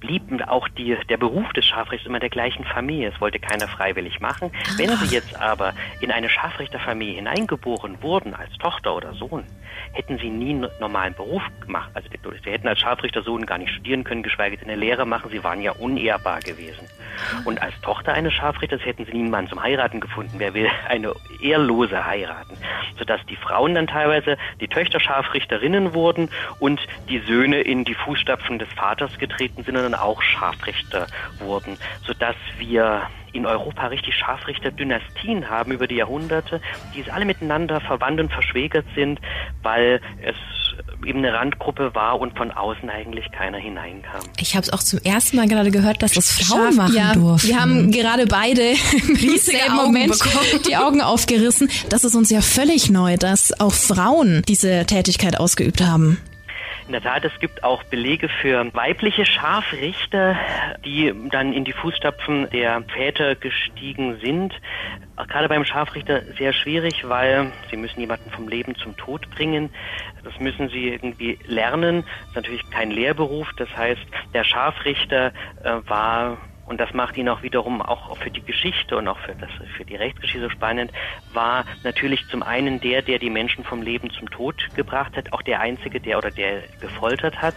blieb 0.01 0.23
auch 0.49 0.69
die, 0.69 0.97
der 1.09 1.17
Beruf 1.17 1.53
des 1.53 1.67
Scharfrichters 1.67 2.07
immer 2.07 2.21
der 2.21 2.31
gleichen 2.31 2.65
Familie. 2.65 3.13
Es 3.15 3.21
wollte 3.21 3.39
keiner 3.39 3.69
freiwillig 3.69 4.21
machen. 4.21 4.51
Wenn 4.77 4.97
sie 4.97 5.15
jetzt 5.15 5.39
aber 5.41 5.75
in 6.01 6.11
eine 6.11 6.29
Scharfrichterfamilie 6.29 7.17
hineingeboren 7.17 8.03
wurden, 8.03 8.35
als 8.35 8.51
Tochter 8.59 8.97
oder 8.97 9.15
Sohn, 9.15 9.45
hätten 9.93 10.19
sie 10.19 10.31
nie 10.31 10.51
einen 10.51 10.71
normalen 10.81 11.15
Beruf 11.15 11.43
gemacht. 11.61 11.91
Also 11.95 12.09
sie 12.09 12.51
hätten 12.51 12.69
als 12.69 12.81
Scharfrichtersohn 12.81 13.47
gar 13.47 13.59
nicht 13.59 13.73
studieren 13.73 14.05
können, 14.05 14.23
geschweige 14.23 14.57
denn 14.57 14.69
eine 14.69 14.79
Lehre 14.79 15.07
machen. 15.07 15.31
Sie 15.31 15.43
waren 15.43 15.61
ja 15.61 15.73
unehrbar 15.73 16.41
gewesen. 16.41 16.87
Und 17.45 17.61
als 17.61 17.79
Tochter 17.83 18.15
eines 18.15 18.33
Scharfrichters 18.33 18.85
hätten 18.85 19.05
sie 19.05 19.13
niemanden 19.13 19.51
zum 19.51 19.63
Heiraten 19.63 20.01
gefunden. 20.01 20.35
Wer 20.39 20.55
will 20.55 20.69
eine 20.89 21.15
Ehrlose 21.43 22.07
heiraten? 22.07 22.57
Sodass 22.99 23.21
die 23.27 23.37
Frauen 23.37 23.75
dann 23.75 23.87
teilweise 23.87 24.37
die 24.61 24.69
Töchter 24.69 25.01
Scharfrichterinnen 25.01 25.95
wurden 25.95 26.31
und 26.59 26.81
die 27.09 27.19
Söhne 27.21 27.61
in 27.61 27.85
die 27.85 27.95
Fußstapfen 27.95 28.59
des 28.59 28.69
Vaters 28.73 29.19
getreten 29.19 29.65
sind 29.65 29.77
und 29.77 29.83
dann 29.83 29.95
auch 29.95 30.23
Scharfrichter 30.23 31.07
wurden. 31.39 31.77
Sodass 32.07 32.37
wir 32.59 33.09
in 33.33 33.47
Europa 33.47 33.87
richtig 33.87 34.15
Scharfrichter-Dynastien 34.15 35.49
haben 35.49 35.73
über 35.73 35.87
die 35.87 35.97
Jahrhunderte, 35.97 36.61
die 36.95 37.11
alle 37.11 37.25
miteinander 37.25 37.81
verwandt 37.81 38.21
und 38.21 38.33
verschwägert 38.33 38.87
sind, 38.95 39.21
weil 39.63 40.01
es 40.23 40.37
eben 41.05 41.19
eine 41.19 41.33
Randgruppe 41.33 41.95
war 41.95 42.21
und 42.21 42.37
von 42.37 42.51
außen 42.51 42.89
eigentlich 42.91 43.31
keiner 43.33 43.59
hineinkam. 43.59 44.21
Ich 44.39 44.55
habe 44.55 44.65
es 44.65 44.73
auch 44.73 44.81
zum 44.81 45.01
ersten 45.01 45.37
Mal 45.37 45.49
gerade 45.49 45.71
gehört, 45.71 46.03
dass 46.03 46.13
das 46.13 46.31
Frauen 46.31 46.77
machen 46.77 46.95
ja, 46.95 47.13
durften. 47.13 47.49
Wir 47.49 47.61
haben 47.61 47.91
gerade 47.91 48.27
beide 48.27 48.63
im 49.67 49.75
Moment 49.75 50.13
bekommen. 50.13 50.63
die 50.67 50.77
Augen 50.77 51.01
aufgerissen. 51.01 51.71
Das 51.89 52.05
ist 52.05 52.15
uns 52.15 52.31
ja 52.31 52.41
völlig 52.41 52.91
neu, 52.91 53.17
dass 53.17 53.59
auch 53.61 53.73
Frauen 53.73 54.43
diese 54.49 54.87
Tätigkeit 54.87 55.39
ausgeübt 55.39 55.83
haben. 55.83 56.19
In 56.91 56.95
der 56.95 57.03
Tat, 57.03 57.25
es 57.25 57.39
gibt 57.39 57.63
auch 57.63 57.85
Belege 57.85 58.29
für 58.29 58.75
weibliche 58.75 59.25
Scharfrichter, 59.25 60.37
die 60.85 61.15
dann 61.31 61.53
in 61.53 61.65
die 61.65 61.73
Fußstapfen 61.73 62.51
der 62.51 62.83
Väter 62.93 63.37
gestiegen 63.37 64.19
sind. 64.21 64.53
Gerade 65.29 65.49
beim 65.49 65.65
Scharfrichter 65.65 66.23
sehr 66.37 66.53
schwierig, 66.53 67.09
weil 67.09 67.53
sie 67.71 67.77
müssen 67.77 68.01
jemanden 68.01 68.29
vom 68.31 68.49
Leben 68.49 68.75
zum 68.75 68.97
Tod 68.97 69.31
bringen. 69.31 69.71
Das 70.25 70.37
müssen 70.41 70.69
sie 70.69 70.89
irgendwie 70.89 71.39
lernen. 71.47 72.03
Das 72.03 72.29
ist 72.31 72.35
natürlich 72.35 72.71
kein 72.71 72.91
Lehrberuf. 72.91 73.49
Das 73.57 73.69
heißt, 73.77 74.03
der 74.35 74.43
Scharfrichter 74.43 75.33
äh, 75.63 75.75
war 75.87 76.39
und 76.71 76.79
das 76.79 76.95
macht 76.95 77.17
ihn 77.17 77.29
auch 77.29 77.43
wiederum 77.43 77.83
auch 77.83 78.17
für 78.19 78.31
die 78.31 78.43
Geschichte 78.43 78.97
und 78.97 79.09
auch 79.09 79.19
für, 79.19 79.35
das, 79.35 79.51
für 79.77 79.85
die 79.85 79.97
Rechtsgeschichte 79.97 80.43
so 80.43 80.51
spannend, 80.51 80.93
war 81.33 81.65
natürlich 81.83 82.25
zum 82.29 82.45
einen 82.45 82.79
der, 82.79 83.03
der 83.03 83.19
die 83.19 83.29
Menschen 83.29 83.65
vom 83.65 83.83
Leben 83.83 84.09
zum 84.13 84.31
Tod 84.31 84.55
gebracht 84.77 85.17
hat, 85.17 85.33
auch 85.33 85.43
der 85.43 85.59
Einzige, 85.59 86.01
der 86.01 86.17
oder 86.17 86.31
der 86.31 86.63
gefoltert 86.81 87.43
hat. 87.43 87.57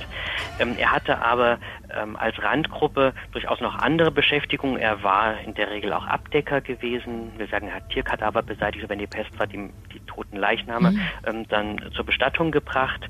Ähm, 0.59 0.75
er 0.79 0.91
hatte 0.91 1.21
aber 1.21 1.59
ähm, 1.95 2.15
als 2.15 2.41
Randgruppe 2.41 3.13
durchaus 3.31 3.61
noch 3.61 3.75
andere 3.75 4.09
Beschäftigungen. 4.09 4.77
Er 4.77 5.03
war 5.03 5.39
in 5.41 5.53
der 5.53 5.69
Regel 5.69 5.93
auch 5.93 6.07
Abdecker 6.07 6.61
gewesen. 6.61 7.33
Wir 7.37 7.45
sagen, 7.47 7.67
er 7.67 7.75
hat 7.75 7.89
Tierkadaver 7.91 8.41
beseitigt, 8.41 8.89
wenn 8.89 8.97
die 8.97 9.05
Pest 9.05 9.37
war, 9.37 9.45
die, 9.45 9.69
die 9.93 9.99
toten 10.07 10.37
Leichname 10.37 10.89
mhm. 10.89 11.01
ähm, 11.27 11.47
dann 11.49 11.91
zur 11.95 12.03
Bestattung 12.03 12.49
gebracht. 12.49 13.07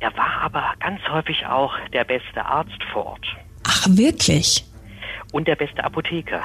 Er 0.00 0.12
war 0.16 0.42
aber 0.42 0.74
ganz 0.80 1.00
häufig 1.08 1.46
auch 1.46 1.74
der 1.92 2.02
beste 2.02 2.44
Arzt 2.44 2.82
vor 2.92 3.06
Ort. 3.06 3.36
Ach, 3.68 3.86
wirklich? 3.90 4.64
Und 5.34 5.48
der 5.48 5.56
beste 5.56 5.82
Apotheker. 5.82 6.42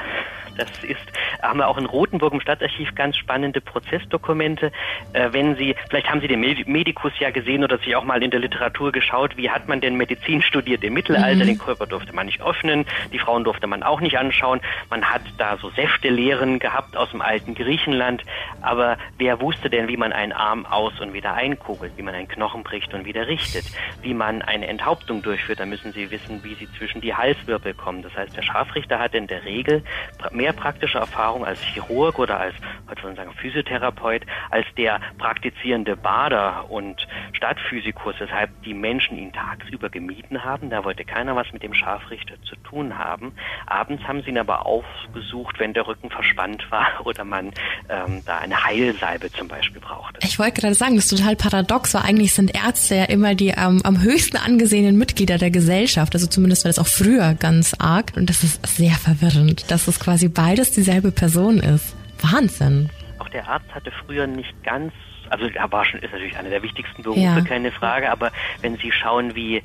Das 0.58 0.84
ist, 0.84 1.00
haben 1.42 1.60
wir 1.60 1.68
auch 1.70 1.78
in 1.78 1.86
Rothenburg 1.86 2.34
im 2.34 2.42
Stadtarchiv 2.42 2.94
ganz 2.96 3.16
spannende 3.16 3.62
Prozessdokumente. 3.62 4.72
Äh, 5.14 5.30
wenn 5.32 5.56
Sie, 5.56 5.76
vielleicht 5.90 6.10
haben 6.10 6.20
Sie 6.20 6.28
den 6.28 6.42
Medikus 6.42 7.14
ja 7.20 7.30
gesehen 7.30 7.64
oder 7.64 7.78
sich 7.78 7.96
auch 7.96 8.04
mal 8.04 8.22
in 8.22 8.32
der 8.32 8.42
Literatur 8.42 8.92
geschaut, 8.92 9.38
wie 9.38 9.50
hat 9.50 9.70
man 9.70 9.80
denn 9.80 9.96
Medizin 9.96 10.42
studiert 10.42 10.84
im 10.84 10.96
Mittelalter? 10.96 11.44
Mhm. 11.44 11.48
Den 11.48 11.58
Körper 11.60 11.86
durfte 11.86 12.14
man 12.14 12.26
nicht 12.26 12.42
öffnen, 12.42 12.86
die 13.14 13.20
Frauen 13.20 13.46
durfte 13.46 13.68
man 13.68 13.84
auch 13.84 14.02
nicht 14.02 14.18
anschauen. 14.18 14.60
Man 14.90 15.06
hat 15.06 15.22
da 15.38 15.56
so 15.58 15.70
Säftelehren 15.70 16.60
gehabt 16.60 16.98
aus 16.98 17.12
dem 17.12 17.22
alten 17.22 17.56
Griechenland, 17.56 18.24
aber 18.62 18.98
wer 19.18 19.40
wusste 19.40 19.70
denn, 19.70 19.88
wie 19.88 19.98
man 19.98 20.12
einen 20.12 20.34
Arm 20.34 20.66
aus 20.66 21.00
und 21.00 21.14
wieder 21.14 21.36
einkugelt, 21.36 21.94
wie 21.96 22.02
man 22.02 22.16
einen 22.16 22.28
Knochen 22.28 22.64
bricht 22.64 22.94
und 22.94 23.06
wieder 23.06 23.28
richtet, 23.28 23.66
wie 24.02 24.14
man 24.14 24.42
eine 24.42 24.68
Enthauptung 24.68 25.22
durchführt? 25.22 25.62
Da 25.62 25.66
müssen 25.66 25.94
Sie 25.94 26.12
wissen, 26.12 26.44
wie 26.44 26.56
Sie 26.56 26.68
zwischen 26.78 27.00
die 27.00 27.16
Halswirbel 27.16 27.74
kommen. 27.76 28.02
Das 28.02 28.14
heißt, 28.18 28.36
der 28.36 28.42
Scharfrichter 28.42 28.79
hat 28.88 29.14
in 29.14 29.28
der 29.28 29.44
Regel 29.46 29.84
mehr 30.32 30.54
praktische 30.54 30.98
Erfahrung 30.98 31.46
als 31.46 31.62
Chirurg 31.62 32.20
oder 32.20 32.40
als, 32.40 32.56
würde 32.88 33.02
man 33.04 33.16
sagen, 33.16 33.34
Physiotherapeut, 33.34 34.24
als 34.50 34.66
der 34.78 35.00
praktizierende 35.18 35.96
Bader 35.96 36.70
und 36.70 37.08
Stadtphysikus, 37.34 38.16
weshalb 38.20 38.50
die 38.64 38.74
Menschen 38.74 39.18
ihn 39.18 39.34
tagsüber 39.34 39.90
gemieden 39.90 40.44
haben. 40.44 40.70
Da 40.70 40.84
wollte 40.84 41.04
keiner 41.06 41.36
was 41.36 41.52
mit 41.52 41.64
dem 41.64 41.74
Scharfrichter 41.74 42.36
zu 42.44 42.56
tun 42.58 42.98
haben. 42.98 43.34
Abends 43.66 44.04
haben 44.04 44.22
sie 44.24 44.30
ihn 44.30 44.38
aber 44.38 44.66
aufgesucht, 44.66 45.60
wenn 45.60 45.74
der 45.74 45.88
Rücken 45.88 46.10
verspannt 46.10 46.70
war 46.70 46.88
oder 47.06 47.24
man 47.24 47.48
ähm, 47.90 48.22
da 48.26 48.40
eine 48.40 48.64
Heilsalbe 48.64 49.32
zum 49.32 49.48
Beispiel 49.48 49.82
brauchte. 49.82 50.20
Ich 50.24 50.40
wollte 50.40 50.62
gerade 50.62 50.76
sagen, 50.76 50.96
das 50.96 51.12
ist 51.12 51.18
total 51.18 51.36
paradox, 51.36 51.94
weil 51.94 52.04
eigentlich 52.04 52.34
sind 52.34 52.56
Ärzte 52.56 52.96
ja 52.96 53.06
immer 53.06 53.36
die 53.36 53.50
ähm, 53.50 53.82
am 53.84 54.02
höchsten 54.02 54.38
angesehenen 54.38 54.98
Mitglieder 54.98 55.38
der 55.38 55.52
Gesellschaft. 55.52 56.14
Also 56.14 56.28
zumindest 56.28 56.66
war 56.66 56.70
das 56.70 56.80
auch 56.80 56.88
früher 56.88 57.34
ganz 57.36 57.76
arg. 57.80 58.14
Und 58.16 58.30
das 58.30 58.44
ist 58.44 58.59
sehr 58.66 58.92
verwirrend, 58.92 59.70
dass 59.72 59.88
es 59.88 60.00
quasi 60.00 60.28
beides 60.28 60.72
dieselbe 60.72 61.12
Person 61.12 61.60
ist. 61.60 61.96
Wahnsinn. 62.22 62.90
Auch 63.20 63.30
der 63.30 63.48
Arzt 63.48 63.74
hatte 63.74 63.92
früher 64.06 64.28
nicht 64.28 64.54
ganz 64.64 64.94
also 65.30 65.46
er 65.46 65.72
war 65.72 65.86
schon, 65.86 66.00
ist 66.02 66.12
natürlich 66.12 66.38
einer 66.38 66.50
der 66.50 66.64
wichtigsten 66.64 67.04
Berufe, 67.04 67.20
ja. 67.20 67.42
keine 67.42 67.72
Frage, 67.72 68.12
aber 68.12 68.32
wenn 68.62 68.78
Sie 68.78 68.92
schauen, 68.92 69.36
wie 69.36 69.62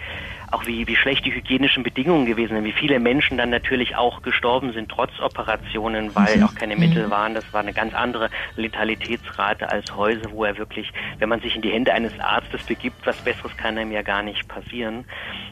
auch 0.55 0.67
wie, 0.67 0.87
wie 0.87 0.97
schlecht 0.97 1.25
die 1.25 1.35
hygienischen 1.35 1.83
Bedingungen 1.83 2.27
gewesen 2.27 2.55
sind, 2.55 2.65
wie 2.65 2.73
viele 2.73 3.01
Menschen 3.01 3.37
dann 3.37 3.51
natürlich 3.51 3.97
auch 3.97 4.23
gestorben 4.23 4.73
sind, 4.73 4.89
trotz 4.89 5.11
Operationen, 5.21 6.15
weil 6.15 6.37
mhm. 6.37 6.45
auch 6.45 6.55
keine 6.55 6.77
Mittel 6.77 7.07
mhm. 7.07 7.11
waren. 7.11 7.35
Das 7.35 7.53
war 7.53 7.61
eine 7.61 7.73
ganz 7.73 7.93
andere 7.93 8.31
Letalitätsrate 8.57 9.71
als 9.71 9.95
Häuser, 9.97 10.31
wo 10.31 10.45
er 10.45 10.57
wirklich, 10.57 10.93
wenn 11.19 11.29
man 11.29 11.41
sich 11.41 11.57
in 11.57 11.63
die 11.63 11.71
Hände 11.71 11.93
eines 11.93 12.19
Arztes 12.21 12.63
begibt, 12.63 13.05
was 13.05 13.17
Besseres 13.23 13.57
kann 13.57 13.77
einem 13.77 13.91
ja 13.91 14.03
gar 14.03 14.23
nicht 14.23 14.47
passieren. 14.47 15.05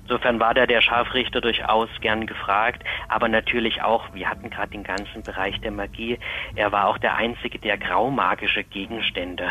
Insofern 0.03 0.39
war 0.39 0.55
da 0.55 0.67
der 0.67 0.81
Scharfrichter 0.81 1.41
durchaus 1.41 1.89
gern 2.01 2.27
gefragt, 2.27 2.85
aber 3.09 3.29
natürlich 3.29 3.83
auch, 3.83 4.15
wir 4.15 4.31
hatten 4.31 4.51
gerade 4.51 4.71
den 4.71 4.85
ganzen 4.85 5.23
Bereich 5.23 5.61
der 5.61 5.73
Magie, 5.73 6.19
er 6.55 6.71
war 6.71 6.87
auch 6.87 6.99
der 6.99 7.17
Einzige, 7.17 7.59
der 7.59 7.77
graumagische 7.77 8.63
Gegenstände 8.63 9.49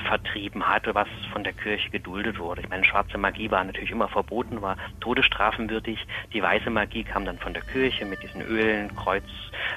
vertrieben 0.00 0.66
hatte, 0.66 0.94
was 0.94 1.08
von 1.32 1.44
der 1.44 1.52
Kirche 1.52 1.90
geduldet 1.90 2.38
wurde. 2.38 2.62
Ich 2.62 2.68
meine, 2.68 2.84
schwarze 2.84 3.18
Magie 3.18 3.50
war 3.50 3.64
natürlich 3.64 3.90
immer 3.90 4.08
verboten, 4.08 4.62
war 4.62 4.76
todesstrafenwürdig. 5.00 6.06
Die 6.32 6.42
weiße 6.42 6.70
Magie 6.70 7.04
kam 7.04 7.24
dann 7.24 7.38
von 7.38 7.54
der 7.54 7.62
Kirche 7.62 8.04
mit 8.04 8.22
diesen 8.22 8.42
Ölen, 8.42 8.94
Kreuz, 8.96 9.24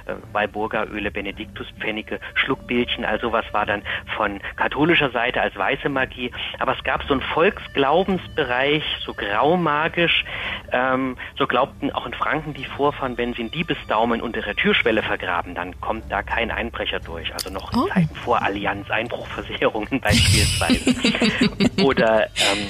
äh, 0.05 0.15
Walburga-Öle, 0.31 1.11
Benediktuspfennige, 1.11 2.19
Schluckbildchen, 2.35 3.05
also 3.05 3.31
was 3.31 3.45
war 3.53 3.65
dann 3.65 3.83
von 4.15 4.39
katholischer 4.55 5.11
Seite 5.11 5.41
als 5.41 5.55
weiße 5.55 5.89
Magie. 5.89 6.31
Aber 6.59 6.75
es 6.77 6.83
gab 6.83 7.03
so 7.03 7.13
einen 7.13 7.21
Volksglaubensbereich, 7.21 8.83
so 9.05 9.13
graumagisch, 9.13 10.25
ähm, 10.71 11.17
so 11.37 11.47
glaubten 11.47 11.91
auch 11.91 12.05
in 12.05 12.13
Franken 12.13 12.53
die 12.53 12.65
Vorfahren, 12.65 13.17
wenn 13.17 13.33
sie 13.33 13.41
einen 13.41 13.51
Diebesdaumen 13.51 14.21
unter 14.21 14.39
ihrer 14.39 14.55
Türschwelle 14.55 15.03
vergraben, 15.03 15.55
dann 15.55 15.79
kommt 15.81 16.11
da 16.11 16.23
kein 16.23 16.51
Einbrecher 16.51 16.99
durch. 16.99 17.33
Also 17.33 17.49
noch 17.49 17.71
oh. 17.75 17.87
Zeiten 17.87 18.15
vor 18.15 18.41
Allianz, 18.41 18.89
Einbruchversicherungen 18.89 20.01
bei 20.01 20.12
beispielsweise. 20.13 21.83
Oder 21.83 22.27
ähm, 22.27 22.67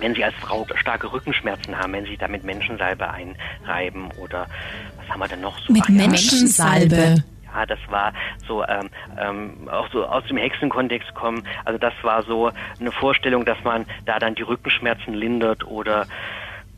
wenn 0.00 0.14
Sie 0.14 0.24
als 0.24 0.34
Frau 0.36 0.66
starke 0.76 1.12
Rückenschmerzen 1.12 1.76
haben, 1.76 1.92
wenn 1.92 2.04
Sie 2.04 2.16
damit 2.16 2.44
Menschensalbe 2.44 3.10
einreiben 3.10 4.10
oder 4.18 4.46
was 4.96 5.08
haben 5.08 5.20
wir 5.20 5.28
denn 5.28 5.40
noch 5.40 5.58
so? 5.60 5.72
Mit 5.72 5.82
Ach, 5.84 5.88
Menschensalbe. 5.88 7.24
Ja, 7.44 7.66
das 7.66 7.78
war 7.88 8.12
so 8.46 8.64
ähm, 8.64 8.90
ähm, 9.18 9.68
auch 9.68 9.90
so 9.90 10.04
aus 10.04 10.24
dem 10.26 10.36
Hexenkontext 10.36 11.14
kommen. 11.14 11.42
Also 11.64 11.78
das 11.78 11.94
war 12.02 12.22
so 12.22 12.50
eine 12.78 12.92
Vorstellung, 12.92 13.44
dass 13.44 13.58
man 13.64 13.86
da 14.04 14.18
dann 14.18 14.34
die 14.34 14.42
Rückenschmerzen 14.42 15.14
lindert 15.14 15.64
oder 15.66 16.06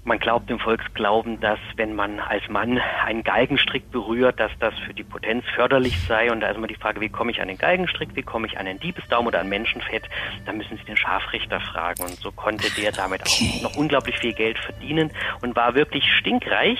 man 0.04 0.18
glaubt 0.18 0.50
im 0.50 0.58
Volksglauben, 0.58 1.40
dass 1.40 1.58
wenn 1.76 1.94
man 1.94 2.20
als 2.20 2.48
Mann 2.48 2.78
einen 3.04 3.22
Galgenstrick 3.22 3.90
berührt, 3.90 4.40
dass 4.40 4.50
das 4.58 4.72
für 4.86 4.94
die 4.94 5.04
Potenz 5.04 5.44
förderlich 5.54 5.98
sei. 6.08 6.32
Und 6.32 6.40
da 6.40 6.48
ist 6.48 6.56
immer 6.56 6.66
die 6.66 6.74
Frage, 6.74 7.00
wie 7.00 7.10
komme 7.10 7.30
ich 7.30 7.40
an 7.40 7.48
den 7.48 7.58
Galgenstrick, 7.58 8.10
wie 8.14 8.22
komme 8.22 8.46
ich 8.46 8.58
an 8.58 8.66
den 8.66 8.80
Diebesdaum 8.80 9.26
oder 9.26 9.40
an 9.40 9.48
Menschenfett? 9.48 10.04
Da 10.46 10.52
müssen 10.52 10.78
Sie 10.78 10.84
den 10.84 10.96
Scharfrichter 10.96 11.60
fragen. 11.60 12.02
Und 12.02 12.16
so 12.16 12.32
konnte 12.32 12.70
der 12.80 12.92
damit 12.92 13.20
okay. 13.20 13.52
auch 13.58 13.62
noch 13.62 13.76
unglaublich 13.76 14.16
viel 14.18 14.32
Geld 14.32 14.58
verdienen 14.58 15.10
und 15.42 15.54
war 15.54 15.74
wirklich 15.74 16.04
stinkreich. 16.18 16.78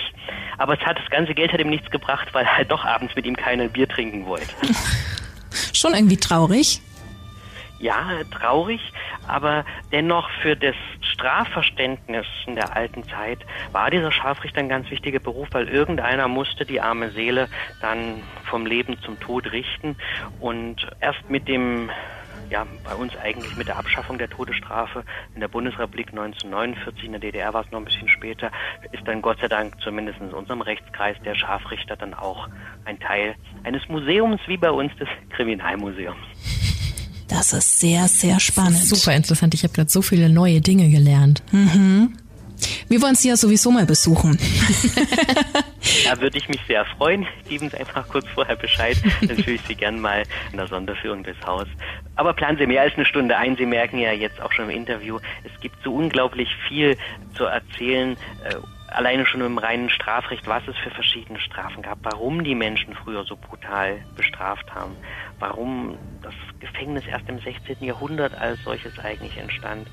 Aber 0.57 0.75
es 0.75 0.81
hat 0.81 0.99
das 0.99 1.11
ganze 1.11 1.35
Geld 1.35 1.53
hat 1.53 1.61
ihm 1.61 1.71
nichts 1.71 1.91
gebracht, 1.91 2.29
weil 2.33 2.45
er 2.45 2.57
halt 2.57 2.71
doch 2.71 2.85
abends 2.85 3.15
mit 3.17 3.27
ihm 3.27 3.37
keine 3.37 3.69
Bier 3.69 3.89
trinken 3.89 4.27
wollte. 4.27 4.55
Schon 5.73 5.95
irgendwie 5.95 6.17
traurig 6.17 6.81
ja, 7.81 8.11
traurig, 8.31 8.81
aber 9.27 9.65
dennoch 9.91 10.29
für 10.43 10.55
das 10.55 10.77
Strafverständnis 11.01 12.27
in 12.47 12.55
der 12.55 12.77
alten 12.77 13.05
Zeit 13.05 13.39
war 13.73 13.91
dieser 13.91 14.13
Scharfrichter 14.13 14.61
ein 14.61 14.69
ganz 14.69 14.91
wichtiger 14.91 15.19
Beruf, 15.19 15.49
weil 15.53 15.69
irgendeiner 15.69 16.29
musste 16.29 16.67
die 16.67 16.81
arme 16.81 17.11
Seele 17.11 17.49
dann 17.81 18.23
vom 18.45 18.67
Leben 18.67 19.01
zum 19.01 19.19
Tod 19.19 19.51
richten 19.51 19.97
und 20.41 20.87
erst 21.01 21.29
mit 21.31 21.49
dem 21.49 21.91
ja, 22.51 22.67
bei 22.85 22.95
uns 22.95 23.17
eigentlich 23.17 23.57
mit 23.57 23.69
der 23.69 23.79
Abschaffung 23.79 24.19
der 24.19 24.29
Todesstrafe 24.29 25.05
in 25.35 25.41
der 25.41 25.49
Bundesrepublik 25.49 26.09
1949, 26.09 27.05
in 27.05 27.13
der 27.13 27.21
DDR 27.21 27.55
war 27.55 27.65
es 27.65 27.71
noch 27.71 27.79
ein 27.79 27.85
bisschen 27.85 28.09
später, 28.09 28.51
ist 28.91 29.07
dann 29.07 29.23
Gott 29.23 29.39
sei 29.41 29.47
Dank 29.47 29.81
zumindest 29.81 30.21
in 30.21 30.33
unserem 30.33 30.61
Rechtskreis 30.61 31.17
der 31.25 31.37
Scharfrichter 31.37 31.97
dann 31.97 32.13
auch 32.13 32.49
ein 32.85 32.99
Teil 32.99 33.37
eines 33.63 33.89
Museums 33.89 34.41
wie 34.49 34.57
bei 34.57 34.71
uns 34.71 34.95
des 34.97 35.09
Kriminalmuseums. 35.31 36.80
Das 37.31 37.53
ist 37.53 37.79
sehr, 37.79 38.09
sehr 38.09 38.41
spannend. 38.41 38.85
super 38.85 39.15
interessant. 39.15 39.55
Ich 39.55 39.63
habe 39.63 39.73
gerade 39.73 39.89
so 39.89 40.03
viele 40.03 40.29
neue 40.29 40.61
Dinge 40.61 40.91
gelernt. 40.91 41.43
Mhm. 41.53 42.17
Wir 42.89 43.01
wollen 43.01 43.15
Sie 43.15 43.29
ja 43.29 43.37
sowieso 43.37 43.71
mal 43.71 43.87
besuchen. 43.87 44.37
da 46.05 46.21
würde 46.21 46.37
ich 46.37 46.49
mich 46.49 46.61
sehr 46.67 46.85
freuen. 46.85 47.27
Geben 47.49 47.71
Sie 47.71 47.77
einfach 47.77 48.07
kurz 48.09 48.27
vorher 48.35 48.57
Bescheid. 48.57 48.97
Dann 49.21 49.37
führe 49.37 49.53
ich 49.53 49.63
Sie 49.67 49.77
gern 49.77 50.01
mal 50.01 50.25
in 50.51 50.59
der 50.59 50.67
Sonderführung 50.67 51.23
des 51.23 51.37
Haus. 51.47 51.69
Aber 52.17 52.35
planen 52.35 52.59
Sie 52.59 52.67
mehr 52.67 52.83
als 52.83 52.95
eine 52.97 53.07
Stunde 53.07 53.37
ein. 53.37 53.57
Sie 53.57 53.65
merken 53.65 53.99
ja 53.99 54.13
jetzt 54.13 54.41
auch 54.41 54.53
schon 54.53 54.69
im 54.69 54.77
Interview, 54.77 55.19
es 55.45 55.61
gibt 55.61 55.77
so 55.85 55.95
unglaublich 55.95 56.49
viel 56.69 56.97
zu 57.37 57.45
erzählen. 57.45 58.17
Äh, 58.45 58.57
alleine 58.91 59.27
schon 59.27 59.41
im 59.41 59.59
reinen 59.59 59.91
Strafrecht, 59.91 60.47
was 60.47 60.67
es 60.67 60.77
für 60.79 60.91
verschiedene 60.91 61.41
Strafen 61.41 61.83
gab, 61.83 61.99
warum 62.03 62.45
die 62.45 62.55
Menschen 62.55 62.95
früher 62.95 63.25
so 63.25 63.37
brutal 63.37 64.01
bestraft 64.17 64.75
haben, 64.75 64.97
warum 65.39 65.99
das 66.23 66.35
Gefängnis 66.61 67.07
erst 67.07 67.29
im 67.29 67.39
16. 67.39 67.77
Jahrhundert 67.81 68.35
als 68.35 68.63
solches 68.63 68.99
eigentlich 68.99 69.39
entstand, 69.39 69.89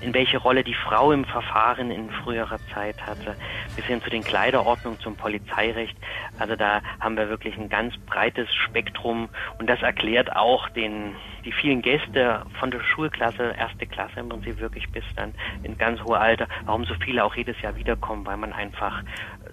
in 0.00 0.12
welche 0.12 0.38
Rolle 0.38 0.62
die 0.62 0.74
Frau 0.74 1.12
im 1.12 1.24
Verfahren 1.24 1.90
in 1.90 2.10
früherer 2.10 2.58
Zeit 2.74 3.00
hatte, 3.06 3.36
bis 3.76 3.84
hin 3.86 4.02
zu 4.02 4.10
den 4.10 4.22
Kleiderordnungen, 4.22 5.00
zum 5.00 5.16
Polizeirecht. 5.16 5.96
Also 6.38 6.56
da 6.56 6.82
haben 7.00 7.16
wir 7.16 7.28
wirklich 7.28 7.56
ein 7.56 7.68
ganz 7.68 7.96
breites 8.06 8.52
Spektrum 8.54 9.28
und 9.58 9.68
das 9.68 9.80
erklärt 9.82 10.36
auch 10.36 10.68
den, 10.70 11.14
die 11.44 11.52
vielen 11.52 11.80
Gäste 11.82 12.42
von 12.58 12.70
der 12.70 12.80
Schulklasse, 12.80 13.54
erste 13.58 13.86
Klasse 13.86 14.20
im 14.20 14.28
Prinzip 14.28 14.60
wirklich 14.60 14.90
bis 14.90 15.04
dann 15.16 15.34
in 15.62 15.78
ganz 15.78 16.02
hohe 16.02 16.18
Alter, 16.18 16.46
warum 16.66 16.84
so 16.84 16.94
viele 17.02 17.24
auch 17.24 17.34
jedes 17.34 17.60
Jahr 17.62 17.76
wiederkommen, 17.76 18.26
weil 18.26 18.36
man 18.40 18.52
einfach 18.52 19.02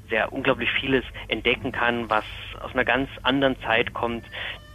sehr 0.09 0.31
unglaublich 0.31 0.69
vieles 0.79 1.03
entdecken 1.27 1.71
kann, 1.71 2.09
was 2.09 2.23
aus 2.61 2.73
einer 2.73 2.85
ganz 2.85 3.09
anderen 3.23 3.55
Zeit 3.61 3.93
kommt, 3.93 4.23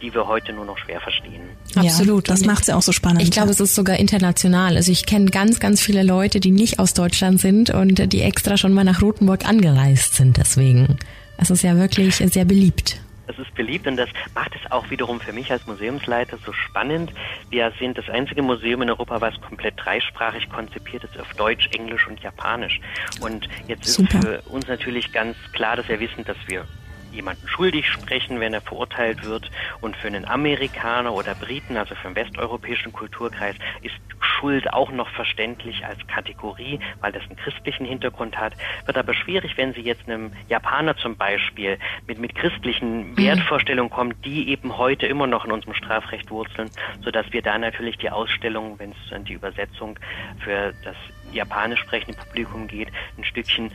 die 0.01 0.13
wir 0.13 0.27
heute 0.27 0.53
nur 0.53 0.65
noch 0.65 0.77
schwer 0.77 0.99
verstehen. 0.99 1.41
Absolut. 1.75 2.27
Ja, 2.27 2.33
das 2.33 2.45
macht 2.45 2.61
es 2.61 2.67
ja 2.67 2.75
auch 2.75 2.81
so 2.81 2.91
spannend. 2.91 3.23
Ich 3.23 3.31
glaube, 3.31 3.49
es 3.49 3.59
ist 3.59 3.73
sogar 3.73 3.97
international. 3.97 4.75
Also 4.75 4.91
ich 4.91 5.05
kenne 5.05 5.31
ganz, 5.31 5.59
ganz 5.59 5.81
viele 5.81 6.03
Leute, 6.03 6.39
die 6.39 6.51
nicht 6.51 6.79
aus 6.79 6.93
Deutschland 6.93 7.39
sind 7.39 7.69
und 7.69 8.13
die 8.13 8.21
extra 8.21 8.57
schon 8.57 8.73
mal 8.73 8.83
nach 8.83 9.01
Rothenburg 9.01 9.47
angereist 9.47 10.15
sind. 10.15 10.37
Deswegen. 10.37 10.97
Es 11.37 11.49
ist 11.49 11.63
ja 11.63 11.75
wirklich 11.77 12.17
sehr 12.17 12.45
beliebt. 12.45 13.02
Es 13.27 13.39
ist 13.39 13.53
beliebt 13.55 13.87
und 13.87 13.97
das 13.97 14.09
macht 14.35 14.53
es 14.55 14.71
auch 14.71 14.89
wiederum 14.89 15.19
für 15.19 15.33
mich 15.33 15.51
als 15.51 15.65
Museumsleiter 15.65 16.37
so 16.45 16.51
spannend. 16.53 17.13
Wir 17.49 17.71
sind 17.79 17.97
das 17.97 18.09
einzige 18.09 18.41
Museum 18.41 18.81
in 18.81 18.89
Europa, 18.89 19.21
was 19.21 19.39
komplett 19.41 19.75
dreisprachig 19.77 20.49
konzipiert 20.49 21.03
ist, 21.03 21.19
auf 21.19 21.33
Deutsch, 21.35 21.69
Englisch 21.73 22.07
und 22.07 22.19
Japanisch. 22.21 22.81
Und 23.21 23.47
jetzt 23.67 23.85
Super. 23.85 24.17
ist 24.17 24.25
für 24.25 24.41
uns 24.49 24.67
natürlich 24.67 25.11
ganz 25.11 25.37
klar, 25.53 25.75
dass 25.75 25.87
wir 25.87 25.99
wissen, 25.99 26.23
dass 26.25 26.37
wir 26.47 26.65
jemanden 27.13 27.47
schuldig 27.47 27.87
sprechen, 27.87 28.39
wenn 28.39 28.53
er 28.53 28.61
verurteilt 28.61 29.23
wird. 29.23 29.49
Und 29.81 29.95
für 29.95 30.07
einen 30.07 30.25
Amerikaner 30.25 31.13
oder 31.13 31.35
Briten, 31.35 31.77
also 31.77 31.95
für 31.95 32.07
einen 32.07 32.15
westeuropäischen 32.15 32.91
Kulturkreis, 32.91 33.55
ist 33.81 33.95
Schuld 34.19 34.71
auch 34.73 34.91
noch 34.91 35.09
verständlich 35.09 35.85
als 35.85 36.05
Kategorie, 36.07 36.79
weil 37.01 37.11
das 37.11 37.23
einen 37.23 37.35
christlichen 37.35 37.85
Hintergrund 37.85 38.37
hat. 38.37 38.53
Wird 38.85 38.97
aber 38.97 39.13
schwierig, 39.13 39.57
wenn 39.57 39.73
Sie 39.73 39.81
jetzt 39.81 40.07
einem 40.07 40.31
Japaner 40.49 40.97
zum 40.97 41.15
Beispiel 41.15 41.77
mit, 42.07 42.19
mit 42.19 42.35
christlichen 42.35 43.11
mhm. 43.11 43.17
Wertvorstellungen 43.17 43.91
kommen, 43.91 44.13
die 44.23 44.49
eben 44.49 44.77
heute 44.77 45.05
immer 45.07 45.27
noch 45.27 45.45
in 45.45 45.51
unserem 45.51 45.73
Strafrecht 45.73 46.29
wurzeln, 46.29 46.69
sodass 47.01 47.31
wir 47.31 47.41
da 47.41 47.57
natürlich 47.57 47.97
die 47.97 48.09
Ausstellung, 48.09 48.79
wenn 48.79 48.91
es 48.91 49.23
die 49.25 49.33
Übersetzung 49.33 49.99
für 50.39 50.73
das 50.83 50.95
japanisch 51.31 51.79
sprechende 51.79 52.17
Publikum 52.17 52.67
geht, 52.67 52.89
ein 53.17 53.23
Stückchen 53.23 53.71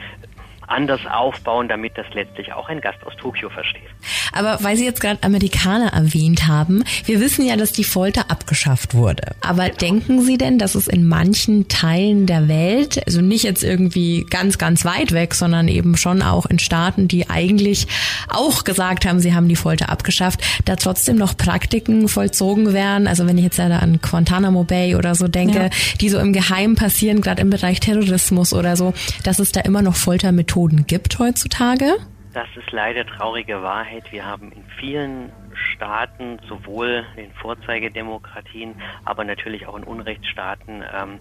anders 0.68 1.00
aufbauen, 1.06 1.68
damit 1.68 1.96
das 1.96 2.06
letztlich 2.12 2.52
auch 2.52 2.68
ein 2.68 2.80
Gast 2.80 2.98
aus 3.06 3.14
Tokio 3.16 3.48
versteht. 3.50 3.82
Aber 4.32 4.58
weil 4.62 4.76
Sie 4.76 4.84
jetzt 4.84 5.00
gerade 5.00 5.22
Amerikaner 5.22 5.92
erwähnt 5.92 6.46
haben, 6.46 6.84
wir 7.04 7.20
wissen 7.20 7.44
ja, 7.46 7.56
dass 7.56 7.72
die 7.72 7.84
Folter 7.84 8.30
abgeschafft 8.30 8.94
wurde. 8.94 9.34
Aber 9.40 9.64
genau. 9.64 9.78
denken 9.78 10.22
Sie 10.22 10.38
denn, 10.38 10.58
dass 10.58 10.74
es 10.74 10.86
in 10.86 11.08
manchen 11.08 11.68
Teilen 11.68 12.26
der 12.26 12.48
Welt, 12.48 13.02
also 13.06 13.20
nicht 13.20 13.44
jetzt 13.44 13.64
irgendwie 13.64 14.26
ganz, 14.28 14.58
ganz 14.58 14.84
weit 14.84 15.12
weg, 15.12 15.34
sondern 15.34 15.68
eben 15.68 15.96
schon 15.96 16.22
auch 16.22 16.46
in 16.46 16.58
Staaten, 16.58 17.08
die 17.08 17.30
eigentlich 17.30 17.86
auch 18.28 18.64
gesagt 18.64 19.06
haben, 19.06 19.20
sie 19.20 19.34
haben 19.34 19.48
die 19.48 19.56
Folter 19.56 19.88
abgeschafft, 19.88 20.40
da 20.64 20.76
trotzdem 20.76 21.16
noch 21.16 21.36
Praktiken 21.36 22.08
vollzogen 22.08 22.72
werden? 22.72 23.06
Also 23.06 23.26
wenn 23.26 23.38
ich 23.38 23.44
jetzt 23.44 23.58
ja 23.58 23.66
an 23.66 24.00
Guantanamo 24.00 24.64
Bay 24.64 24.94
oder 24.94 25.14
so 25.14 25.28
denke, 25.28 25.58
ja. 25.58 25.70
die 26.00 26.08
so 26.08 26.18
im 26.18 26.32
Geheimen 26.32 26.76
passieren, 26.76 27.20
gerade 27.20 27.42
im 27.42 27.50
Bereich 27.50 27.80
Terrorismus 27.80 28.52
oder 28.52 28.76
so, 28.76 28.92
dass 29.22 29.38
es 29.38 29.52
da 29.52 29.60
immer 29.60 29.82
noch 29.82 29.96
Foltermethoden 29.96 30.57
gibt 30.66 31.18
heutzutage? 31.18 31.94
Das 32.34 32.48
ist 32.56 32.70
leider 32.72 33.06
traurige 33.06 33.62
Wahrheit. 33.62 34.12
Wir 34.12 34.26
haben 34.26 34.52
in 34.52 34.64
vielen 34.78 35.32
Staaten, 35.54 36.38
sowohl 36.48 37.04
in 37.16 37.32
Vorzeigedemokratien, 37.32 38.74
aber 39.04 39.24
natürlich 39.24 39.66
auch 39.66 39.76
in 39.76 39.84
Unrechtsstaaten 39.84 40.84
ähm, 40.94 41.18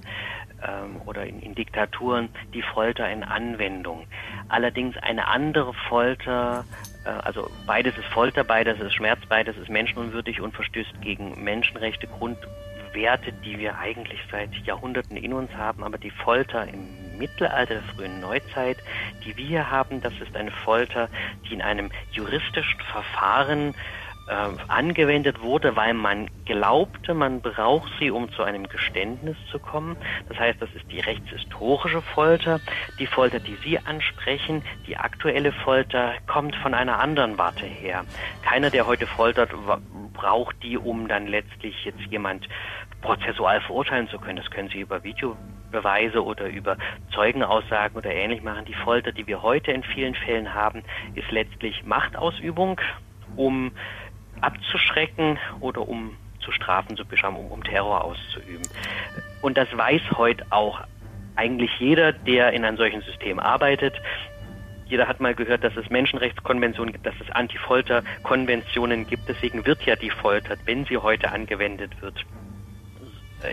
ähm, 0.62 1.02
oder 1.06 1.26
in, 1.26 1.40
in 1.40 1.56
Diktaturen, 1.56 2.30
die 2.54 2.62
Folter 2.62 3.10
in 3.10 3.24
Anwendung. 3.24 4.06
Allerdings 4.50 4.98
eine 4.98 5.28
andere 5.28 5.74
Folter, 5.88 6.66
äh, 7.06 7.10
also 7.10 7.50
beides 7.66 7.98
ist 7.98 8.08
Folter, 8.08 8.44
beides 8.44 8.80
ist 8.80 8.94
Schmerz, 8.94 9.20
beides 9.30 9.58
ist 9.58 9.70
menschenunwürdig 9.70 10.42
und 10.42 10.54
verstößt 10.54 11.02
gegen 11.02 11.44
Menschenrechte, 11.44 12.08
Grundwerte, 12.08 13.32
die 13.46 13.58
wir 13.60 13.78
eigentlich 13.78 14.20
seit 14.30 14.54
Jahrhunderten 14.66 15.16
in 15.16 15.34
uns 15.34 15.52
haben, 15.54 15.84
aber 15.84 15.98
die 15.98 16.12
Folter 16.12 16.68
im 16.68 17.07
Mittelalter, 17.18 17.76
der 17.76 17.84
frühen 17.95 18.20
Neuzeit, 18.20 18.78
die 19.26 19.36
wir 19.38 19.70
haben, 19.70 20.01
das 20.01 20.13
ist 20.22 20.36
eine 20.36 20.51
Folter, 20.51 21.09
die 21.47 21.53
in 21.53 21.61
einem 21.61 21.89
juristischen 22.11 22.80
Verfahren 22.91 23.74
äh, 24.28 24.34
angewendet 24.68 25.41
wurde, 25.41 25.76
weil 25.76 25.93
man 25.93 26.30
glaubte, 26.45 27.13
man 27.13 27.41
braucht 27.41 27.89
sie, 27.97 28.11
um 28.11 28.30
zu 28.32 28.43
einem 28.43 28.68
Geständnis 28.68 29.38
zu 29.49 29.57
kommen. 29.57 29.95
Das 30.28 30.38
heißt, 30.38 30.61
das 30.61 30.70
ist 30.76 30.91
die 30.91 30.99
rechtshistorische 30.99 32.01
Folter. 32.01 32.59
Die 32.99 33.07
Folter, 33.07 33.39
die 33.39 33.55
Sie 33.63 33.80
ansprechen, 33.80 34.63
die 34.86 34.97
aktuelle 34.97 35.53
Folter, 35.53 36.13
kommt 36.28 36.55
von 36.57 36.74
einer 36.74 36.99
anderen 36.99 37.38
Warte 37.38 37.65
her. 37.65 38.03
Keiner, 38.41 38.70
der 38.70 38.86
heute 38.86 39.07
foltert, 39.07 39.51
braucht 40.13 40.61
die, 40.61 40.78
um 40.78 41.07
dann 41.07 41.28
letztlich 41.28 41.86
jetzt 41.86 42.01
jemand 42.09 42.49
prozessual 43.01 43.61
verurteilen 43.61 44.09
zu 44.09 44.20
können. 44.20 44.38
Das 44.38 44.51
können 44.51 44.70
Sie 44.70 44.82
über 44.82 45.03
Videobeweise 45.68 46.24
oder 46.24 46.47
über 46.47 46.78
Zeugenaussagen 47.13 47.97
oder 47.97 48.11
ähnlich 48.11 48.43
machen. 48.43 48.65
Die 48.65 48.74
Folter, 48.74 49.11
die 49.11 49.28
wir 49.28 49.41
heute 49.41 49.72
in 49.72 49.84
vielen 49.84 50.15
Fällen 50.15 50.53
haben, 50.53 50.84
ist 51.15 51.30
letztlich 51.32 51.84
Machtausübung, 51.86 52.80
um 53.36 53.72
abzuschrecken 54.41 55.39
oder 55.59 55.88
um 55.88 56.15
zu 56.39 56.51
strafen, 56.51 56.95
zu 56.95 57.05
beschaffen, 57.05 57.38
um, 57.38 57.51
um 57.51 57.63
Terror 57.63 58.03
auszuüben. 58.03 58.68
Und 59.41 59.57
das 59.57 59.68
weiß 59.76 60.01
heute 60.15 60.45
auch 60.49 60.82
eigentlich 61.36 61.72
jeder, 61.80 62.13
der 62.13 62.53
in 62.53 62.65
einem 62.65 62.78
solchen 62.78 63.01
System 63.01 63.39
arbeitet. 63.39 63.95
Jeder 64.88 65.07
hat 65.07 65.20
mal 65.20 65.36
gehört, 65.36 65.63
dass 65.63 65.76
es 65.76 65.89
Menschenrechtskonventionen 65.89 66.93
gibt, 66.93 67.05
dass 67.05 67.15
es 67.20 67.30
Anti-Folter-Konventionen 67.32 69.05
gibt. 69.05 69.28
Deswegen 69.28 69.65
wird 69.65 69.84
ja 69.84 69.97
die 69.97 70.09
Folter, 70.09 70.55
wenn 70.65 70.86
sie 70.86 70.97
heute 70.97 71.32
angewendet 71.32 72.01
wird, 72.01 72.26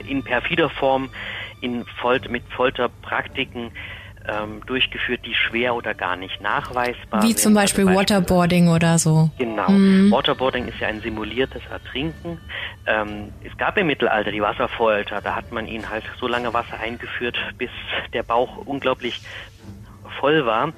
in 0.06 0.22
perfider 0.22 0.70
Form 0.70 1.10
in 1.60 1.84
Folter, 2.00 2.30
mit 2.30 2.44
Folterpraktiken 2.54 3.70
ähm, 4.26 4.62
durchgeführt, 4.66 5.20
die 5.26 5.34
schwer 5.34 5.74
oder 5.74 5.94
gar 5.94 6.16
nicht 6.16 6.40
nachweisbar 6.40 7.20
sind. 7.20 7.30
Wie 7.30 7.34
zum 7.34 7.54
Beispiel, 7.54 7.86
also 7.86 7.98
Beispiel 7.98 8.16
Waterboarding 8.16 8.68
oder 8.68 8.98
so. 8.98 9.30
Genau. 9.38 9.70
Mhm. 9.70 10.10
Waterboarding 10.10 10.66
ist 10.66 10.78
ja 10.80 10.88
ein 10.88 11.00
simuliertes 11.00 11.62
Ertrinken. 11.70 12.38
Ähm, 12.86 13.32
es 13.42 13.56
gab 13.58 13.76
im 13.76 13.86
Mittelalter 13.86 14.30
die 14.32 14.40
Wasserfolter. 14.40 15.20
Da 15.20 15.34
hat 15.34 15.52
man 15.52 15.66
ihnen 15.66 15.88
halt 15.88 16.04
so 16.18 16.26
lange 16.26 16.52
Wasser 16.54 16.80
eingeführt, 16.80 17.36
bis 17.58 17.70
der 18.12 18.22
Bauch 18.22 18.56
unglaublich 18.64 19.20
voll 20.20 20.46
war. 20.46 20.72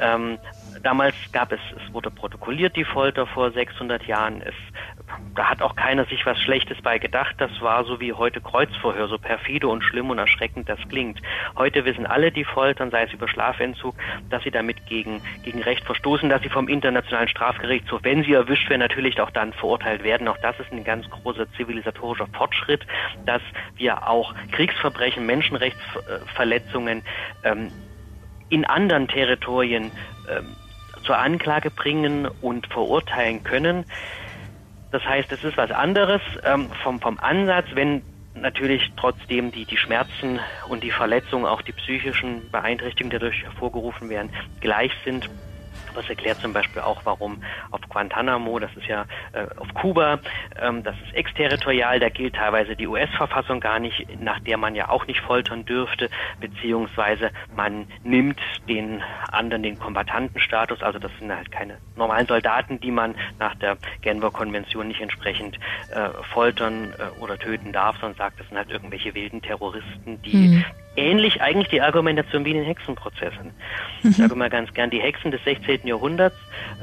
Ähm, 0.00 0.38
damals 0.82 1.14
gab 1.32 1.52
es, 1.52 1.60
es 1.76 1.92
wurde 1.92 2.10
protokolliert, 2.10 2.74
die 2.76 2.84
Folter 2.84 3.26
vor 3.26 3.52
600 3.52 4.04
Jahren. 4.06 4.42
Es 4.42 4.54
da 5.34 5.50
hat 5.50 5.62
auch 5.62 5.76
keiner 5.76 6.04
sich 6.06 6.26
was 6.26 6.38
Schlechtes 6.40 6.80
bei 6.82 6.98
gedacht. 6.98 7.36
Das 7.38 7.50
war 7.60 7.84
so 7.84 8.00
wie 8.00 8.12
heute 8.12 8.40
Kreuzverhör, 8.40 9.08
so 9.08 9.18
perfide 9.18 9.68
und 9.68 9.82
schlimm 9.82 10.10
und 10.10 10.18
erschreckend 10.18 10.68
das 10.68 10.78
klingt. 10.88 11.20
Heute 11.56 11.84
wissen 11.84 12.06
alle, 12.06 12.32
die 12.32 12.44
foltern, 12.44 12.90
sei 12.90 13.04
es 13.04 13.12
über 13.12 13.28
Schlafentzug, 13.28 13.94
dass 14.30 14.42
sie 14.42 14.50
damit 14.50 14.86
gegen, 14.86 15.20
gegen 15.44 15.62
Recht 15.62 15.84
verstoßen, 15.84 16.28
dass 16.28 16.42
sie 16.42 16.48
vom 16.48 16.68
Internationalen 16.68 17.28
Strafgerichtshof, 17.28 18.00
wenn 18.02 18.24
sie 18.24 18.32
erwischt 18.32 18.68
werden, 18.68 18.80
natürlich 18.80 19.20
auch 19.20 19.30
dann 19.30 19.52
verurteilt 19.52 20.02
werden. 20.02 20.28
Auch 20.28 20.38
das 20.38 20.58
ist 20.58 20.72
ein 20.72 20.84
ganz 20.84 21.08
großer 21.08 21.50
zivilisatorischer 21.52 22.26
Fortschritt, 22.32 22.86
dass 23.24 23.42
wir 23.76 24.08
auch 24.08 24.34
Kriegsverbrechen, 24.52 25.24
Menschenrechtsverletzungen 25.24 27.02
ähm, 27.44 27.70
in 28.48 28.64
anderen 28.64 29.08
Territorien 29.08 29.90
ähm, 30.28 30.56
zur 31.04 31.18
Anklage 31.18 31.70
bringen 31.70 32.28
und 32.42 32.66
verurteilen 32.66 33.42
können. 33.42 33.84
Das 34.90 35.04
heißt, 35.04 35.30
es 35.32 35.44
ist 35.44 35.56
was 35.56 35.70
anderes 35.70 36.22
ähm, 36.44 36.70
vom, 36.82 37.00
vom 37.00 37.18
Ansatz, 37.18 37.66
wenn 37.72 38.02
natürlich 38.34 38.90
trotzdem 38.96 39.52
die, 39.52 39.64
die 39.64 39.76
Schmerzen 39.76 40.40
und 40.68 40.82
die 40.82 40.90
Verletzungen, 40.90 41.46
auch 41.46 41.62
die 41.62 41.72
psychischen 41.72 42.48
Beeinträchtigungen, 42.50 43.10
die 43.10 43.18
dadurch 43.18 43.42
hervorgerufen 43.44 44.08
werden, 44.08 44.30
gleich 44.60 44.92
sind. 45.04 45.28
Das 45.98 46.08
erklärt 46.08 46.40
zum 46.40 46.52
Beispiel 46.52 46.80
auch, 46.82 47.00
warum 47.04 47.42
auf 47.72 47.80
Guantanamo, 47.88 48.58
das 48.60 48.70
ist 48.76 48.86
ja 48.86 49.04
äh, 49.32 49.46
auf 49.56 49.74
Kuba, 49.74 50.20
ähm, 50.60 50.84
das 50.84 50.94
ist 51.04 51.14
exterritorial, 51.14 51.98
da 51.98 52.08
gilt 52.08 52.36
teilweise 52.36 52.76
die 52.76 52.86
US-Verfassung 52.86 53.58
gar 53.58 53.80
nicht, 53.80 54.06
nach 54.20 54.38
der 54.40 54.58
man 54.58 54.76
ja 54.76 54.88
auch 54.90 55.06
nicht 55.08 55.20
foltern 55.20 55.64
dürfte, 55.64 56.08
beziehungsweise 56.40 57.32
man 57.56 57.88
nimmt 58.04 58.40
den 58.68 59.02
anderen 59.32 59.64
den 59.64 59.78
Kombatantenstatus, 59.78 60.82
also 60.82 61.00
das 61.00 61.10
sind 61.18 61.34
halt 61.34 61.50
keine 61.50 61.78
normalen 61.96 62.26
Soldaten, 62.26 62.78
die 62.78 62.92
man 62.92 63.16
nach 63.40 63.56
der 63.56 63.76
Genfer 64.00 64.30
Konvention 64.30 64.88
nicht 64.88 65.00
entsprechend 65.00 65.58
äh, 65.90 66.10
foltern 66.32 66.94
äh, 66.98 67.20
oder 67.20 67.38
töten 67.38 67.72
darf, 67.72 67.96
sondern 68.00 68.16
sagt, 68.16 68.38
das 68.38 68.48
sind 68.48 68.56
halt 68.56 68.70
irgendwelche 68.70 69.14
wilden 69.14 69.42
Terroristen, 69.42 70.22
die 70.22 70.36
mhm 70.36 70.64
ähnlich 70.98 71.40
eigentlich 71.40 71.68
die 71.68 71.80
Argumentation 71.80 72.44
wie 72.44 72.50
in 72.50 72.58
den 72.58 72.66
Hexenprozessen. 72.66 73.52
Mhm. 74.02 74.10
Ich 74.10 74.16
sage 74.16 74.34
mal 74.34 74.50
ganz 74.50 74.72
gern, 74.74 74.90
die 74.90 75.00
Hexen 75.00 75.30
des 75.30 75.42
16. 75.44 75.86
Jahrhunderts 75.86 76.36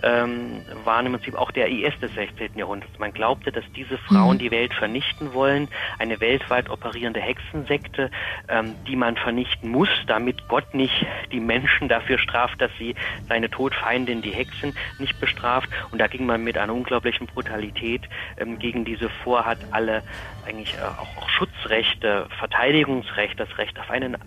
ähm, 0.03 0.61
waren 0.83 1.05
im 1.05 1.13
Prinzip 1.13 1.35
auch 1.35 1.51
der 1.51 1.69
IS 1.69 1.93
des 1.99 2.13
16. 2.15 2.51
Jahrhunderts. 2.55 2.97
Man 2.97 3.13
glaubte, 3.13 3.51
dass 3.51 3.63
diese 3.75 3.97
Frauen 3.97 4.35
mhm. 4.35 4.39
die 4.39 4.51
Welt 4.51 4.73
vernichten 4.73 5.33
wollen, 5.33 5.67
eine 5.99 6.19
weltweit 6.19 6.69
operierende 6.69 7.19
Hexensekte, 7.19 8.09
ähm, 8.47 8.75
die 8.87 8.95
man 8.95 9.17
vernichten 9.17 9.69
muss, 9.69 9.89
damit 10.07 10.47
Gott 10.47 10.73
nicht 10.73 11.05
die 11.31 11.39
Menschen 11.39 11.89
dafür 11.89 12.17
straft, 12.17 12.61
dass 12.61 12.71
sie 12.77 12.95
seine 13.27 13.49
Todfeindin, 13.49 14.21
die 14.21 14.31
Hexen, 14.31 14.75
nicht 14.99 15.19
bestraft. 15.19 15.69
Und 15.91 15.99
da 15.99 16.07
ging 16.07 16.25
man 16.25 16.43
mit 16.43 16.57
einer 16.57 16.73
unglaublichen 16.73 17.27
Brutalität 17.27 18.03
ähm, 18.37 18.59
gegen 18.59 18.85
diese 18.85 19.09
vor, 19.23 19.45
hat 19.45 19.59
alle 19.71 20.03
eigentlich 20.45 20.73
äh, 20.75 20.81
auch, 20.81 21.29
Schutzrechte, 21.29 22.27
Verteidigungsrecht, 22.39 23.39
das 23.39 23.57
Recht 23.57 23.77
auf 23.79 23.89
einen 23.89 24.15
äh, 24.15 24.17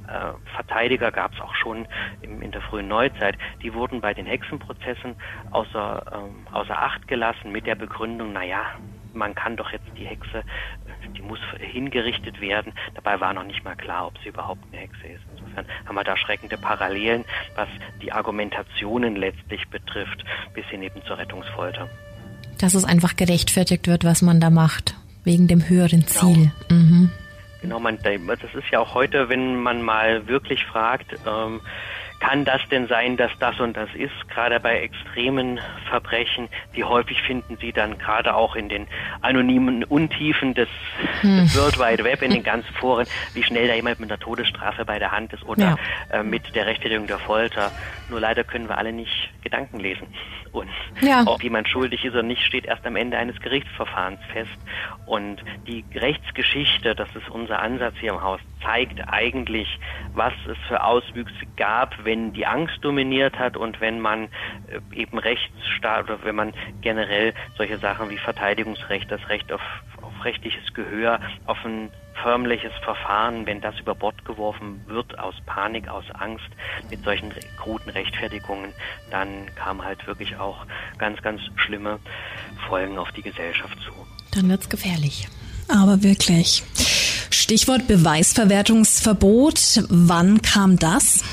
Verteidiger 0.54 1.10
gab 1.10 1.34
es 1.34 1.40
auch 1.40 1.54
schon 1.54 1.86
im, 2.22 2.42
in 2.42 2.50
der 2.50 2.60
frühen 2.60 2.88
Neuzeit. 2.88 3.36
Die 3.62 3.72
wurden 3.74 4.00
bei 4.00 4.14
den 4.14 4.26
Hexenprozessen 4.26 5.16
außer, 5.50 6.02
ähm, 6.12 6.46
außer 6.52 6.76
Acht 6.78 7.08
gelassen 7.08 7.52
mit 7.52 7.66
der 7.66 7.74
Begründung, 7.74 8.32
naja, 8.32 8.62
man 9.14 9.34
kann 9.34 9.56
doch 9.56 9.70
jetzt 9.70 9.86
die 9.96 10.04
Hexe, 10.04 10.44
die 11.16 11.22
muss 11.22 11.40
hingerichtet 11.58 12.40
werden. 12.40 12.72
Dabei 12.94 13.20
war 13.20 13.32
noch 13.32 13.44
nicht 13.44 13.64
mal 13.64 13.74
klar, 13.74 14.06
ob 14.06 14.18
sie 14.22 14.28
überhaupt 14.28 14.62
eine 14.70 14.82
Hexe 14.82 15.06
ist. 15.06 15.22
Insofern 15.36 15.66
haben 15.86 15.94
wir 15.94 16.04
da 16.04 16.16
schreckende 16.16 16.58
Parallelen, 16.58 17.24
was 17.54 17.68
die 18.02 18.12
Argumentationen 18.12 19.16
letztlich 19.16 19.66
betrifft, 19.68 20.24
bis 20.54 20.64
hin 20.66 20.82
eben 20.82 21.02
zur 21.04 21.18
Rettungsfolter. 21.18 21.88
Dass 22.58 22.74
es 22.74 22.84
einfach 22.84 23.16
gerechtfertigt 23.16 23.86
wird, 23.86 24.04
was 24.04 24.22
man 24.22 24.40
da 24.40 24.50
macht, 24.50 24.94
wegen 25.28 25.46
dem 25.46 25.68
höheren 25.68 26.04
genau. 26.06 26.32
Ziel. 26.32 26.50
Genau. 26.68 26.80
Mhm. 26.80 27.10
Genau, 27.60 27.80
man, 27.80 27.98
das 28.02 28.54
ist 28.54 28.70
ja 28.70 28.78
auch 28.78 28.94
heute, 28.94 29.28
wenn 29.28 29.56
man 29.56 29.82
mal 29.82 30.26
wirklich 30.26 30.64
fragt, 30.64 31.12
ähm, 31.26 31.60
kann 32.20 32.44
das 32.44 32.60
denn 32.70 32.88
sein, 32.88 33.16
dass 33.16 33.30
das 33.38 33.58
und 33.60 33.76
das 33.76 33.88
ist? 33.94 34.28
Gerade 34.28 34.58
bei 34.60 34.80
extremen 34.80 35.60
Verbrechen, 35.88 36.48
wie 36.72 36.84
häufig 36.84 37.22
finden 37.22 37.56
Sie 37.60 37.72
dann 37.72 37.98
gerade 37.98 38.34
auch 38.34 38.56
in 38.56 38.68
den 38.68 38.86
anonymen 39.20 39.84
Untiefen 39.84 40.54
des, 40.54 40.68
hm. 41.20 41.44
des 41.44 41.56
World 41.56 41.78
Wide 41.78 42.04
Web, 42.04 42.22
in 42.22 42.30
den 42.30 42.42
ganzen 42.42 42.72
Foren, 42.74 43.06
wie 43.34 43.42
schnell 43.42 43.68
da 43.68 43.74
jemand 43.74 44.00
mit 44.00 44.10
einer 44.10 44.18
Todesstrafe 44.18 44.84
bei 44.84 44.98
der 44.98 45.12
Hand 45.12 45.32
ist 45.32 45.44
oder 45.44 45.78
ja. 46.10 46.18
äh, 46.18 46.22
mit 46.22 46.54
der 46.54 46.66
Rechtfertigung 46.66 47.06
der 47.06 47.18
Folter. 47.18 47.70
Nur 48.08 48.20
leider 48.20 48.44
können 48.44 48.68
wir 48.68 48.78
alle 48.78 48.92
nicht 48.92 49.30
Gedanken 49.42 49.78
lesen. 49.78 50.06
Und 50.52 50.68
ja. 51.00 51.22
ob 51.26 51.42
jemand 51.42 51.68
schuldig 51.68 52.04
ist 52.04 52.12
oder 52.12 52.22
nicht, 52.22 52.42
steht 52.42 52.66
erst 52.66 52.84
am 52.86 52.96
Ende 52.96 53.16
eines 53.18 53.40
Gerichtsverfahrens 53.40 54.20
fest. 54.32 54.50
Und 55.06 55.42
die 55.66 55.84
Rechtsgeschichte, 55.94 56.94
das 56.94 57.08
ist 57.14 57.28
unser 57.30 57.60
Ansatz 57.60 57.94
hier 58.00 58.12
im 58.12 58.22
Haus, 58.22 58.40
zeigt 58.62 59.00
eigentlich, 59.08 59.68
was 60.14 60.32
es 60.50 60.56
für 60.66 60.82
Auswüchse 60.82 61.46
gab, 61.56 62.04
wenn 62.04 62.32
die 62.32 62.46
Angst 62.46 62.78
dominiert 62.82 63.38
hat 63.38 63.56
und 63.56 63.80
wenn 63.80 64.00
man 64.00 64.24
äh, 64.68 64.80
eben 64.94 65.18
Rechtsstaat 65.18 66.04
oder 66.04 66.24
wenn 66.24 66.36
man 66.36 66.52
generell 66.80 67.34
solche 67.56 67.78
Sachen 67.78 68.10
wie 68.10 68.18
Verteidigungsrecht, 68.18 69.10
das 69.10 69.26
Recht 69.28 69.52
auf, 69.52 69.60
auf 70.02 70.24
rechtliches 70.24 70.72
Gehör, 70.74 71.20
auf 71.46 71.58
ein 71.64 71.90
förmliches 72.22 72.72
Verfahren, 72.82 73.46
wenn 73.46 73.60
das 73.60 73.78
über 73.78 73.94
Bord 73.94 74.24
geworfen 74.24 74.80
wird 74.86 75.18
aus 75.18 75.34
Panik, 75.46 75.88
aus 75.88 76.04
Angst, 76.14 76.48
mit 76.90 77.02
solchen 77.04 77.32
kruden 77.56 77.90
Rechtfertigungen, 77.90 78.72
dann 79.10 79.54
kam 79.54 79.84
halt 79.84 80.06
wirklich 80.06 80.36
auch 80.36 80.66
ganz, 80.98 81.22
ganz 81.22 81.40
schlimme 81.56 81.98
Folgen 82.68 82.98
auf 82.98 83.10
die 83.12 83.22
Gesellschaft 83.22 83.78
zu. 83.80 83.92
Dann 84.32 84.48
wird's 84.48 84.68
gefährlich. 84.68 85.28
Aber 85.68 86.02
wirklich. 86.02 86.64
Stichwort 87.48 87.88
Beweisverwertungsverbot. 87.88 89.84
Wann 89.88 90.42
kam 90.42 90.78
das? 90.78 91.24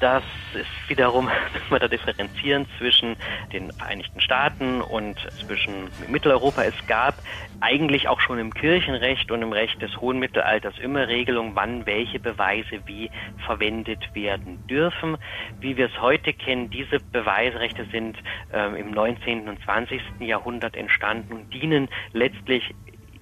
Das 0.00 0.22
ist 0.54 0.88
wiederum, 0.88 1.26
müssen 1.52 1.70
wir 1.70 1.78
da 1.80 1.86
differenzieren 1.86 2.64
zwischen 2.78 3.16
den 3.52 3.70
Vereinigten 3.72 4.22
Staaten 4.22 4.80
und 4.80 5.18
zwischen 5.44 5.90
Mitteleuropa. 6.08 6.62
Es 6.62 6.86
gab 6.86 7.16
eigentlich 7.60 8.08
auch 8.08 8.22
schon 8.22 8.38
im 8.38 8.54
Kirchenrecht 8.54 9.30
und 9.30 9.42
im 9.42 9.52
Recht 9.52 9.82
des 9.82 10.00
hohen 10.00 10.18
Mittelalters 10.18 10.78
immer 10.78 11.06
Regelungen, 11.08 11.54
wann 11.54 11.84
welche 11.84 12.18
Beweise 12.18 12.80
wie 12.86 13.10
verwendet 13.44 14.14
werden 14.14 14.66
dürfen. 14.66 15.18
Wie 15.60 15.76
wir 15.76 15.90
es 15.94 16.00
heute 16.00 16.32
kennen, 16.32 16.70
diese 16.70 17.00
Beweisrechte 17.00 17.84
sind 17.92 18.16
äh, 18.50 18.80
im 18.80 18.92
19. 18.92 19.46
und 19.46 19.62
20. 19.62 20.00
Jahrhundert 20.20 20.74
entstanden 20.74 21.34
und 21.34 21.52
dienen 21.52 21.90
letztlich 22.14 22.74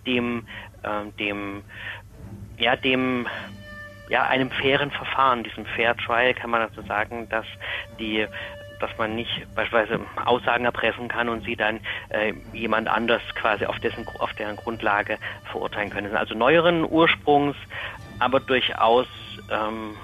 dem, 0.07 0.47
äh, 0.83 1.11
dem, 1.19 1.63
ja, 2.59 2.77
dem, 2.77 3.27
ja, 4.09 4.27
einem 4.27 4.51
fairen 4.51 4.91
Verfahren, 4.91 5.45
diesem 5.45 5.65
Fair 5.67 5.97
Trial 5.97 6.35
kann 6.35 6.51
man 6.51 6.61
dazu 6.61 6.83
sagen, 6.83 7.29
dass 7.29 7.47
die 7.99 8.27
dass 8.81 8.91
man 8.97 9.15
nicht 9.15 9.47
beispielsweise 9.55 10.01
Aussagen 10.25 10.65
erpressen 10.65 11.09
kann 11.09 11.29
und 11.29 11.45
sie 11.45 11.55
dann 11.55 11.81
äh, 12.09 12.33
jemand 12.55 12.89
anders 12.89 13.21
quasi 13.35 13.67
auf 13.67 13.79
dessen 13.79 14.07
auf 14.19 14.33
deren 14.33 14.57
Grundlage 14.57 15.19
verurteilen 15.51 15.91
können. 15.91 16.17
Also 16.17 16.35
neueren 16.35 16.91
Ursprungs, 16.91 17.57
aber 18.19 18.41
durchaus 18.41 19.07
ähm, 19.51 19.95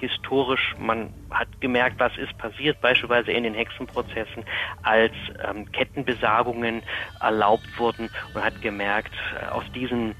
historisch, 0.00 0.74
man 0.78 1.12
hat 1.30 1.48
gemerkt, 1.60 2.00
was 2.00 2.16
ist 2.16 2.36
passiert, 2.38 2.80
beispielsweise 2.80 3.32
in 3.32 3.44
den 3.44 3.54
Hexenprozessen, 3.54 4.44
als 4.82 5.12
ähm, 5.48 5.70
Kettenbesagungen 5.72 6.82
erlaubt 7.20 7.78
wurden 7.78 8.10
und 8.34 8.42
hat 8.42 8.60
gemerkt, 8.62 9.12
äh, 9.40 9.46
aus 9.46 9.64
diesen 9.74 10.14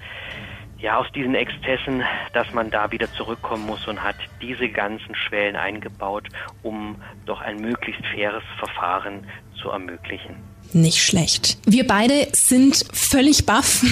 ja, 0.78 0.97
aus 0.97 1.12
diesen 1.12 1.35
Exzessen, 1.35 2.03
dass 2.33 2.51
man 2.55 2.70
da 2.70 2.91
wieder 2.91 3.12
zurückkommen 3.12 3.66
muss 3.66 3.87
und 3.87 4.03
hat 4.03 4.16
diese 4.41 4.68
ganzen 4.70 5.14
Schwellen 5.14 5.55
eingebaut, 5.55 6.26
um 6.62 6.97
doch 7.26 7.43
ein 7.43 7.61
möglichst 7.61 8.05
faires 8.07 8.45
Verfahren 8.59 9.26
zu 9.61 9.68
ermöglichen. 9.68 10.50
Nicht 10.73 11.03
schlecht. 11.03 11.59
Wir 11.66 11.87
beide 11.87 12.29
sind 12.33 12.85
völlig 12.93 13.45
baff. 13.45 13.85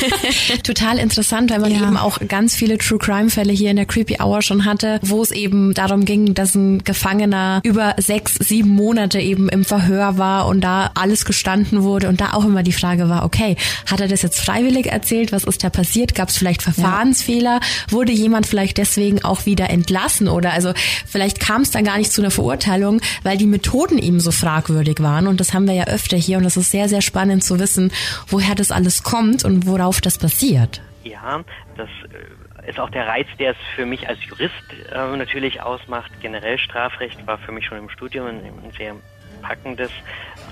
Total 0.62 0.98
interessant, 0.98 1.50
weil 1.50 1.58
man 1.58 1.72
ja. 1.72 1.82
eben 1.82 1.96
auch 1.96 2.18
ganz 2.28 2.54
viele 2.54 2.78
True 2.78 2.98
Crime 2.98 3.30
Fälle 3.30 3.52
hier 3.52 3.70
in 3.70 3.76
der 3.76 3.86
Creepy 3.86 4.18
Hour 4.22 4.42
schon 4.42 4.64
hatte, 4.64 5.00
wo 5.02 5.22
es 5.22 5.32
eben 5.32 5.74
darum 5.74 6.04
ging, 6.04 6.34
dass 6.34 6.54
ein 6.54 6.84
Gefangener 6.84 7.60
über 7.64 7.94
sechs, 7.98 8.34
sieben 8.34 8.70
Monate 8.70 9.18
eben 9.18 9.48
im 9.48 9.64
Verhör 9.64 10.18
war 10.18 10.46
und 10.46 10.60
da 10.60 10.92
alles 10.94 11.24
gestanden 11.24 11.82
wurde 11.82 12.08
und 12.08 12.20
da 12.20 12.32
auch 12.34 12.44
immer 12.44 12.62
die 12.62 12.72
Frage 12.72 13.08
war, 13.08 13.24
okay, 13.24 13.56
hat 13.86 14.00
er 14.00 14.08
das 14.08 14.22
jetzt 14.22 14.40
freiwillig 14.40 14.86
erzählt? 14.86 15.32
Was 15.32 15.44
ist 15.44 15.64
da 15.64 15.70
passiert? 15.70 16.14
Gab 16.14 16.28
es 16.28 16.36
vielleicht 16.36 16.62
Verfahrensfehler? 16.62 17.60
Ja. 17.60 17.92
Wurde 17.92 18.12
jemand 18.12 18.46
vielleicht 18.46 18.78
deswegen 18.78 19.24
auch 19.24 19.46
wieder 19.46 19.70
entlassen 19.70 20.28
oder 20.28 20.52
also 20.52 20.72
vielleicht 21.06 21.40
kam 21.40 21.62
es 21.62 21.70
dann 21.70 21.84
gar 21.84 21.98
nicht 21.98 22.12
zu 22.12 22.20
einer 22.20 22.30
Verurteilung, 22.30 23.00
weil 23.24 23.36
die 23.36 23.46
Methoden 23.46 23.98
eben 23.98 24.20
so 24.20 24.30
fragwürdig 24.30 25.00
waren 25.00 25.26
und 25.26 25.40
das 25.40 25.54
haben 25.54 25.66
wir 25.66 25.74
ja 25.74 25.84
öfter 25.84 26.19
hier 26.20 26.38
und 26.38 26.44
es 26.44 26.56
ist 26.56 26.70
sehr, 26.70 26.88
sehr 26.88 27.02
spannend 27.02 27.42
zu 27.44 27.58
wissen, 27.58 27.92
woher 28.28 28.54
das 28.54 28.70
alles 28.70 29.02
kommt 29.02 29.44
und 29.44 29.66
worauf 29.66 30.00
das 30.00 30.18
basiert. 30.18 30.80
Ja, 31.04 31.42
das 31.76 31.88
äh, 32.12 32.68
ist 32.68 32.78
auch 32.78 32.90
der 32.90 33.06
Reiz, 33.06 33.26
der 33.38 33.52
es 33.52 33.56
für 33.74 33.86
mich 33.86 34.08
als 34.08 34.18
Jurist 34.26 34.54
äh, 34.92 35.16
natürlich 35.16 35.62
ausmacht. 35.62 36.10
Generell 36.20 36.58
Strafrecht 36.58 37.26
war 37.26 37.38
für 37.38 37.52
mich 37.52 37.66
schon 37.66 37.78
im 37.78 37.88
Studium 37.88 38.26
ein, 38.26 38.44
ein 38.44 38.72
sehr 38.76 38.94
packendes 39.40 39.90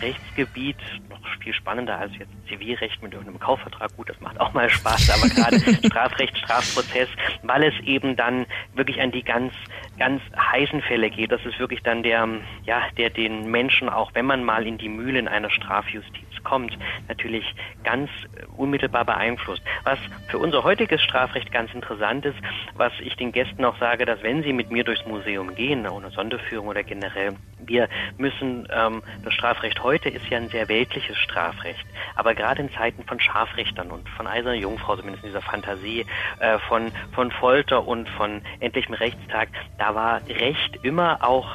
Rechtsgebiet, 0.01 0.77
noch 1.11 1.21
viel 1.41 1.53
spannender 1.53 1.99
als 1.99 2.13
jetzt 2.19 2.31
Zivilrecht 2.49 3.03
mit 3.03 3.13
irgendeinem 3.13 3.41
Kaufvertrag. 3.41 3.95
Gut, 3.97 4.09
das 4.09 4.21
macht 4.21 4.41
auch 4.41 4.53
mal 4.53 4.69
Spaß, 4.71 5.11
aber 5.11 5.29
gerade 5.29 5.59
Strafrecht, 5.87 6.37
Strafprozess, 6.39 7.09
weil 7.43 7.65
es 7.65 7.75
eben 7.85 8.17
dann 8.17 8.47
wirklich 8.75 9.01
an 9.01 9.11
die 9.11 9.23
ganz, 9.23 9.53
ganz 9.99 10.23
heißen 10.37 10.83
Fälle 10.83 11.11
geht. 11.11 11.33
Das 11.33 11.45
ist 11.45 11.59
wirklich 11.59 11.83
dann 11.83 12.03
der, 12.03 12.27
ja, 12.65 12.83
der 12.97 13.11
den 13.11 13.51
Menschen 13.51 13.89
auch, 13.89 14.11
wenn 14.15 14.27
man 14.27 14.45
mal 14.45 14.67
in 14.67 14.79
die 14.79 14.89
Mühlen 14.89 15.29
einer 15.29 15.51
Strafjustiz 15.51 16.29
kommt, 16.45 16.77
natürlich 17.09 17.55
ganz 17.85 18.11
unmittelbar 18.57 19.05
beeinflusst. 19.05 19.63
Was 19.85 19.99
für 20.29 20.39
unser 20.39 20.65
heutiges 20.65 21.03
Strafrecht 21.03 21.53
ganz 21.53 21.73
interessant 21.75 22.25
ist, 22.25 22.39
was 22.75 22.93
ich 23.01 23.17
den 23.17 23.33
Gästen 23.33 23.65
auch 23.65 23.79
sage, 23.79 24.05
dass 24.05 24.23
wenn 24.23 24.43
sie 24.43 24.53
mit 24.53 24.71
mir 24.71 24.85
durchs 24.85 25.05
Museum 25.07 25.55
gehen, 25.55 25.87
ohne 25.87 26.11
Sonderführung 26.11 26.69
oder 26.69 26.83
generell, 26.83 27.35
wir 27.59 27.89
müssen, 28.17 28.67
ähm, 28.73 29.03
das 29.25 29.35
Strafrecht 29.35 29.83
heute 29.83 30.09
ist 30.09 30.27
ja 30.29 30.39
ein 30.39 30.49
sehr 30.49 30.69
weltliches 30.69 31.17
Strafrecht, 31.19 31.85
aber 32.15 32.35
gerade 32.35 32.63
in 32.63 32.73
Zeiten 32.73 33.05
von 33.05 33.21
Scharfrichtern 33.21 33.91
und 33.91 34.09
von 34.11 34.27
Eiserner 34.27 34.55
Jungfrau, 34.55 34.97
zumindest 34.97 35.25
in 35.25 35.31
dieser 35.31 35.43
Fantasie, 35.43 36.07
äh, 36.41 36.59
von, 36.61 36.91
von 37.13 37.31
Folter 37.31 37.87
und 37.87 38.09
von 38.11 38.43
endlichem 38.61 38.95
Rechtstag, 38.95 39.49
da 39.79 39.88
war 39.95 40.21
Recht 40.29 40.79
immer 40.83 41.23
auch 41.23 41.49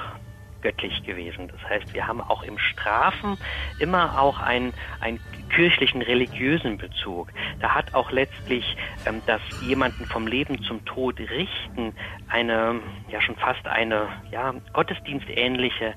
göttlich 0.63 1.03
gewesen. 1.03 1.49
Das 1.49 1.69
heißt, 1.69 1.93
wir 1.93 2.07
haben 2.07 2.21
auch 2.21 2.41
im 2.41 2.57
Strafen 2.57 3.38
immer 3.79 4.19
auch 4.19 4.39
einen, 4.39 4.73
einen 5.01 5.19
kirchlichen, 5.53 6.01
religiösen 6.01 6.77
Bezug. 6.77 7.31
Da 7.59 7.75
hat 7.75 7.93
auch 7.93 8.11
letztlich 8.11 8.75
ähm, 9.05 9.21
das 9.27 9.41
jemanden 9.61 10.05
vom 10.05 10.25
Leben 10.25 10.63
zum 10.63 10.84
Tod 10.86 11.19
richten 11.19 11.93
eine, 12.29 12.79
ja 13.09 13.21
schon 13.21 13.36
fast 13.36 13.67
eine, 13.67 14.07
ja, 14.31 14.53
gottesdienstähnliche 14.71 15.93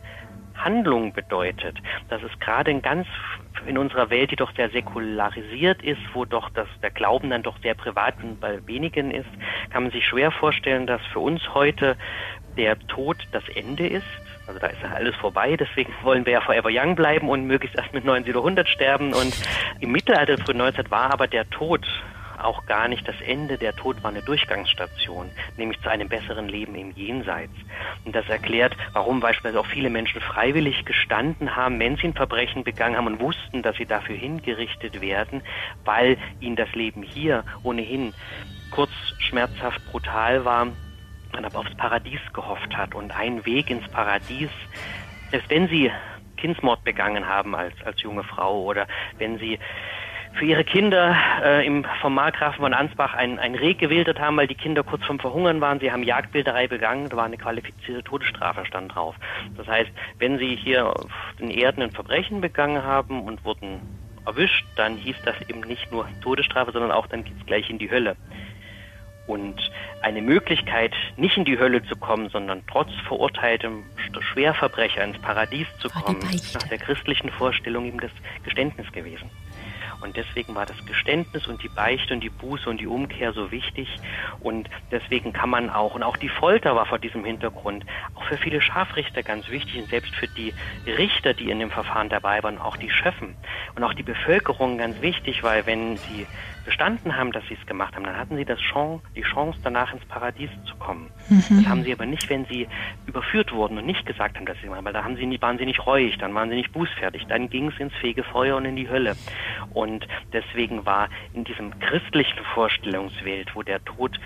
Handlung 0.57 1.13
bedeutet. 1.13 1.79
Das 2.09 2.23
ist 2.23 2.41
gerade 2.41 2.71
in 2.71 2.83
ganz 2.83 3.07
in 3.67 3.79
unserer 3.79 4.11
Welt, 4.11 4.31
die 4.31 4.37
doch 4.37 4.55
sehr 4.55 4.71
säkularisiert 4.71 5.83
ist, 5.83 6.01
wo 6.13 6.25
doch 6.25 6.51
das, 6.51 6.69
der 6.83 6.91
Glauben 6.91 7.31
dann 7.31 7.43
doch 7.43 7.59
sehr 7.63 7.75
privat 7.75 8.15
und 8.23 8.41
bei 8.41 8.65
wenigen 8.67 9.11
ist, 9.11 9.29
kann 9.71 9.85
man 9.85 9.93
sich 9.93 10.07
schwer 10.07 10.31
vorstellen, 10.31 10.87
dass 10.87 11.01
für 11.13 11.21
uns 11.21 11.43
heute 11.55 11.97
der 12.57 12.79
Tod 12.87 13.17
das 13.33 13.49
Ende 13.49 13.87
ist 13.87 14.07
also 14.47 14.61
da 14.61 14.69
ist 14.69 14.81
ja 14.81 14.91
alles 14.93 15.15
vorbei, 15.17 15.57
deswegen 15.57 15.93
wollen 16.03 16.25
wir 16.25 16.35
ja 16.35 16.41
forever 16.41 16.69
young 16.71 16.95
bleiben 16.95 17.29
und 17.29 17.47
möglichst 17.47 17.77
erst 17.77 17.93
mit 17.93 18.05
90 18.05 18.35
oder 18.35 18.45
100 18.45 18.69
sterben. 18.69 19.13
Und 19.13 19.35
im 19.81 19.93
Mittelalter, 19.93 20.39
frühen 20.39 20.59
Neuzeit, 20.59 20.91
war 20.91 21.13
aber 21.13 21.27
der 21.27 21.49
Tod 21.51 21.87
auch 22.39 22.67
gar 22.67 22.89
nicht 22.89 23.07
das 23.07 23.21
Ende. 23.21 23.59
Der 23.59 23.75
Tod 23.75 24.03
war 24.03 24.11
eine 24.11 24.23
Durchgangsstation, 24.23 25.31
nämlich 25.57 25.81
zu 25.81 25.89
einem 25.89 26.09
besseren 26.09 26.49
Leben 26.49 26.75
im 26.75 26.93
Jenseits. 26.93 27.53
Und 28.05 28.15
das 28.15 28.29
erklärt, 28.29 28.77
warum 28.93 29.21
beispielsweise 29.21 29.61
auch 29.61 29.67
viele 29.67 29.91
Menschen 29.91 30.21
freiwillig 30.21 30.85
gestanden 30.85 31.57
haben, 31.57 31.79
wenn 31.79 31.97
sie 31.97 32.09
ein 32.09 32.15
Verbrechen 32.15 32.65
begangen 32.65 32.97
haben 32.97 33.07
und 33.07 33.21
wussten, 33.21 33.63
dass 33.63 33.77
sie 33.77 33.87
dafür 33.87 34.17
hingerichtet 34.17 35.01
werden, 35.01 35.43
weil 35.85 36.17
ihnen 36.41 36.57
das 36.57 36.73
Leben 36.75 37.03
hier 37.03 37.45
ohnehin 37.63 38.15
kurz, 38.71 38.91
schmerzhaft, 39.19 39.85
brutal 39.91 40.45
war 40.45 40.69
man 41.37 41.45
aber 41.45 41.59
aufs 41.59 41.75
Paradies 41.77 42.21
gehofft 42.33 42.77
hat 42.77 42.95
und 42.95 43.15
ein 43.15 43.45
Weg 43.45 43.71
ins 43.71 43.87
Paradies, 43.89 44.51
selbst 45.31 45.51
wenn 45.51 45.69
sie 45.69 45.93
Kindsmord 46.37 46.83
begangen 46.85 47.29
haben 47.29 47.55
als, 47.55 47.75
als 47.85 48.01
junge 48.03 48.25
Frau 48.25 48.63
oder 48.63 48.87
wenn 49.19 49.39
sie 49.39 49.59
für 50.37 50.45
ihre 50.45 50.65
Kinder 50.65 51.17
äh, 51.43 51.67
im, 51.67 51.85
vom 52.01 52.15
Markgrafen 52.15 52.61
von 52.61 52.75
Ansbach 52.75 53.15
ein, 53.15 53.39
ein 53.39 53.55
Reh 53.55 53.75
gewildert 53.75 54.21
haben, 54.21 54.37
weil 54.37 54.47
die 54.47 54.55
Kinder 54.55 54.83
kurz 54.83 55.05
vorm 55.05 55.19
Verhungern 55.19 55.61
waren. 55.61 55.81
Sie 55.81 55.91
haben 55.91 56.03
Jagdbilderei 56.03 56.69
begangen, 56.69 57.09
da 57.09 57.17
war 57.17 57.25
eine 57.25 57.39
qualifizierte 57.39 58.05
Todesstrafe 58.05 58.67
stand 58.67 58.95
drauf. 58.95 59.15
Das 59.57 59.67
heißt, 59.67 59.91
wenn 60.19 60.39
sie 60.39 60.57
hier 60.57 60.87
auf 60.87 61.11
den 61.41 61.51
Erden 61.51 61.83
ein 61.83 61.91
Verbrechen 61.91 62.41
begangen 62.41 62.83
haben 62.83 63.23
und 63.23 63.45
wurden 63.45 63.81
erwischt, 64.27 64.67
dann 64.77 64.97
hieß 64.97 65.17
das 65.25 65.37
eben 65.49 65.61
nicht 65.61 65.91
nur 65.91 66.07
Todesstrafe, 66.23 66.73
sondern 66.73 66.93
auch 66.93 67.07
dann 67.07 67.25
geht's 67.25 67.47
gleich 67.47 67.71
in 67.71 67.79
die 67.79 67.91
Hölle. 67.91 68.17
Und 69.27 69.57
eine 70.03 70.23
Möglichkeit, 70.23 70.93
nicht 71.17 71.37
in 71.37 71.45
die 71.45 71.59
Hölle 71.59 71.83
zu 71.85 71.97
kommen, 71.97 72.29
sondern 72.29 72.63
trotz 72.71 72.91
verurteiltem 73.09 73.85
Schwerverbrecher 74.33 75.03
ins 75.03 75.19
Paradies 75.19 75.67
zu 75.81 75.89
kommen, 75.89 76.21
ist 76.33 76.55
nach 76.55 76.69
der 76.69 76.79
christlichen 76.79 77.31
Vorstellung 77.31 77.87
eben 77.87 77.99
das 77.99 78.13
Geständnis 78.45 78.91
gewesen. 78.93 79.29
Und 80.01 80.17
deswegen 80.17 80.55
war 80.55 80.67
das 80.67 80.77
Geständnis 80.87 81.47
und 81.47 81.63
die 81.63 81.69
Beichte 81.69 82.15
und 82.15 82.21
die 82.21 82.31
Buße 82.31 82.69
und 82.69 82.81
die 82.81 82.87
Umkehr 82.87 83.33
so 83.33 83.51
wichtig. 83.51 83.89
Und 84.41 84.69
deswegen 84.91 85.33
kann 85.33 85.51
man 85.51 85.71
auch, 85.71 85.95
und 85.95 86.03
auch 86.03 86.17
die 86.17 86.29
Folter 86.29 86.77
war 86.77 86.87
vor 86.87 86.99
diesem 86.99 87.25
Hintergrund, 87.25 87.85
auch 88.15 88.25
für 88.25 88.37
viele 88.37 88.61
Scharfrichter 88.61 89.23
ganz 89.23 89.49
wichtig 89.49 89.79
und 89.81 89.91
selbst 89.91 90.15
für 90.15 90.29
die 90.29 90.55
Richter, 90.87 91.35
die 91.35 91.51
in 91.51 91.59
dem 91.59 91.71
Verfahren 91.71 92.09
dabei 92.09 92.43
waren, 92.43 92.59
auch 92.59 92.77
die 92.77 92.91
Schöffen 92.91 93.37
und 93.75 93.85
auch 93.85 93.95
die 93.95 94.03
Bevölkerung 94.03 94.79
ganz 94.79 95.01
wichtig, 95.01 95.43
weil 95.43 95.67
wenn 95.67 95.99
sie 95.99 96.27
bestanden 96.67 97.17
haben, 97.17 97.33
dass 97.33 97.47
sie 97.49 97.57
es 97.59 97.67
gemacht 97.67 97.95
haben, 97.95 98.05
dann 98.05 98.17
hatten 98.17 98.37
sie 98.37 98.45
das 98.45 98.61
Chance, 98.61 99.03
die 99.15 99.23
Chance, 99.23 99.59
danach 99.63 99.95
ins 99.95 100.05
Paradies 100.05 100.51
zu 100.67 100.75
kommen. 100.77 101.11
Mhm. 101.31 101.45
Das 101.49 101.67
haben 101.67 101.85
sie 101.85 101.93
aber 101.93 102.05
nicht, 102.05 102.29
wenn 102.29 102.45
sie 102.47 102.69
überführt 103.07 103.53
wurden 103.53 103.79
und 103.79 103.87
nicht 103.87 104.05
gesagt 104.05 104.37
haben, 104.37 104.45
dass 104.45 104.61
sie 104.61 104.69
machen, 104.69 104.85
weil 104.85 104.93
da 104.93 105.05
haben 105.05 105.17
sie 105.17 105.25
nie, 105.25 105.41
waren 105.41 105.57
sie 105.57 105.65
nicht 105.65 105.87
reuig, 105.87 106.19
dann 106.19 106.35
waren 106.35 106.51
sie 106.51 106.57
nicht 106.57 106.73
bußfertig, 106.73 107.27
dann 107.29 107.49
ging 107.49 107.69
es 107.69 107.79
ins 107.79 107.95
Fegefeuer 107.95 108.57
und 108.57 108.65
in 108.65 108.77
die 108.77 108.91
Hölle. 108.91 109.17
Und 109.73 110.07
deswegen 110.33 110.85
war 110.85 111.09
in 111.33 111.45
diesem 111.45 111.79
christlichen 111.79 112.45
Vorstellungswelt, 112.53 113.55
wo 113.55 113.63
der 113.63 113.83
Tod 113.85 114.19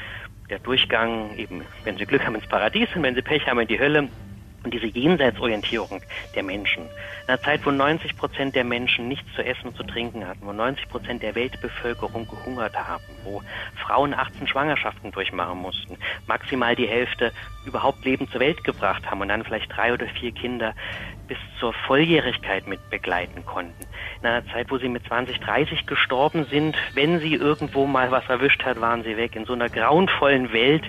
der 0.48 0.58
Durchgang 0.58 1.36
eben, 1.36 1.62
wenn 1.84 1.96
sie 1.96 2.06
Glück 2.06 2.26
haben, 2.26 2.34
ins 2.34 2.48
Paradies 2.48 2.88
und 2.96 3.02
wenn 3.02 3.14
sie 3.14 3.22
Pech 3.22 3.46
haben, 3.46 3.60
in 3.60 3.68
die 3.68 3.78
Hölle, 3.78 4.08
und 4.62 4.74
diese 4.74 4.86
Jenseitsorientierung 4.86 6.02
der 6.34 6.42
Menschen, 6.42 6.82
in 6.82 7.28
einer 7.28 7.40
Zeit, 7.40 7.64
wo 7.64 7.70
90 7.70 8.16
Prozent 8.16 8.54
der 8.54 8.64
Menschen 8.64 9.08
nichts 9.08 9.26
zu 9.34 9.44
essen 9.44 9.68
und 9.68 9.76
zu 9.76 9.82
trinken 9.84 10.26
hatten, 10.26 10.40
wo 10.42 10.52
90 10.52 10.88
Prozent 10.88 11.22
der 11.22 11.34
Weltbevölkerung 11.34 12.26
gehungert 12.28 12.76
haben, 12.76 13.02
wo 13.24 13.42
Frauen 13.76 14.14
18 14.14 14.46
Schwangerschaften 14.46 15.12
durchmachen 15.12 15.58
mussten, 15.58 15.96
maximal 16.26 16.76
die 16.76 16.88
Hälfte 16.88 17.32
überhaupt 17.64 18.04
Leben 18.04 18.28
zur 18.30 18.40
Welt 18.40 18.64
gebracht 18.64 19.10
haben 19.10 19.20
und 19.20 19.28
dann 19.28 19.44
vielleicht 19.44 19.74
drei 19.74 19.92
oder 19.92 20.06
vier 20.06 20.32
Kinder 20.32 20.74
bis 21.28 21.38
zur 21.60 21.72
Volljährigkeit 21.86 22.66
mit 22.66 22.80
begleiten 22.90 23.44
konnten. 23.46 23.86
In 24.20 24.26
einer 24.26 24.44
Zeit, 24.48 24.70
wo 24.70 24.78
sie 24.78 24.88
mit 24.88 25.06
20, 25.06 25.38
30 25.38 25.86
gestorben 25.86 26.44
sind, 26.46 26.76
wenn 26.94 27.20
sie 27.20 27.34
irgendwo 27.34 27.86
mal 27.86 28.10
was 28.10 28.28
erwischt 28.28 28.64
hat, 28.64 28.80
waren 28.80 29.04
sie 29.04 29.16
weg. 29.16 29.36
In 29.36 29.44
so 29.44 29.52
einer 29.52 29.68
grauenvollen 29.68 30.52
Welt 30.52 30.82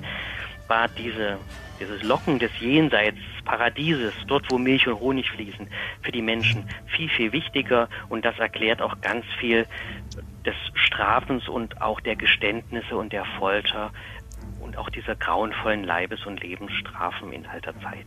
war 0.68 0.88
diese 0.88 1.38
dieses 1.82 2.04
Locken 2.04 2.40
des 2.40 2.52
Jenseits, 2.60 3.18
Paradieses, 3.44 4.14
dort 4.28 4.46
wo 4.50 4.58
Milch 4.58 4.88
und 4.88 5.00
Honig 5.00 5.30
fließen, 5.32 5.68
für 6.02 6.12
die 6.12 6.22
Menschen 6.22 6.64
viel, 6.96 7.10
viel 7.10 7.32
wichtiger 7.32 7.90
und 8.10 8.24
das 8.24 8.38
erklärt 8.38 8.82
auch 8.82 9.02
ganz 9.02 9.26
viel 9.40 9.66
des 10.46 10.56
Strafens 10.76 11.48
und 11.48 11.82
auch 11.82 12.00
der 12.00 12.16
Geständnisse 12.16 12.96
und 12.96 13.12
der 13.12 13.26
Folter 13.40 13.92
und 14.60 14.78
auch 14.78 14.90
dieser 14.90 15.16
grauenvollen 15.16 15.84
Leibes- 15.84 16.26
und 16.26 16.42
Lebensstrafen 16.42 17.34
in 17.34 17.46
alter 17.48 17.74
Zeit. 17.82 18.06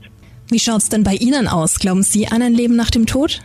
Wie 0.48 0.58
schaut's 0.58 0.88
denn 0.88 1.02
bei 1.02 1.14
Ihnen 1.14 1.48
aus? 1.48 1.78
Glauben 1.78 2.02
Sie 2.02 2.28
an 2.28 2.42
ein 2.42 2.54
Leben 2.54 2.76
nach 2.76 2.90
dem 2.90 3.06
Tod? 3.06 3.40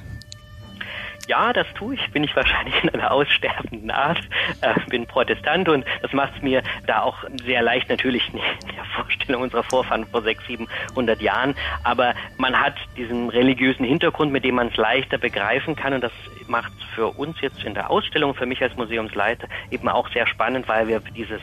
Ja, 1.30 1.54
das 1.54 1.68
tue 1.76 1.94
ich. 1.94 2.12
Bin 2.12 2.24
ich 2.24 2.36
wahrscheinlich 2.36 2.74
in 2.84 2.90
einer 2.90 3.12
aussterbenden 3.12 3.92
Art. 3.92 4.18
Äh, 4.62 4.74
bin 4.90 5.06
Protestant 5.06 5.70
und 5.70 5.86
das 6.02 6.12
macht 6.12 6.34
es 6.36 6.42
mir 6.42 6.64
da 6.88 7.04
auch 7.04 7.18
sehr 7.46 7.62
leicht, 7.62 7.88
natürlich 7.88 8.28
in 8.34 8.40
der 8.76 8.84
Vorstellung 8.96 9.44
unserer 9.44 9.62
Vorfahren 9.62 10.08
vor 10.08 10.24
sechs, 10.24 10.44
siebenhundert 10.48 11.22
Jahren. 11.22 11.54
Aber 11.84 12.16
man 12.38 12.60
hat 12.60 12.74
diesen 12.98 13.30
religiösen 13.30 13.86
Hintergrund, 13.86 14.32
mit 14.32 14.44
dem 14.44 14.56
man 14.56 14.70
es 14.70 14.78
leichter 14.78 15.20
begreifen 15.20 15.76
kann 15.76 15.94
und 15.94 16.02
das 16.02 16.12
macht 16.48 16.72
es 16.80 16.84
für 16.96 17.10
uns 17.10 17.40
jetzt 17.42 17.64
in 17.64 17.76
der 17.76 17.92
Ausstellung, 17.92 18.34
für 18.34 18.48
mich 18.48 18.64
als 18.64 18.76
Museumsleiter 18.76 19.48
eben 19.70 19.88
auch 19.88 20.10
sehr 20.10 20.26
spannend, 20.26 20.68
weil 20.68 20.88
wir 20.88 21.00
dieses 21.16 21.42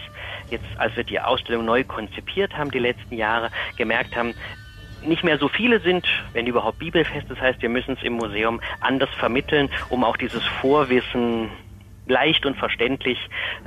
jetzt, 0.51 0.67
als 0.79 0.97
wir 0.97 1.05
die 1.05 1.21
Ausstellung 1.21 1.65
neu 1.65 1.85
konzipiert 1.85 2.59
haben, 2.59 2.73
die 2.73 2.81
letzten 2.81 3.15
Jahre, 3.15 3.51
gemerkt 3.77 4.17
haben, 4.17 4.35
nicht 5.07 5.25
mehr 5.25 5.39
so 5.39 5.49
viele 5.49 5.81
sind 5.81 6.07
wenn 6.33 6.47
überhaupt 6.47 6.79
bibelfest. 6.79 7.29
Das 7.29 7.41
heißt, 7.41 7.63
wir 7.63 7.69
müssen 7.69 7.97
es 7.97 8.03
im 8.03 8.15
Museum 8.15 8.61
anders 8.81 9.11
vermitteln, 9.19 9.69
um 9.89 10.05
auch 10.05 10.17
dieses 10.17 10.43
Vorwissen 10.61 11.49
leicht 12.07 12.47
und 12.47 12.57
verständlich 12.57 13.19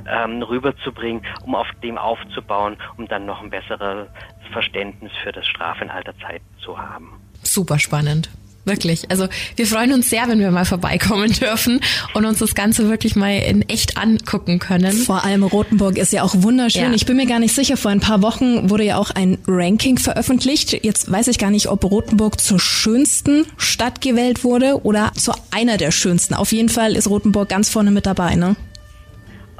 ähm, 0.06 0.42
rüberzubringen, 0.42 1.22
um 1.44 1.54
auf 1.54 1.66
dem 1.82 1.98
aufzubauen, 1.98 2.76
um 2.96 3.06
dann 3.06 3.26
noch 3.26 3.42
ein 3.42 3.50
besseres 3.50 4.08
Verständnis 4.52 5.12
für 5.22 5.32
das 5.32 5.46
Strafe 5.46 5.84
in 5.84 5.90
alter 5.90 6.16
Zeit 6.18 6.40
zu 6.64 6.78
haben. 6.78 7.20
Super 7.42 7.78
spannend. 7.78 8.30
Wirklich. 8.64 9.10
Also 9.10 9.26
wir 9.56 9.66
freuen 9.66 9.92
uns 9.92 10.10
sehr, 10.10 10.28
wenn 10.28 10.38
wir 10.38 10.50
mal 10.50 10.64
vorbeikommen 10.64 11.32
dürfen 11.32 11.80
und 12.14 12.26
uns 12.26 12.38
das 12.40 12.54
Ganze 12.54 12.88
wirklich 12.88 13.16
mal 13.16 13.38
in 13.38 13.66
echt 13.68 13.96
angucken 13.96 14.58
können. 14.58 14.92
Vor 14.92 15.24
allem 15.24 15.42
Rothenburg 15.42 15.96
ist 15.96 16.12
ja 16.12 16.22
auch 16.22 16.34
wunderschön. 16.38 16.82
Ja. 16.82 16.92
Ich 16.92 17.06
bin 17.06 17.16
mir 17.16 17.26
gar 17.26 17.38
nicht 17.38 17.54
sicher, 17.54 17.76
vor 17.76 17.90
ein 17.90 18.00
paar 18.00 18.22
Wochen 18.22 18.68
wurde 18.68 18.84
ja 18.84 18.96
auch 18.96 19.10
ein 19.10 19.38
Ranking 19.46 19.98
veröffentlicht. 19.98 20.84
Jetzt 20.84 21.10
weiß 21.10 21.28
ich 21.28 21.38
gar 21.38 21.50
nicht, 21.50 21.68
ob 21.68 21.84
Rothenburg 21.84 22.40
zur 22.40 22.60
schönsten 22.60 23.46
Stadt 23.56 24.00
gewählt 24.00 24.44
wurde 24.44 24.84
oder 24.84 25.12
zu 25.16 25.32
einer 25.50 25.78
der 25.78 25.90
schönsten. 25.90 26.34
Auf 26.34 26.52
jeden 26.52 26.68
Fall 26.68 26.96
ist 26.96 27.08
Rothenburg 27.08 27.48
ganz 27.48 27.70
vorne 27.70 27.90
mit 27.90 28.06
dabei, 28.06 28.34
ne? 28.34 28.56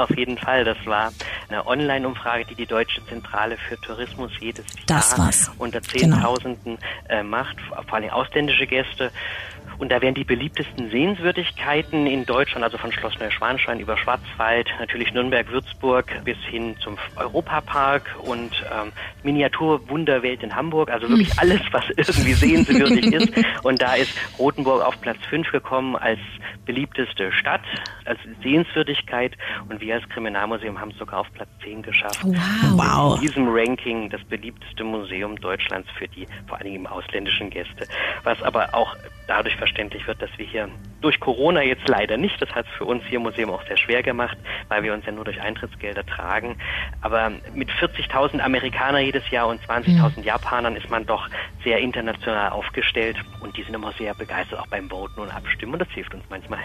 Auf 0.01 0.17
jeden 0.17 0.39
Fall. 0.39 0.65
Das 0.65 0.79
war 0.87 1.13
eine 1.51 1.67
Online-Umfrage, 1.67 2.47
die 2.47 2.55
die 2.55 2.65
Deutsche 2.65 3.05
Zentrale 3.05 3.59
für 3.59 3.79
Tourismus 3.83 4.31
jedes 4.41 4.65
das 4.87 5.11
Jahr 5.11 5.27
war's. 5.27 5.51
unter 5.59 5.83
genau. 5.83 6.17
Zehntausenden 6.17 6.79
genau. 7.07 7.25
macht, 7.25 7.57
vor 7.61 7.95
allem 7.95 8.09
ausländische 8.09 8.67
Gäste. 8.67 9.11
Und 9.81 9.91
da 9.91 10.03
werden 10.03 10.15
die 10.15 10.25
beliebtesten 10.25 10.91
Sehenswürdigkeiten 10.91 12.07
in 12.07 12.27
Deutschland, 12.27 12.63
also 12.63 12.77
von 12.77 12.93
Schloss 12.93 13.19
Neuschwanstein 13.19 13.81
über 13.81 13.97
Schwarzwald, 13.97 14.69
natürlich 14.79 15.13
Nürnberg, 15.15 15.51
Würzburg 15.51 16.23
bis 16.23 16.37
hin 16.51 16.77
zum 16.81 16.99
Europapark 17.17 18.03
und 18.23 18.53
ähm, 18.71 18.93
Miniaturwunderwelt 19.23 20.43
in 20.43 20.55
Hamburg, 20.55 20.91
also 20.91 21.09
wirklich 21.09 21.33
alles, 21.39 21.61
was 21.73 21.85
irgendwie 21.97 22.35
sehenswürdig 22.35 23.13
ist. 23.13 23.33
Und 23.63 23.81
da 23.81 23.95
ist 23.95 24.13
Rothenburg 24.39 24.85
auf 24.85 25.01
Platz 25.01 25.19
5 25.31 25.51
gekommen 25.51 25.97
als 25.97 26.21
beliebteste 26.67 27.33
Stadt, 27.33 27.63
als 28.05 28.21
Sehenswürdigkeit. 28.43 29.37
Und 29.69 29.81
wir 29.81 29.95
als 29.95 30.09
Kriminalmuseum 30.11 30.79
haben 30.79 30.91
es 30.91 30.99
sogar 30.99 31.21
auf 31.21 31.33
Platz 31.33 31.49
10 31.65 31.83
geschafft. 31.83 32.21
Wow. 32.23 32.37
wow. 32.75 33.15
In 33.17 33.27
diesem 33.27 33.49
Ranking 33.49 34.11
das 34.11 34.23
beliebteste 34.25 34.85
Museum 34.85 35.37
Deutschlands 35.41 35.89
für 35.99 36.07
die 36.07 36.27
vor 36.47 36.59
allen 36.59 36.71
Dingen 36.71 36.87
ausländischen 36.87 37.49
Gäste. 37.49 37.87
Was 38.25 38.43
aber 38.43 38.75
auch 38.75 38.95
dadurch 39.27 39.57
verständlich 39.71 40.07
wird, 40.07 40.21
dass 40.21 40.31
wir 40.37 40.47
hier 40.47 40.69
durch 41.01 41.19
Corona 41.21 41.63
jetzt 41.63 41.89
leider 41.89 42.17
nicht, 42.17 42.41
das 42.43 42.51
hat 42.51 42.67
es 42.67 42.77
für 42.77 42.85
uns 42.85 43.03
hier 43.09 43.17
im 43.17 43.23
Museum 43.23 43.51
auch 43.51 43.65
sehr 43.67 43.77
schwer 43.77 44.03
gemacht, 44.03 44.37
weil 44.69 44.83
wir 44.83 44.93
uns 44.93 45.07
ja 45.07 45.13
nur 45.13 45.25
durch 45.25 45.41
Eintrittsgelder 45.41 46.05
tragen. 46.05 46.57
Aber 47.01 47.31
mit 47.55 47.71
40.000 47.71 48.41
Amerikanern 48.41 49.05
jedes 49.05 49.29
Jahr 49.31 49.47
und 49.49 49.61
20.000 49.63 50.19
mhm. 50.19 50.25
Japanern 50.25 50.77
ist 50.77 50.91
man 50.91 51.07
doch 51.07 51.29
sehr 51.65 51.79
international 51.79 52.51
aufgestellt 52.51 53.17
und 53.41 53.57
die 53.57 53.63
sind 53.63 53.75
immer 53.75 53.93
sehr 53.99 54.15
begeistert 54.15 54.59
auch 54.59 54.67
beim 54.67 54.91
Voten 54.91 55.21
und 55.21 55.31
Abstimmen 55.31 55.75
und 55.75 55.79
das 55.79 55.89
hilft 55.95 56.13
uns 56.15 56.25
manchmal. 56.29 56.61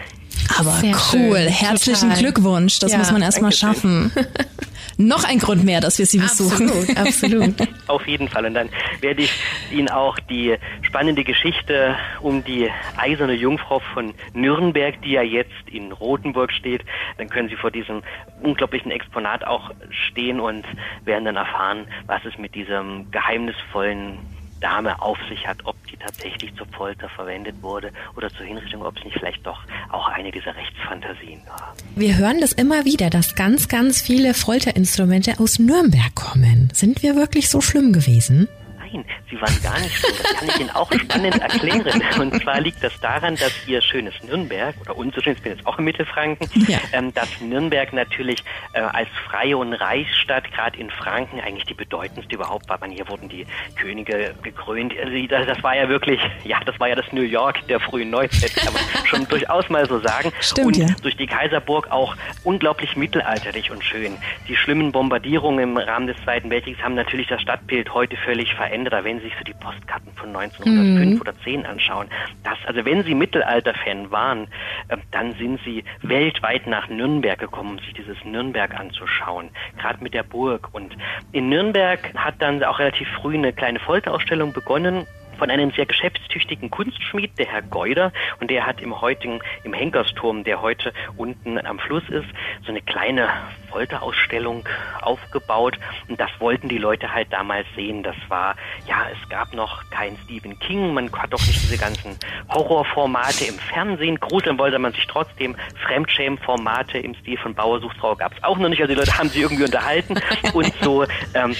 Aber 0.58 0.72
sehr 0.72 0.94
cool, 1.12 1.38
schön. 1.38 1.48
herzlichen 1.48 2.08
Total. 2.10 2.18
Glückwunsch, 2.18 2.78
das 2.80 2.92
ja, 2.92 2.98
muss 2.98 3.12
man 3.12 3.22
erstmal 3.22 3.52
schaffen. 3.52 4.12
Noch 4.98 5.24
ein 5.24 5.38
Grund 5.38 5.64
mehr, 5.64 5.80
dass 5.80 5.98
wir 5.98 6.06
Sie 6.06 6.18
besuchen. 6.18 6.70
Absolut, 6.70 6.96
absolut. 6.96 7.54
Auf 7.86 8.06
jeden 8.06 8.28
Fall 8.28 8.46
und 8.46 8.54
dann 8.54 8.68
werde 9.00 9.22
ich 9.22 9.32
Ihnen 9.70 9.90
auch 9.90 10.18
die 10.18 10.56
spannende 10.82 11.22
Geschichte 11.24 11.96
um 12.20 12.42
die 12.44 12.70
eiserne 12.98 13.34
Jungfrau 13.34 13.80
von 13.80 14.14
Nürnberg, 14.34 15.00
die 15.02 15.12
ja 15.12 15.22
jetzt 15.22 15.68
in 15.70 15.92
Rothenburg 15.92 16.52
steht, 16.52 16.84
dann 17.18 17.28
können 17.28 17.48
Sie 17.48 17.56
vor 17.56 17.70
diesem 17.70 18.02
unglaublichen 18.42 18.90
Exponat 18.90 19.44
auch 19.44 19.70
stehen 19.90 20.40
und 20.40 20.64
werden 21.04 21.24
dann 21.24 21.36
erfahren, 21.36 21.86
was 22.06 22.24
es 22.24 22.36
mit 22.38 22.54
diesem 22.54 23.10
geheimnisvollen 23.10 24.18
Dame 24.60 25.00
auf 25.00 25.18
sich 25.28 25.46
hat, 25.46 25.58
ob 25.64 25.76
die 25.86 25.96
tatsächlich 25.96 26.54
zur 26.56 26.66
Folter 26.68 27.08
verwendet 27.08 27.62
wurde 27.62 27.92
oder 28.16 28.30
zur 28.30 28.46
Hinrichtung, 28.46 28.82
ob 28.82 28.96
es 28.98 29.04
nicht 29.04 29.18
vielleicht 29.18 29.46
doch 29.46 29.60
auch 29.90 30.08
eine 30.08 30.30
dieser 30.30 30.54
Rechtsfantasien 30.56 31.40
war. 31.46 31.74
Wir 31.94 32.16
hören 32.16 32.40
das 32.40 32.52
immer 32.52 32.84
wieder, 32.84 33.10
dass 33.10 33.34
ganz, 33.34 33.68
ganz 33.68 34.00
viele 34.00 34.34
Folterinstrumente 34.34 35.38
aus 35.40 35.58
Nürnberg 35.58 36.14
kommen. 36.14 36.70
Sind 36.72 37.02
wir 37.02 37.16
wirklich 37.16 37.48
so 37.48 37.60
schlimm 37.60 37.92
gewesen? 37.92 38.48
Nein, 38.96 39.04
sie 39.30 39.40
waren 39.40 39.62
gar 39.62 39.78
nicht 39.80 39.98
so. 40.00 40.08
Das 40.08 40.34
kann 40.34 40.48
ich 40.48 40.60
Ihnen 40.60 40.70
auch 40.70 40.90
spannend 40.92 41.40
erklären. 41.40 42.02
Und 42.18 42.42
zwar 42.42 42.60
liegt 42.60 42.82
das 42.82 42.98
daran, 43.00 43.36
dass 43.36 43.52
ihr 43.66 43.80
schönes 43.82 44.14
Nürnberg 44.22 44.74
oder 44.82 44.96
unser 44.96 45.22
schönes, 45.22 45.38
ich 45.38 45.42
bin 45.42 45.52
jetzt 45.52 45.66
auch 45.66 45.78
in 45.78 45.84
Mittelfranken, 45.84 46.48
ja. 46.68 46.78
ähm, 46.92 47.12
dass 47.14 47.28
Nürnberg 47.40 47.92
natürlich 47.92 48.42
äh, 48.72 48.80
als 48.80 49.08
freie 49.28 49.56
und 49.56 49.74
Reichsstadt, 49.74 50.50
gerade 50.52 50.78
in 50.78 50.90
Franken, 50.90 51.40
eigentlich 51.40 51.64
die 51.64 51.74
bedeutendste 51.74 52.34
überhaupt 52.34 52.68
war. 52.68 52.78
Man, 52.80 52.90
hier 52.90 53.08
wurden 53.08 53.28
die 53.28 53.46
Könige 53.76 54.34
gekrönt. 54.42 54.94
Also, 54.98 55.46
das 55.46 55.62
war 55.62 55.76
ja 55.76 55.88
wirklich, 55.88 56.20
ja, 56.44 56.60
das 56.64 56.78
war 56.80 56.88
ja 56.88 56.94
das 56.94 57.12
New 57.12 57.22
York 57.22 57.66
der 57.68 57.80
frühen 57.80 58.10
Neuzeit, 58.10 58.54
kann 58.54 58.72
man 58.72 58.82
schon 59.06 59.26
durchaus 59.28 59.68
mal 59.68 59.86
so 59.86 60.00
sagen. 60.00 60.32
Stimmt, 60.40 60.66
und 60.66 60.76
ja. 60.76 60.86
durch 61.02 61.16
die 61.16 61.26
Kaiserburg 61.26 61.90
auch 61.90 62.16
unglaublich 62.44 62.96
mittelalterlich 62.96 63.70
und 63.70 63.84
schön. 63.84 64.16
Die 64.48 64.56
schlimmen 64.56 64.92
Bombardierungen 64.92 65.62
im 65.62 65.76
Rahmen 65.76 66.06
des 66.06 66.16
Zweiten 66.24 66.50
Weltkriegs 66.50 66.80
haben 66.82 66.94
natürlich 66.94 67.26
das 67.26 67.42
Stadtbild 67.42 67.92
heute 67.92 68.16
völlig 68.16 68.54
verändert. 68.54 68.85
Da 68.90 69.04
wenn 69.04 69.18
Sie 69.18 69.24
sich 69.24 69.34
so 69.38 69.44
die 69.44 69.54
Postkarten 69.54 70.12
von 70.14 70.34
1905 70.34 71.14
mhm. 71.14 71.20
oder 71.20 71.34
10 71.42 71.66
anschauen, 71.66 72.08
das, 72.44 72.58
also 72.66 72.84
wenn 72.84 73.02
Sie 73.04 73.14
Mittelalter-Fan 73.14 74.10
waren, 74.10 74.48
äh, 74.88 74.96
dann 75.10 75.34
sind 75.34 75.60
Sie 75.64 75.84
weltweit 76.02 76.66
nach 76.66 76.88
Nürnberg 76.88 77.38
gekommen, 77.38 77.72
um 77.72 77.78
sich 77.78 77.94
dieses 77.94 78.16
Nürnberg 78.24 78.78
anzuschauen, 78.78 79.50
gerade 79.78 80.02
mit 80.02 80.14
der 80.14 80.22
Burg. 80.22 80.68
Und 80.72 80.96
in 81.32 81.48
Nürnberg 81.48 82.12
hat 82.14 82.34
dann 82.38 82.62
auch 82.64 82.78
relativ 82.78 83.08
früh 83.20 83.34
eine 83.34 83.52
kleine 83.52 83.78
Folterausstellung 83.80 84.52
begonnen, 84.52 85.06
von 85.38 85.50
einem 85.50 85.70
sehr 85.72 85.86
geschäftstüchtigen 85.86 86.70
Kunstschmied, 86.70 87.38
der 87.38 87.46
Herr 87.46 87.62
Geuder, 87.62 88.12
und 88.40 88.50
der 88.50 88.66
hat 88.66 88.80
im 88.80 89.00
heutigen, 89.00 89.40
im 89.64 89.72
Henkersturm, 89.72 90.44
der 90.44 90.62
heute 90.62 90.92
unten 91.16 91.58
am 91.64 91.78
Fluss 91.78 92.08
ist, 92.08 92.28
so 92.64 92.70
eine 92.70 92.82
kleine 92.82 93.28
Folterausstellung 93.70 94.66
aufgebaut. 95.02 95.78
Und 96.08 96.18
das 96.18 96.30
wollten 96.38 96.68
die 96.68 96.78
Leute 96.78 97.12
halt 97.12 97.32
damals 97.32 97.66
sehen. 97.74 98.02
Das 98.02 98.16
war, 98.28 98.56
ja, 98.86 99.06
es 99.12 99.28
gab 99.28 99.52
noch 99.54 99.88
kein 99.90 100.16
Stephen 100.24 100.58
King, 100.58 100.94
man 100.94 101.12
hat 101.12 101.32
doch 101.32 101.46
nicht 101.46 101.62
diese 101.62 101.78
ganzen 101.78 102.16
Horrorformate 102.48 103.44
im 103.46 103.58
Fernsehen. 103.58 104.18
Gruseln 104.18 104.58
wollte 104.58 104.78
man 104.78 104.92
sich 104.92 105.06
trotzdem. 105.06 105.56
Fremdschämen-Formate 105.86 106.98
im 106.98 107.14
Stil 107.16 107.36
von 107.36 107.54
Bauer 107.54 107.80
sucht 107.80 107.96
Frau 107.98 108.14
gab 108.14 108.32
es 108.32 108.42
auch 108.42 108.58
noch 108.58 108.68
nicht. 108.68 108.80
Also 108.80 108.94
die 108.94 108.98
Leute 108.98 109.16
haben 109.18 109.28
sich 109.28 109.42
irgendwie 109.42 109.64
unterhalten. 109.64 110.14
Und 110.52 110.72
so 110.80 111.04
ähm, 111.34 111.54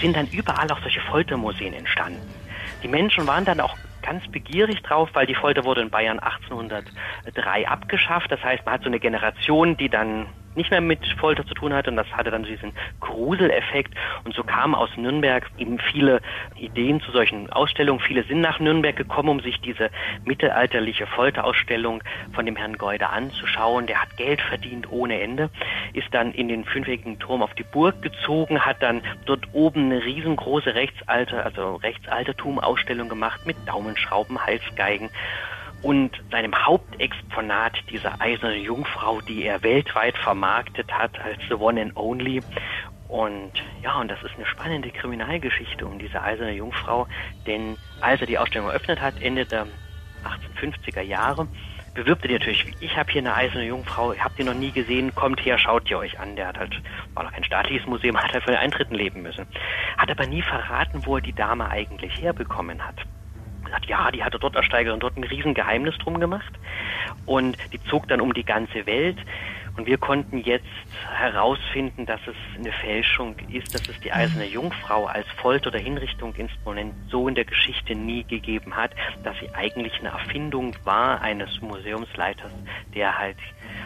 sind 0.00 0.16
dann 0.16 0.26
überall 0.28 0.70
auch 0.70 0.80
solche 0.80 1.00
Foltermuseen 1.00 1.74
entstanden. 1.74 2.39
Die 2.82 2.88
Menschen 2.88 3.26
waren 3.26 3.44
dann 3.44 3.60
auch 3.60 3.76
ganz 4.02 4.26
begierig 4.28 4.82
drauf, 4.82 5.10
weil 5.12 5.26
die 5.26 5.34
Folter 5.34 5.64
wurde 5.64 5.82
in 5.82 5.90
Bayern 5.90 6.18
1803 6.18 7.68
abgeschafft. 7.68 8.30
Das 8.30 8.42
heißt, 8.42 8.64
man 8.64 8.74
hat 8.74 8.82
so 8.82 8.88
eine 8.88 9.00
Generation, 9.00 9.76
die 9.76 9.88
dann 9.88 10.26
nicht 10.54 10.70
mehr 10.70 10.80
mit 10.80 11.00
Folter 11.18 11.46
zu 11.46 11.54
tun 11.54 11.72
hatte 11.72 11.90
und 11.90 11.96
das 11.96 12.10
hatte 12.12 12.30
dann 12.30 12.44
diesen 12.44 12.72
Gruseleffekt 13.00 13.94
und 14.24 14.34
so 14.34 14.42
kamen 14.42 14.74
aus 14.74 14.90
Nürnberg 14.96 15.50
eben 15.58 15.78
viele 15.78 16.20
Ideen 16.56 17.00
zu 17.00 17.12
solchen 17.12 17.50
Ausstellungen. 17.50 18.00
Viele 18.00 18.24
sind 18.24 18.40
nach 18.40 18.60
Nürnberg 18.60 18.96
gekommen, 18.96 19.28
um 19.28 19.40
sich 19.40 19.60
diese 19.60 19.90
mittelalterliche 20.24 21.06
Folterausstellung 21.06 22.02
von 22.32 22.46
dem 22.46 22.56
Herrn 22.56 22.76
Geuder 22.78 23.12
anzuschauen. 23.12 23.86
Der 23.86 24.02
hat 24.02 24.16
Geld 24.16 24.40
verdient 24.40 24.90
ohne 24.90 25.20
Ende, 25.20 25.50
ist 25.92 26.12
dann 26.12 26.32
in 26.32 26.48
den 26.48 26.64
fünfeckigen 26.64 27.18
Turm 27.18 27.42
auf 27.42 27.54
die 27.54 27.64
Burg 27.64 28.02
gezogen, 28.02 28.60
hat 28.64 28.82
dann 28.82 29.02
dort 29.26 29.46
oben 29.52 29.86
eine 29.86 30.04
riesengroße 30.04 30.74
Rechtsalter, 30.74 31.44
also 31.44 31.76
Rechtsaltertum-Ausstellung 31.76 33.08
gemacht 33.08 33.46
mit 33.46 33.56
Daumenschrauben, 33.66 34.44
Halsgeigen 34.44 35.10
und 35.82 36.10
seinem 36.30 36.54
Hauptexponat, 36.54 37.72
dieser 37.90 38.20
eiserne 38.20 38.56
Jungfrau, 38.56 39.20
die 39.20 39.44
er 39.44 39.62
weltweit 39.62 40.16
vermarktet 40.18 40.92
hat 40.92 41.18
als 41.20 41.38
The 41.48 41.54
One 41.54 41.80
and 41.80 41.96
Only. 41.96 42.42
Und 43.08 43.52
ja, 43.82 43.98
und 44.00 44.08
das 44.08 44.22
ist 44.22 44.36
eine 44.36 44.46
spannende 44.46 44.90
Kriminalgeschichte 44.90 45.84
um 45.84 45.98
diese 45.98 46.22
eiserne 46.22 46.52
Jungfrau, 46.52 47.08
denn 47.46 47.76
als 48.00 48.20
er 48.20 48.26
die 48.26 48.38
Ausstellung 48.38 48.68
eröffnet 48.68 49.00
hat, 49.00 49.20
Ende 49.20 49.46
der 49.46 49.66
1850er 50.62 51.00
Jahre, 51.00 51.48
bewirbt 51.94 52.24
er 52.24 52.32
natürlich, 52.32 52.66
ich 52.78 52.96
habe 52.96 53.10
hier 53.10 53.22
eine 53.22 53.34
eiserne 53.34 53.64
Jungfrau, 53.64 54.14
habt 54.16 54.38
ihr 54.38 54.44
noch 54.44 54.54
nie 54.54 54.70
gesehen, 54.70 55.12
kommt 55.14 55.44
her, 55.44 55.58
schaut 55.58 55.90
ihr 55.90 55.98
euch 55.98 56.20
an. 56.20 56.36
Der 56.36 56.48
hat 56.48 56.58
halt, 56.58 56.80
war 57.14 57.24
noch 57.24 57.32
kein 57.32 57.42
staatliches 57.42 57.86
Museum, 57.88 58.16
hat 58.22 58.32
halt 58.32 58.44
von 58.44 58.52
den 58.52 58.60
Eintritten 58.60 58.94
leben 58.94 59.22
müssen. 59.22 59.46
Hat 59.96 60.10
aber 60.10 60.26
nie 60.26 60.42
verraten, 60.42 61.04
wo 61.04 61.16
er 61.16 61.22
die 61.22 61.32
Dame 61.32 61.68
eigentlich 61.68 62.20
herbekommen 62.20 62.86
hat 62.86 62.96
gesagt, 63.70 63.86
ja, 63.86 64.10
die 64.10 64.22
hatte 64.22 64.38
dort 64.38 64.56
ersteigert 64.56 64.92
und 64.92 65.02
dort 65.02 65.16
ein 65.16 65.24
Riesengeheimnis 65.24 65.96
drum 65.98 66.20
gemacht. 66.20 66.52
Und 67.26 67.56
die 67.72 67.82
zog 67.84 68.08
dann 68.08 68.20
um 68.20 68.34
die 68.34 68.44
ganze 68.44 68.86
Welt. 68.86 69.18
Und 69.76 69.86
wir 69.86 69.98
konnten 69.98 70.38
jetzt 70.38 70.66
herausfinden, 71.16 72.04
dass 72.04 72.20
es 72.26 72.34
eine 72.58 72.72
Fälschung 72.72 73.36
ist, 73.52 73.72
dass 73.74 73.88
es 73.88 73.98
die 74.00 74.12
Eiserne 74.12 74.46
Jungfrau 74.46 75.06
als 75.06 75.26
Folter- 75.36 75.68
oder 75.68 75.78
Hinrichtungsinstrument 75.78 76.92
so 77.08 77.28
in 77.28 77.34
der 77.34 77.44
Geschichte 77.44 77.94
nie 77.94 78.24
gegeben 78.24 78.76
hat, 78.76 78.90
dass 79.22 79.38
sie 79.38 79.48
eigentlich 79.54 79.98
eine 80.00 80.08
Erfindung 80.08 80.74
war 80.84 81.20
eines 81.20 81.60
Museumsleiters, 81.62 82.52
der 82.94 83.16
halt 83.16 83.36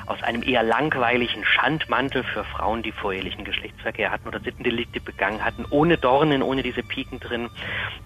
aus 0.07 0.23
einem 0.23 0.43
eher 0.43 0.63
langweiligen 0.63 1.45
Schandmantel 1.45 2.25
für 2.25 2.45
Frauen, 2.45 2.83
die 2.83 2.93
vorehelichen 2.93 3.45
Geschlechtsverkehr 3.45 4.11
hatten 4.11 4.29
oder 4.29 4.41
Sittendelikte 4.41 5.01
begangen 5.01 5.45
hatten, 5.45 5.65
ohne 5.71 5.97
Dornen, 5.97 6.43
ohne 6.43 6.63
diese 6.63 6.83
Piken 6.83 7.21
drin. 7.21 7.49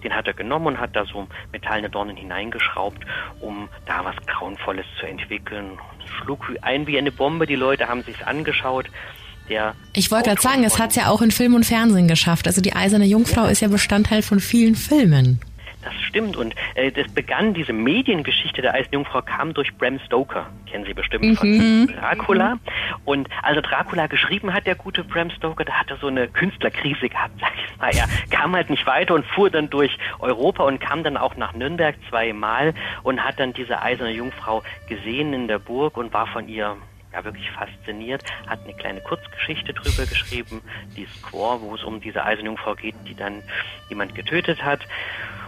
Den 0.03 0.15
hat 0.15 0.27
er 0.27 0.33
genommen 0.33 0.67
und 0.67 0.79
hat 0.79 0.95
da 0.95 1.05
so 1.05 1.27
metallene 1.51 1.89
Dornen 1.89 2.15
hineingeschraubt, 2.15 3.05
um 3.41 3.69
da 3.85 4.05
was 4.05 4.15
Grauenvolles 4.25 4.85
zu 4.99 5.05
entwickeln. 5.05 5.77
Schlug 6.21 6.51
ein 6.61 6.87
wie 6.87 6.97
eine 6.97 7.11
Bombe, 7.11 7.45
die 7.45 7.55
Leute 7.55 7.87
haben 7.87 8.03
sich's 8.03 8.23
angeschaut. 8.23 8.85
Der 9.49 9.73
ich 9.93 10.11
wollte 10.11 10.29
gerade 10.29 10.41
sagen, 10.41 10.63
es 10.63 10.77
hat 10.77 10.91
es 10.91 10.95
ja 10.95 11.07
auch 11.07 11.21
in 11.21 11.31
Film 11.31 11.55
und 11.55 11.65
Fernsehen 11.65 12.07
geschafft. 12.07 12.47
Also 12.47 12.61
die 12.61 12.73
Eiserne 12.73 13.05
Jungfrau 13.05 13.45
ja. 13.45 13.49
ist 13.49 13.61
ja 13.61 13.67
Bestandteil 13.67 14.21
von 14.21 14.39
vielen 14.39 14.75
Filmen. 14.75 15.41
Das 15.89 16.01
stimmt 16.03 16.37
und 16.37 16.53
äh, 16.75 16.91
das 16.91 17.11
begann, 17.11 17.55
diese 17.55 17.73
Mediengeschichte 17.73 18.61
der 18.61 18.75
Eisenjungfrau 18.75 19.23
kam 19.23 19.55
durch 19.55 19.75
Bram 19.75 19.99
Stoker, 20.05 20.45
kennen 20.69 20.85
Sie 20.85 20.93
bestimmt 20.93 21.25
mhm. 21.25 21.35
von 21.35 21.87
Dracula. 21.87 22.59
Und 23.05 23.27
also 23.41 23.61
Dracula 23.61 24.05
geschrieben 24.05 24.53
hat, 24.53 24.67
der 24.67 24.75
gute 24.75 25.03
Bram 25.03 25.31
Stoker, 25.31 25.65
da 25.65 25.73
hat 25.73 25.89
er 25.89 25.97
so 25.97 26.07
eine 26.07 26.27
Künstlerkrise 26.27 27.09
gehabt, 27.09 27.33
sag 27.39 27.51
ich 27.55 27.77
mal. 27.77 27.91
Er 27.91 28.07
kam 28.29 28.55
halt 28.55 28.69
nicht 28.69 28.85
weiter 28.85 29.15
und 29.15 29.25
fuhr 29.25 29.49
dann 29.49 29.69
durch 29.69 29.97
Europa 30.19 30.63
und 30.63 30.79
kam 30.79 31.03
dann 31.03 31.17
auch 31.17 31.35
nach 31.37 31.53
Nürnberg 31.53 31.95
zweimal 32.09 32.75
und 33.01 33.23
hat 33.23 33.39
dann 33.39 33.53
diese 33.53 33.81
Eiserne 33.81 34.11
Jungfrau 34.11 34.61
gesehen 34.87 35.33
in 35.33 35.47
der 35.47 35.57
Burg 35.57 35.97
und 35.97 36.13
war 36.13 36.27
von 36.27 36.47
ihr 36.47 36.77
ja 37.11 37.23
wirklich 37.23 37.49
fasziniert, 37.49 38.23
hat 38.45 38.59
eine 38.63 38.73
kleine 38.73 39.01
Kurzgeschichte 39.01 39.73
drüber 39.73 40.05
geschrieben, 40.05 40.61
die 40.95 41.07
Squaw, 41.07 41.59
wo 41.61 41.73
es 41.73 41.83
um 41.83 41.99
diese 41.99 42.23
Eiserne 42.23 42.49
Jungfrau 42.49 42.75
geht, 42.75 42.93
die 43.07 43.15
dann 43.15 43.41
jemand 43.89 44.13
getötet 44.13 44.63
hat 44.63 44.81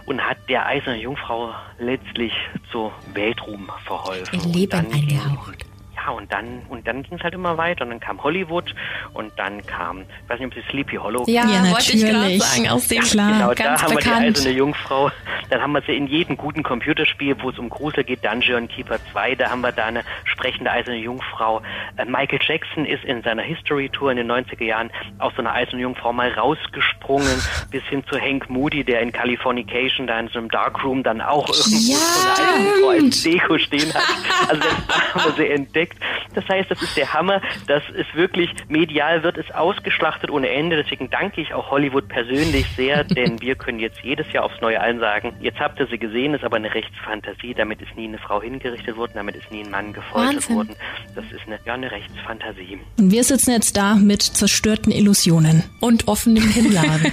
und 0.06 0.20
hat 0.20 0.38
der 0.48 0.66
Eisernen 0.66 1.00
Jungfrau 1.00 1.54
letztlich 1.78 2.32
zu 2.70 2.90
Weltruhm 3.14 3.70
verholfen. 3.84 4.40
Ihr 4.40 4.54
Leben 4.54 4.92
eingehaucht. 4.92 5.71
Ja, 6.04 6.12
und 6.12 6.32
dann, 6.32 6.62
und 6.68 6.86
dann 6.86 7.02
ging 7.02 7.18
es 7.18 7.22
halt 7.22 7.34
immer 7.34 7.56
weiter. 7.56 7.84
Und 7.84 7.90
dann 7.90 8.00
kam 8.00 8.22
Hollywood 8.22 8.74
und 9.12 9.32
dann 9.36 9.64
kam, 9.66 10.02
ich 10.02 10.30
weiß 10.30 10.40
nicht, 10.40 10.48
ob 10.48 10.54
Sie 10.54 10.70
Sleepy 10.70 10.96
Hollow 10.96 11.24
Ja, 11.28 11.46
ja 11.46 11.70
wollte 11.70 11.92
ich 11.92 12.04
gerade 12.04 12.38
sagen, 12.38 12.68
aus 12.68 12.88
dem 12.88 13.02
ja, 13.02 13.08
Klar, 13.08 13.32
genau, 13.32 13.46
ganz 13.48 13.80
da 13.80 13.86
haben 13.86 13.94
bekannt. 13.94 14.20
wir 14.20 14.32
die 14.32 14.38
Eiserne 14.38 14.56
Jungfrau. 14.56 15.10
Dann 15.50 15.60
haben 15.60 15.72
wir 15.72 15.82
sie 15.82 15.94
in 15.96 16.06
jedem 16.06 16.36
guten 16.36 16.62
Computerspiel, 16.62 17.36
wo 17.40 17.50
es 17.50 17.58
um 17.58 17.68
Grusel 17.68 18.04
geht, 18.04 18.24
Dungeon 18.24 18.68
Keeper 18.68 18.98
2, 19.12 19.34
da 19.34 19.50
haben 19.50 19.60
wir 19.60 19.72
da 19.72 19.86
eine 19.86 20.02
sprechende 20.24 20.70
Eiserne 20.70 20.98
Jungfrau. 20.98 21.62
Äh, 21.96 22.04
Michael 22.06 22.40
Jackson 22.42 22.86
ist 22.86 23.04
in 23.04 23.22
seiner 23.22 23.42
History 23.42 23.88
Tour 23.90 24.10
in 24.10 24.16
den 24.16 24.30
90er 24.30 24.64
Jahren 24.64 24.90
aus 25.18 25.32
so 25.36 25.42
einer 25.42 25.52
Eisernen 25.52 25.80
Jungfrau 25.80 26.12
mal 26.12 26.32
rausgesprungen, 26.32 27.42
bis 27.70 27.82
hin 27.84 28.02
zu 28.10 28.18
Hank 28.18 28.48
Moody, 28.48 28.82
der 28.82 29.00
in 29.00 29.12
Californication 29.12 30.06
da 30.06 30.18
in 30.18 30.28
so 30.28 30.38
einem 30.38 30.50
Darkroom 30.50 31.02
dann 31.02 31.20
auch 31.20 31.48
irgendwo 31.48 31.92
ja, 31.92 31.98
so 31.98 32.28
eine 32.28 32.32
Eiserne 32.32 32.68
Jungfrau 32.68 32.88
als 32.88 33.22
Deko 33.22 33.58
stehen 33.58 33.94
hat. 33.94 34.02
Also 34.48 34.62
das 34.88 35.14
haben 35.14 35.36
wir 35.36 35.44
sie 35.44 35.50
entdeckt. 35.50 35.91
Das 36.34 36.48
heißt, 36.48 36.70
das 36.70 36.80
ist 36.82 36.96
der 36.96 37.12
Hammer. 37.12 37.40
Das 37.66 37.82
ist 37.94 38.14
wirklich, 38.14 38.50
medial 38.68 39.22
wird 39.22 39.36
es 39.38 39.50
ausgeschlachtet 39.50 40.30
ohne 40.30 40.48
Ende. 40.48 40.76
Deswegen 40.82 41.10
danke 41.10 41.40
ich 41.40 41.52
auch 41.54 41.70
Hollywood 41.70 42.08
persönlich 42.08 42.66
sehr, 42.76 43.04
denn 43.16 43.40
wir 43.40 43.54
können 43.54 43.78
jetzt 43.78 44.00
jedes 44.02 44.30
Jahr 44.32 44.44
aufs 44.44 44.60
Neue 44.60 44.80
allen 44.80 45.00
sagen, 45.00 45.34
jetzt 45.40 45.58
habt 45.60 45.78
ihr 45.80 45.86
sie 45.86 45.98
gesehen, 45.98 46.34
ist 46.34 46.44
aber 46.44 46.56
eine 46.56 46.72
Rechtsfantasie. 46.72 47.54
Damit 47.54 47.82
ist 47.82 47.94
nie 47.96 48.08
eine 48.08 48.18
Frau 48.18 48.40
hingerichtet 48.40 48.96
worden, 48.96 49.12
damit 49.14 49.36
ist 49.36 49.50
nie 49.50 49.64
ein 49.64 49.70
Mann 49.70 49.92
gefoltert 49.92 50.34
Wahnsinn. 50.36 50.56
worden. 50.56 50.76
Das 51.14 51.24
ist 51.26 51.46
eine, 51.46 51.58
ja, 51.64 51.74
eine 51.74 51.90
Rechtsfantasie. 51.90 52.78
Und 52.98 53.10
wir 53.10 53.24
sitzen 53.24 53.50
jetzt 53.52 53.76
da 53.76 53.94
mit 53.94 54.22
zerstörten 54.22 54.92
Illusionen. 54.92 55.64
Und 55.80 56.08
offenem 56.08 56.48
Hinladen. 56.48 57.12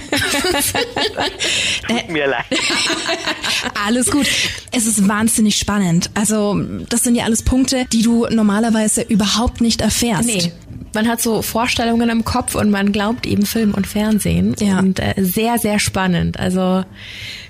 Tut 1.88 2.08
mir 2.08 2.26
leid. 2.26 2.44
Alles 3.86 4.10
gut. 4.10 4.26
Es 4.72 4.86
ist 4.86 5.08
wahnsinnig 5.08 5.56
spannend. 5.56 6.10
Also, 6.14 6.60
das 6.88 7.02
sind 7.02 7.14
ja 7.14 7.24
alles 7.24 7.42
Punkte, 7.42 7.86
die 7.92 8.02
du 8.02 8.26
normalerweise 8.30 8.69
überhaupt 9.08 9.60
nicht 9.60 9.80
erfährst. 9.80 10.26
Nee. 10.26 10.52
Man 10.94 11.06
hat 11.06 11.20
so 11.20 11.42
Vorstellungen 11.42 12.08
im 12.08 12.24
Kopf 12.24 12.56
und 12.56 12.70
man 12.70 12.90
glaubt 12.90 13.26
eben 13.26 13.46
Film 13.46 13.74
und 13.74 13.86
Fernsehen. 13.86 14.56
Ja. 14.58 14.80
Und 14.80 14.98
äh, 14.98 15.14
sehr, 15.18 15.58
sehr 15.58 15.78
spannend. 15.78 16.38
Also, 16.38 16.84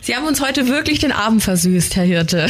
Sie 0.03 0.15
haben 0.15 0.27
uns 0.27 0.41
heute 0.43 0.69
wirklich 0.69 0.99
den 0.99 1.13
Abend 1.13 1.43
versüßt, 1.43 1.97
Herr 1.97 2.05
Hirte. 2.05 2.49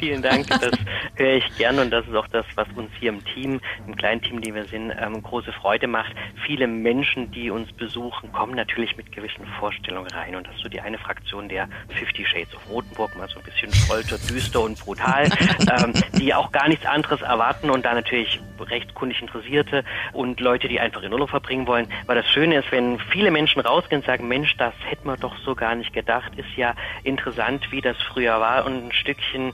Vielen 0.00 0.22
Dank, 0.22 0.46
das 0.60 0.72
höre 1.14 1.34
ich 1.34 1.56
gern 1.58 1.78
und 1.78 1.90
das 1.90 2.06
ist 2.06 2.14
auch 2.14 2.26
das, 2.28 2.46
was 2.54 2.66
uns 2.74 2.90
hier 2.98 3.10
im 3.10 3.22
Team, 3.22 3.60
im 3.86 3.94
kleinen 3.96 4.22
Team, 4.22 4.40
die 4.40 4.54
wir 4.54 4.64
sind, 4.64 4.92
ähm, 4.98 5.22
große 5.22 5.52
Freude 5.52 5.86
macht. 5.86 6.12
Viele 6.46 6.66
Menschen, 6.66 7.30
die 7.30 7.50
uns 7.50 7.70
besuchen, 7.72 8.32
kommen 8.32 8.54
natürlich 8.54 8.96
mit 8.96 9.12
gewissen 9.12 9.46
Vorstellungen 9.58 10.10
rein 10.10 10.34
und 10.34 10.46
das 10.46 10.54
ist 10.56 10.62
so 10.62 10.70
die 10.70 10.80
eine 10.80 10.96
Fraktion 10.96 11.50
der 11.50 11.68
Fifty 11.90 12.24
Shades 12.24 12.54
of 12.54 12.68
Rotenburg, 12.70 13.14
mal 13.16 13.28
so 13.28 13.38
ein 13.38 13.44
bisschen 13.44 13.70
folter, 13.86 14.16
düster 14.16 14.62
und 14.62 14.78
brutal, 14.78 15.24
ähm, 15.84 15.92
die 16.18 16.32
auch 16.32 16.50
gar 16.50 16.68
nichts 16.68 16.86
anderes 16.86 17.20
erwarten 17.20 17.68
und 17.68 17.84
da 17.84 17.92
natürlich 17.92 18.40
rechtskundig 18.58 19.20
Interessierte 19.20 19.84
und 20.12 20.40
Leute, 20.40 20.68
die 20.68 20.80
einfach 20.80 21.02
in 21.02 21.12
Urlaub 21.12 21.30
verbringen 21.30 21.66
wollen. 21.66 21.88
Weil 22.06 22.16
das 22.16 22.30
Schöne 22.30 22.58
ist, 22.58 22.72
wenn 22.72 22.98
viele 22.98 23.30
Menschen 23.30 23.60
rausgehen 23.60 24.00
und 24.00 24.06
sagen, 24.06 24.28
Mensch, 24.28 24.56
das 24.56 24.74
hätte 24.84 25.06
man 25.06 25.20
doch 25.20 25.36
so 25.44 25.54
gar 25.54 25.74
nicht 25.74 25.92
gedacht, 25.92 26.32
ist 26.36 26.56
ja 26.56 26.74
interessant, 27.04 27.70
wie 27.70 27.80
das 27.80 27.96
früher 28.02 28.40
war 28.40 28.64
und 28.64 28.86
ein 28.86 28.92
Stückchen 28.92 29.52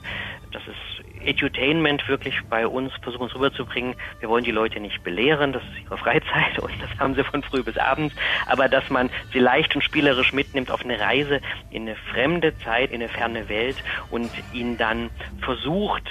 das 0.51 0.61
ist 0.67 1.21
Edutainment 1.21 2.07
wirklich 2.07 2.35
bei 2.49 2.67
uns, 2.67 2.93
versuchen 3.01 3.27
es 3.27 3.35
rüberzubringen. 3.35 3.95
Wir 4.19 4.29
wollen 4.29 4.43
die 4.43 4.51
Leute 4.51 4.79
nicht 4.79 5.03
belehren, 5.03 5.53
das 5.53 5.63
ist 5.63 5.83
ihre 5.83 5.97
Freizeit 5.97 6.59
und 6.61 6.73
das 6.81 6.89
haben 6.99 7.15
sie 7.15 7.23
von 7.23 7.43
früh 7.43 7.63
bis 7.63 7.77
abends, 7.77 8.15
aber 8.45 8.69
dass 8.69 8.89
man 8.89 9.09
sie 9.33 9.39
leicht 9.39 9.75
und 9.75 9.83
spielerisch 9.83 10.33
mitnimmt 10.33 10.71
auf 10.71 10.83
eine 10.83 10.99
Reise 10.99 11.41
in 11.69 11.83
eine 11.83 11.95
fremde 11.95 12.57
Zeit, 12.59 12.91
in 12.91 13.01
eine 13.01 13.09
ferne 13.09 13.49
Welt 13.49 13.77
und 14.09 14.29
ihnen 14.53 14.77
dann 14.77 15.09
versucht, 15.41 16.03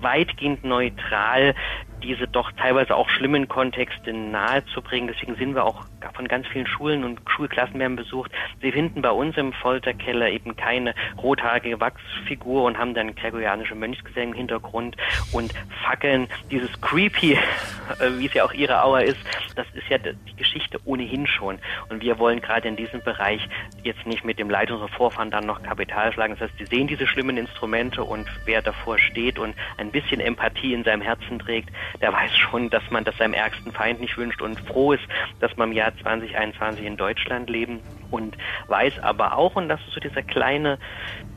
weitgehend 0.00 0.64
neutral 0.64 1.54
diese 2.04 2.28
doch 2.28 2.52
teilweise 2.52 2.94
auch 2.94 3.08
schlimmen 3.08 3.48
Kontexte 3.48 4.12
nahezubringen. 4.12 5.08
Deswegen 5.08 5.36
sind 5.36 5.54
wir 5.54 5.64
auch 5.64 5.84
von 6.14 6.28
ganz 6.28 6.46
vielen 6.46 6.66
Schulen 6.66 7.02
und 7.02 7.20
Schulklassen 7.28 7.80
werden 7.80 7.96
besucht. 7.96 8.30
Sie 8.60 8.70
finden 8.70 9.02
bei 9.02 9.10
uns 9.10 9.36
im 9.36 9.52
Folterkeller 9.52 10.28
eben 10.28 10.54
keine 10.54 10.94
rothaarige 11.16 11.80
Wachsfigur 11.80 12.64
und 12.64 12.78
haben 12.78 12.94
dann 12.94 13.14
gregorianische 13.14 13.74
Mönchsgesänge 13.74 14.32
im 14.32 14.36
Hintergrund 14.36 14.96
und 15.32 15.52
fackeln 15.82 16.28
dieses 16.50 16.80
creepy, 16.80 17.32
äh, 17.98 18.18
wie 18.18 18.26
es 18.26 18.34
ja 18.34 18.44
auch 18.44 18.52
ihre 18.52 18.82
Auer 18.82 19.02
ist, 19.02 19.18
das 19.56 19.66
ist 19.74 19.88
ja 19.88 19.98
die 19.98 20.36
Geschichte 20.36 20.78
ohnehin 20.84 21.26
schon. 21.26 21.58
Und 21.88 22.02
wir 22.02 22.18
wollen 22.18 22.40
gerade 22.40 22.68
in 22.68 22.76
diesem 22.76 23.02
Bereich 23.02 23.48
jetzt 23.82 24.06
nicht 24.06 24.24
mit 24.24 24.38
dem 24.38 24.50
Leid 24.50 24.70
unserer 24.70 24.88
Vorfahren 24.88 25.30
dann 25.30 25.46
noch 25.46 25.62
Kapital 25.62 26.12
schlagen. 26.12 26.36
Das 26.38 26.48
heißt, 26.48 26.58
sie 26.58 26.66
sehen 26.66 26.86
diese 26.86 27.06
schlimmen 27.06 27.36
Instrumente 27.36 28.04
und 28.04 28.28
wer 28.44 28.62
davor 28.62 28.98
steht 28.98 29.38
und 29.38 29.54
ein 29.78 29.90
bisschen 29.90 30.20
Empathie 30.20 30.74
in 30.74 30.84
seinem 30.84 31.02
Herzen 31.02 31.38
trägt, 31.38 31.70
der 32.00 32.12
weiß 32.12 32.36
schon, 32.36 32.70
dass 32.70 32.82
man 32.90 33.04
das 33.04 33.16
seinem 33.16 33.34
ärgsten 33.34 33.72
Feind 33.72 34.00
nicht 34.00 34.16
wünscht 34.16 34.42
und 34.42 34.60
froh 34.60 34.92
ist, 34.92 35.04
dass 35.40 35.56
man 35.56 35.70
im 35.70 35.76
Jahr 35.76 35.94
2021 36.02 36.84
in 36.84 36.96
Deutschland 36.96 37.50
leben 37.50 37.82
und 38.10 38.36
weiß 38.68 39.00
aber 39.00 39.36
auch, 39.36 39.56
und 39.56 39.68
das 39.68 39.80
ist 39.86 39.94
so 39.94 40.00
dieser 40.00 40.22
kleine, 40.22 40.78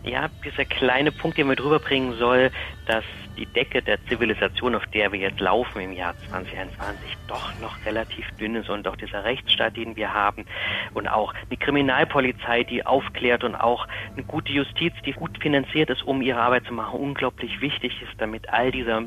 ja, 0.03 0.29
dieser 0.45 0.65
kleine 0.65 1.11
Punkt, 1.11 1.37
den 1.37 1.49
wir 1.49 1.55
drüber 1.55 1.79
bringen 1.79 2.13
soll, 2.17 2.51
dass 2.85 3.03
die 3.37 3.47
Decke 3.47 3.81
der 3.81 4.03
Zivilisation, 4.05 4.75
auf 4.75 4.85
der 4.87 5.11
wir 5.11 5.19
jetzt 5.19 5.39
laufen 5.39 5.81
im 5.81 5.91
Jahr 5.91 6.15
2021, 6.29 7.15
doch 7.27 7.55
noch 7.57 7.83
relativ 7.85 8.27
dünn 8.39 8.55
ist 8.55 8.69
und 8.69 8.87
auch 8.87 8.95
dieser 8.95 9.23
Rechtsstaat, 9.23 9.75
den 9.75 9.95
wir 9.95 10.13
haben 10.13 10.45
und 10.93 11.07
auch 11.07 11.33
eine 11.49 11.57
Kriminalpolizei, 11.57 12.63
die 12.63 12.85
aufklärt 12.85 13.43
und 13.43 13.55
auch 13.55 13.87
eine 14.15 14.23
gute 14.25 14.51
Justiz, 14.51 14.93
die 15.05 15.13
gut 15.13 15.37
finanziert 15.41 15.89
ist, 15.89 16.03
um 16.03 16.21
ihre 16.21 16.39
Arbeit 16.39 16.65
zu 16.65 16.73
machen, 16.73 16.99
unglaublich 16.99 17.59
wichtig 17.61 18.01
ist, 18.01 18.13
damit 18.17 18.49
all 18.49 18.71
dieser 18.71 19.03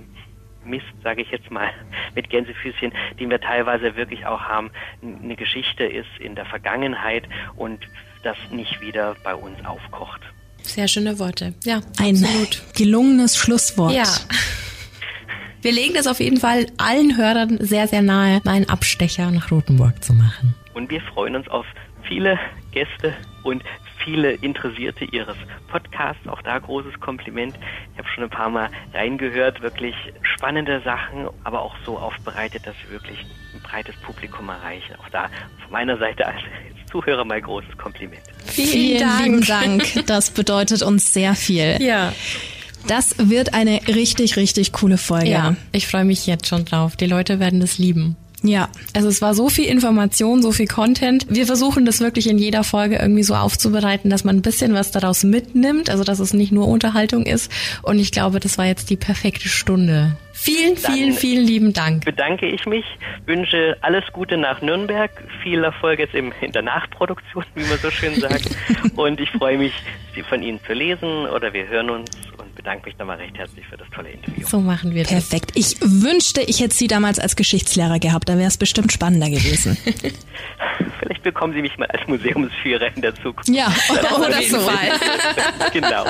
Mist, 0.70 0.86
sage 1.02 1.22
ich 1.22 1.30
jetzt 1.30 1.50
mal, 1.50 1.68
mit 2.14 2.30
Gänsefüßchen, 2.30 2.92
den 3.18 3.30
wir 3.30 3.40
teilweise 3.40 3.96
wirklich 3.96 4.26
auch 4.26 4.40
haben, 4.40 4.70
eine 5.02 5.36
Geschichte 5.36 5.84
ist 5.84 6.08
in 6.18 6.34
der 6.34 6.46
Vergangenheit 6.46 7.24
und 7.56 7.80
das 8.22 8.36
nicht 8.50 8.80
wieder 8.80 9.16
bei 9.22 9.34
uns 9.34 9.64
aufkocht. 9.64 10.20
Sehr 10.62 10.88
schöne 10.88 11.18
Worte. 11.18 11.54
Ja, 11.64 11.80
Ein 11.98 12.16
absolut. 12.22 12.62
gelungenes 12.76 13.36
Schlusswort. 13.36 13.92
Ja. 13.92 14.04
Wir 15.62 15.72
legen 15.72 15.92
das 15.92 16.06
auf 16.06 16.20
jeden 16.20 16.38
Fall 16.38 16.66
allen 16.78 17.18
Hörern 17.18 17.58
sehr, 17.60 17.86
sehr 17.86 18.00
nahe, 18.00 18.40
mal 18.44 18.52
einen 18.52 18.68
Abstecher 18.70 19.30
nach 19.30 19.50
Rothenburg 19.50 20.02
zu 20.02 20.14
machen. 20.14 20.54
Und 20.72 20.90
wir 20.90 21.02
freuen 21.02 21.36
uns 21.36 21.48
auf 21.48 21.66
viele 22.08 22.38
Gäste 22.72 23.14
und 23.42 23.62
viele 24.10 24.32
Interessierte 24.32 25.04
Ihres 25.04 25.36
Podcasts. 25.68 26.26
Auch 26.28 26.42
da 26.42 26.58
großes 26.58 26.98
Kompliment. 27.00 27.54
Ich 27.92 27.98
habe 27.98 28.08
schon 28.14 28.24
ein 28.24 28.30
paar 28.30 28.50
Mal 28.50 28.68
reingehört. 28.92 29.62
Wirklich 29.62 29.94
spannende 30.22 30.80
Sachen, 30.84 31.28
aber 31.44 31.62
auch 31.62 31.74
so 31.84 31.96
aufbereitet, 31.98 32.66
dass 32.66 32.74
wir 32.84 32.92
wirklich 32.92 33.18
ein 33.54 33.60
breites 33.62 33.94
Publikum 34.02 34.48
erreichen. 34.48 34.94
Auch 35.00 35.08
da 35.10 35.28
von 35.62 35.72
meiner 35.72 35.96
Seite 35.98 36.26
als 36.26 36.40
Zuhörer 36.90 37.24
mal 37.24 37.40
großes 37.40 37.76
Kompliment. 37.78 38.22
Vielen, 38.46 38.68
Vielen 38.68 39.18
lieben 39.22 39.40
Dank. 39.42 40.06
Das 40.06 40.30
bedeutet 40.30 40.82
uns 40.82 41.12
sehr 41.12 41.34
viel. 41.34 41.80
Ja. 41.80 42.12
Das 42.88 43.14
wird 43.18 43.54
eine 43.54 43.80
richtig, 43.86 44.36
richtig 44.36 44.72
coole 44.72 44.98
Folge. 44.98 45.28
Ja, 45.28 45.54
ich 45.70 45.86
freue 45.86 46.04
mich 46.04 46.26
jetzt 46.26 46.48
schon 46.48 46.64
drauf. 46.64 46.96
Die 46.96 47.06
Leute 47.06 47.38
werden 47.38 47.60
das 47.60 47.78
lieben. 47.78 48.16
Ja. 48.42 48.68
Also 48.94 49.08
es 49.08 49.20
war 49.20 49.34
so 49.34 49.48
viel 49.48 49.66
Information, 49.66 50.42
so 50.42 50.52
viel 50.52 50.66
Content. 50.66 51.26
Wir 51.28 51.46
versuchen 51.46 51.84
das 51.84 52.00
wirklich 52.00 52.28
in 52.28 52.38
jeder 52.38 52.64
Folge 52.64 52.96
irgendwie 52.96 53.22
so 53.22 53.34
aufzubereiten, 53.34 54.10
dass 54.10 54.24
man 54.24 54.36
ein 54.36 54.42
bisschen 54.42 54.74
was 54.74 54.90
daraus 54.90 55.24
mitnimmt, 55.24 55.90
also 55.90 56.04
dass 56.04 56.20
es 56.20 56.32
nicht 56.32 56.52
nur 56.52 56.68
Unterhaltung 56.68 57.26
ist. 57.26 57.52
Und 57.82 57.98
ich 57.98 58.12
glaube, 58.12 58.40
das 58.40 58.58
war 58.58 58.66
jetzt 58.66 58.90
die 58.90 58.96
perfekte 58.96 59.48
Stunde. 59.48 60.16
Vielen, 60.32 60.78
vielen, 60.78 61.12
vielen 61.12 61.44
lieben 61.44 61.74
Dank. 61.74 62.06
Bedanke 62.06 62.46
ich 62.46 62.64
mich, 62.64 62.86
wünsche 63.26 63.76
alles 63.82 64.04
Gute 64.10 64.38
nach 64.38 64.62
Nürnberg, 64.62 65.10
viel 65.42 65.62
Erfolg 65.62 65.98
jetzt 65.98 66.14
in 66.14 66.32
der 66.52 66.62
Nachproduktion, 66.62 67.44
wie 67.54 67.64
man 67.64 67.76
so 67.76 67.90
schön 67.90 68.18
sagt. 68.18 68.48
und 68.96 69.20
ich 69.20 69.30
freue 69.32 69.58
mich, 69.58 69.74
von 70.28 70.42
Ihnen 70.42 70.60
zu 70.66 70.72
lesen 70.72 71.26
oder 71.26 71.52
wir 71.52 71.68
hören 71.68 71.90
uns 71.90 72.10
bedanke 72.60 72.90
mich 72.90 72.98
nochmal 72.98 73.16
recht 73.16 73.38
herzlich 73.38 73.64
für 73.66 73.78
das 73.78 73.88
tolle 73.88 74.10
Interview. 74.10 74.46
So 74.46 74.60
machen 74.60 74.94
wir 74.94 75.04
das. 75.04 75.12
Perfekt. 75.12 75.52
Ich 75.54 75.80
wünschte, 75.80 76.42
ich 76.42 76.60
hätte 76.60 76.74
Sie 76.74 76.88
damals 76.88 77.18
als 77.18 77.34
Geschichtslehrer 77.34 77.98
gehabt. 77.98 78.28
Da 78.28 78.36
wäre 78.36 78.48
es 78.48 78.58
bestimmt 78.58 78.92
spannender 78.92 79.30
gewesen. 79.30 79.78
Vielleicht 81.00 81.22
bekommen 81.22 81.54
Sie 81.54 81.62
mich 81.62 81.76
mal 81.78 81.86
als 81.86 82.06
Museumsführer 82.06 82.94
in 82.94 83.00
der 83.00 83.14
Zukunft. 83.14 83.48
Ja, 83.48 83.74
oder, 83.90 84.18
oder 84.18 84.42
so. 84.42 84.58
Genau. 85.72 86.04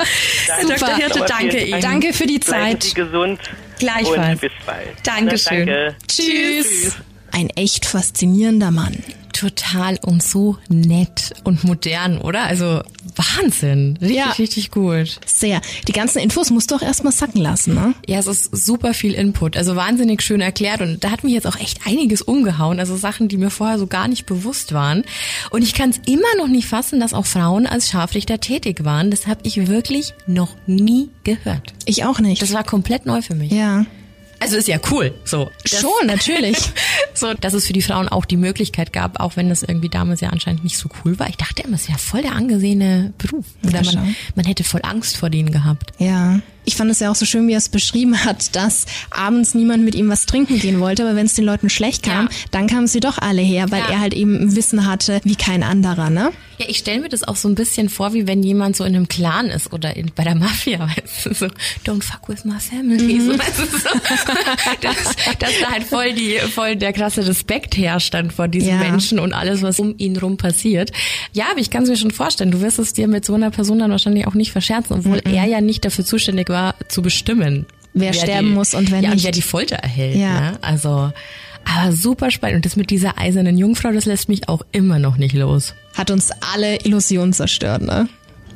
Danke, 0.47 0.67
Super. 0.67 0.75
Dr. 0.79 0.95
Hirte, 0.95 1.25
danke 1.27 1.63
Ihnen. 1.63 1.81
Danke 1.81 2.13
für 2.13 2.25
die 2.25 2.39
Zeit. 2.39 2.79
Bleiben 2.79 2.81
Sie 2.81 2.93
gesund. 2.93 3.39
Gleichfalls. 3.79 4.33
Und 4.33 4.41
bis 4.41 4.51
bald. 4.65 4.87
Dankeschön. 5.03 5.67
Danke. 5.67 5.95
Tschüss. 6.07 6.67
Tschüss. 6.67 6.97
Ein 7.31 7.49
echt 7.51 7.85
faszinierender 7.85 8.71
Mann 8.71 8.97
total 9.41 9.97
und 10.03 10.21
so 10.21 10.57
nett 10.69 11.33
und 11.43 11.63
modern, 11.63 12.19
oder? 12.19 12.43
Also 12.43 12.81
Wahnsinn. 13.15 13.97
Richtig, 13.99 14.17
ja. 14.17 14.31
richtig 14.31 14.71
gut. 14.71 15.19
Sehr. 15.25 15.61
Die 15.87 15.93
ganzen 15.93 16.19
Infos 16.19 16.51
musst 16.51 16.69
du 16.69 16.75
auch 16.75 16.81
erstmal 16.81 17.11
sacken 17.11 17.41
lassen, 17.41 17.73
ne? 17.73 17.95
Ja, 18.07 18.19
es 18.19 18.27
ist 18.27 18.55
super 18.55 18.93
viel 18.93 19.13
Input. 19.13 19.57
Also 19.57 19.75
wahnsinnig 19.75 20.21
schön 20.21 20.41
erklärt 20.41 20.81
und 20.81 21.03
da 21.03 21.09
hat 21.09 21.23
mich 21.23 21.33
jetzt 21.33 21.47
auch 21.47 21.59
echt 21.59 21.87
einiges 21.87 22.21
umgehauen. 22.21 22.79
Also 22.79 22.95
Sachen, 22.95 23.27
die 23.27 23.37
mir 23.37 23.49
vorher 23.49 23.79
so 23.79 23.87
gar 23.87 24.07
nicht 24.07 24.27
bewusst 24.27 24.73
waren. 24.73 25.03
Und 25.49 25.63
ich 25.63 25.73
kann 25.73 25.89
es 25.89 25.97
immer 26.05 26.35
noch 26.37 26.47
nicht 26.47 26.67
fassen, 26.67 26.99
dass 26.99 27.13
auch 27.13 27.25
Frauen 27.25 27.65
als 27.65 27.89
Scharfrichter 27.89 28.39
tätig 28.39 28.85
waren. 28.85 29.09
Das 29.09 29.25
habe 29.25 29.41
ich 29.43 29.67
wirklich 29.67 30.13
noch 30.27 30.55
nie 30.67 31.09
gehört. 31.23 31.73
Ich 31.85 32.05
auch 32.05 32.19
nicht. 32.19 32.41
Das 32.41 32.53
war 32.53 32.63
komplett 32.63 33.07
neu 33.07 33.23
für 33.23 33.35
mich. 33.35 33.51
Ja. 33.51 33.85
Also 34.41 34.57
ist 34.57 34.67
ja 34.67 34.79
cool, 34.89 35.13
so. 35.23 35.51
Schon, 35.65 36.07
natürlich. 36.07 36.57
so, 37.13 37.35
dass 37.35 37.53
es 37.53 37.67
für 37.67 37.73
die 37.73 37.83
Frauen 37.83 38.09
auch 38.09 38.25
die 38.25 38.37
Möglichkeit 38.37 38.91
gab, 38.91 39.19
auch 39.19 39.35
wenn 39.35 39.49
das 39.49 39.61
irgendwie 39.61 39.87
damals 39.87 40.19
ja 40.19 40.29
anscheinend 40.29 40.63
nicht 40.63 40.79
so 40.79 40.89
cool 41.05 41.19
war. 41.19 41.29
Ich 41.29 41.37
dachte 41.37 41.61
immer, 41.61 41.75
es 41.75 41.87
wäre 41.87 41.99
voll 41.99 42.23
der 42.23 42.33
angesehene 42.33 43.13
Beruf. 43.19 43.45
Oder 43.63 43.83
man, 43.83 44.15
man 44.33 44.45
hätte 44.45 44.63
voll 44.63 44.81
Angst 44.83 45.17
vor 45.17 45.29
denen 45.29 45.51
gehabt. 45.51 45.91
Ja. 45.99 46.39
Ich 46.65 46.75
fand 46.75 46.91
es 46.91 46.99
ja 46.99 47.11
auch 47.11 47.15
so 47.15 47.25
schön, 47.25 47.47
wie 47.47 47.53
er 47.53 47.57
es 47.57 47.69
beschrieben 47.69 48.23
hat, 48.23 48.55
dass 48.55 48.85
abends 49.09 49.53
niemand 49.53 49.83
mit 49.83 49.95
ihm 49.95 50.09
was 50.09 50.25
trinken 50.25 50.59
gehen 50.59 50.79
wollte, 50.79 51.03
aber 51.03 51.15
wenn 51.15 51.25
es 51.25 51.33
den 51.33 51.45
Leuten 51.45 51.69
schlecht 51.69 52.03
kam, 52.03 52.25
ja. 52.25 52.31
dann 52.51 52.67
kamen 52.67 52.87
sie 52.87 52.99
doch 52.99 53.17
alle 53.17 53.41
her, 53.41 53.71
weil 53.71 53.81
ja. 53.81 53.91
er 53.91 53.99
halt 53.99 54.13
eben 54.13 54.55
Wissen 54.55 54.85
hatte 54.85 55.21
wie 55.23 55.35
kein 55.35 55.63
anderer, 55.63 56.09
ne? 56.09 56.31
Ja, 56.61 56.67
ich 56.69 56.77
stelle 56.77 57.01
mir 57.01 57.09
das 57.09 57.27
auch 57.27 57.37
so 57.37 57.47
ein 57.47 57.55
bisschen 57.55 57.89
vor, 57.89 58.13
wie 58.13 58.27
wenn 58.27 58.43
jemand 58.43 58.75
so 58.75 58.83
in 58.83 58.95
einem 58.95 59.07
Clan 59.07 59.47
ist 59.47 59.73
oder 59.73 59.95
in, 59.95 60.11
bei 60.13 60.23
der 60.23 60.35
Mafia, 60.35 60.79
weißt 60.95 61.25
du, 61.25 61.33
so, 61.33 61.47
don't 61.85 62.03
fuck 62.03 62.29
with 62.29 62.45
my 62.45 62.59
family, 62.59 63.15
mhm. 63.15 63.31
so, 63.31 63.39
weißt 63.39 63.59
du, 63.59 63.65
so, 63.65 63.89
dass, 64.81 65.15
dass 65.39 65.59
da 65.59 65.71
halt 65.71 65.85
voll 65.85 66.13
die, 66.13 66.37
voll 66.53 66.75
der 66.75 66.93
krasse 66.93 67.25
Respekt 67.25 67.77
herrscht 67.77 68.13
dann 68.13 68.29
vor 68.29 68.47
diesen 68.47 68.69
ja. 68.69 68.77
Menschen 68.77 69.17
und 69.17 69.33
alles, 69.33 69.63
was 69.63 69.79
um 69.79 69.95
ihn 69.97 70.15
rum 70.17 70.37
passiert. 70.37 70.91
Ja, 71.33 71.45
aber 71.49 71.59
ich 71.59 71.71
kann 71.71 71.81
es 71.81 71.89
mir 71.89 71.97
schon 71.97 72.11
vorstellen, 72.11 72.51
du 72.51 72.61
wirst 72.61 72.77
es 72.77 72.93
dir 72.93 73.07
mit 73.07 73.25
so 73.25 73.33
einer 73.33 73.49
Person 73.49 73.79
dann 73.79 73.89
wahrscheinlich 73.89 74.27
auch 74.27 74.35
nicht 74.35 74.51
verscherzen, 74.51 74.97
obwohl 74.97 75.21
mhm. 75.25 75.33
er 75.33 75.45
ja 75.45 75.61
nicht 75.61 75.83
dafür 75.83 76.05
zuständig 76.05 76.50
war, 76.51 76.75
zu 76.87 77.01
bestimmen. 77.01 77.65
Wer, 77.93 78.07
wer 78.07 78.13
sterben 78.13 78.49
die, 78.49 78.53
muss 78.53 78.73
und 78.73 78.91
wer 78.91 79.01
ja, 79.01 79.09
nicht. 79.09 79.19
Und 79.19 79.23
wer 79.25 79.31
die 79.31 79.41
Folter 79.41 79.77
erhält. 79.77 80.15
Ja. 80.15 80.39
Ne? 80.39 80.57
Also, 80.61 81.11
aber 81.65 81.91
super 81.91 82.31
spannend. 82.31 82.57
Und 82.57 82.65
das 82.65 82.75
mit 82.75 82.89
dieser 82.89 83.17
eisernen 83.17 83.57
Jungfrau, 83.57 83.91
das 83.91 84.05
lässt 84.05 84.29
mich 84.29 84.47
auch 84.47 84.61
immer 84.71 84.99
noch 84.99 85.17
nicht 85.17 85.33
los. 85.33 85.73
Hat 85.95 86.11
uns 86.11 86.29
alle 86.53 86.77
Illusionen 86.85 87.33
zerstört, 87.33 87.81
ne? 87.81 88.07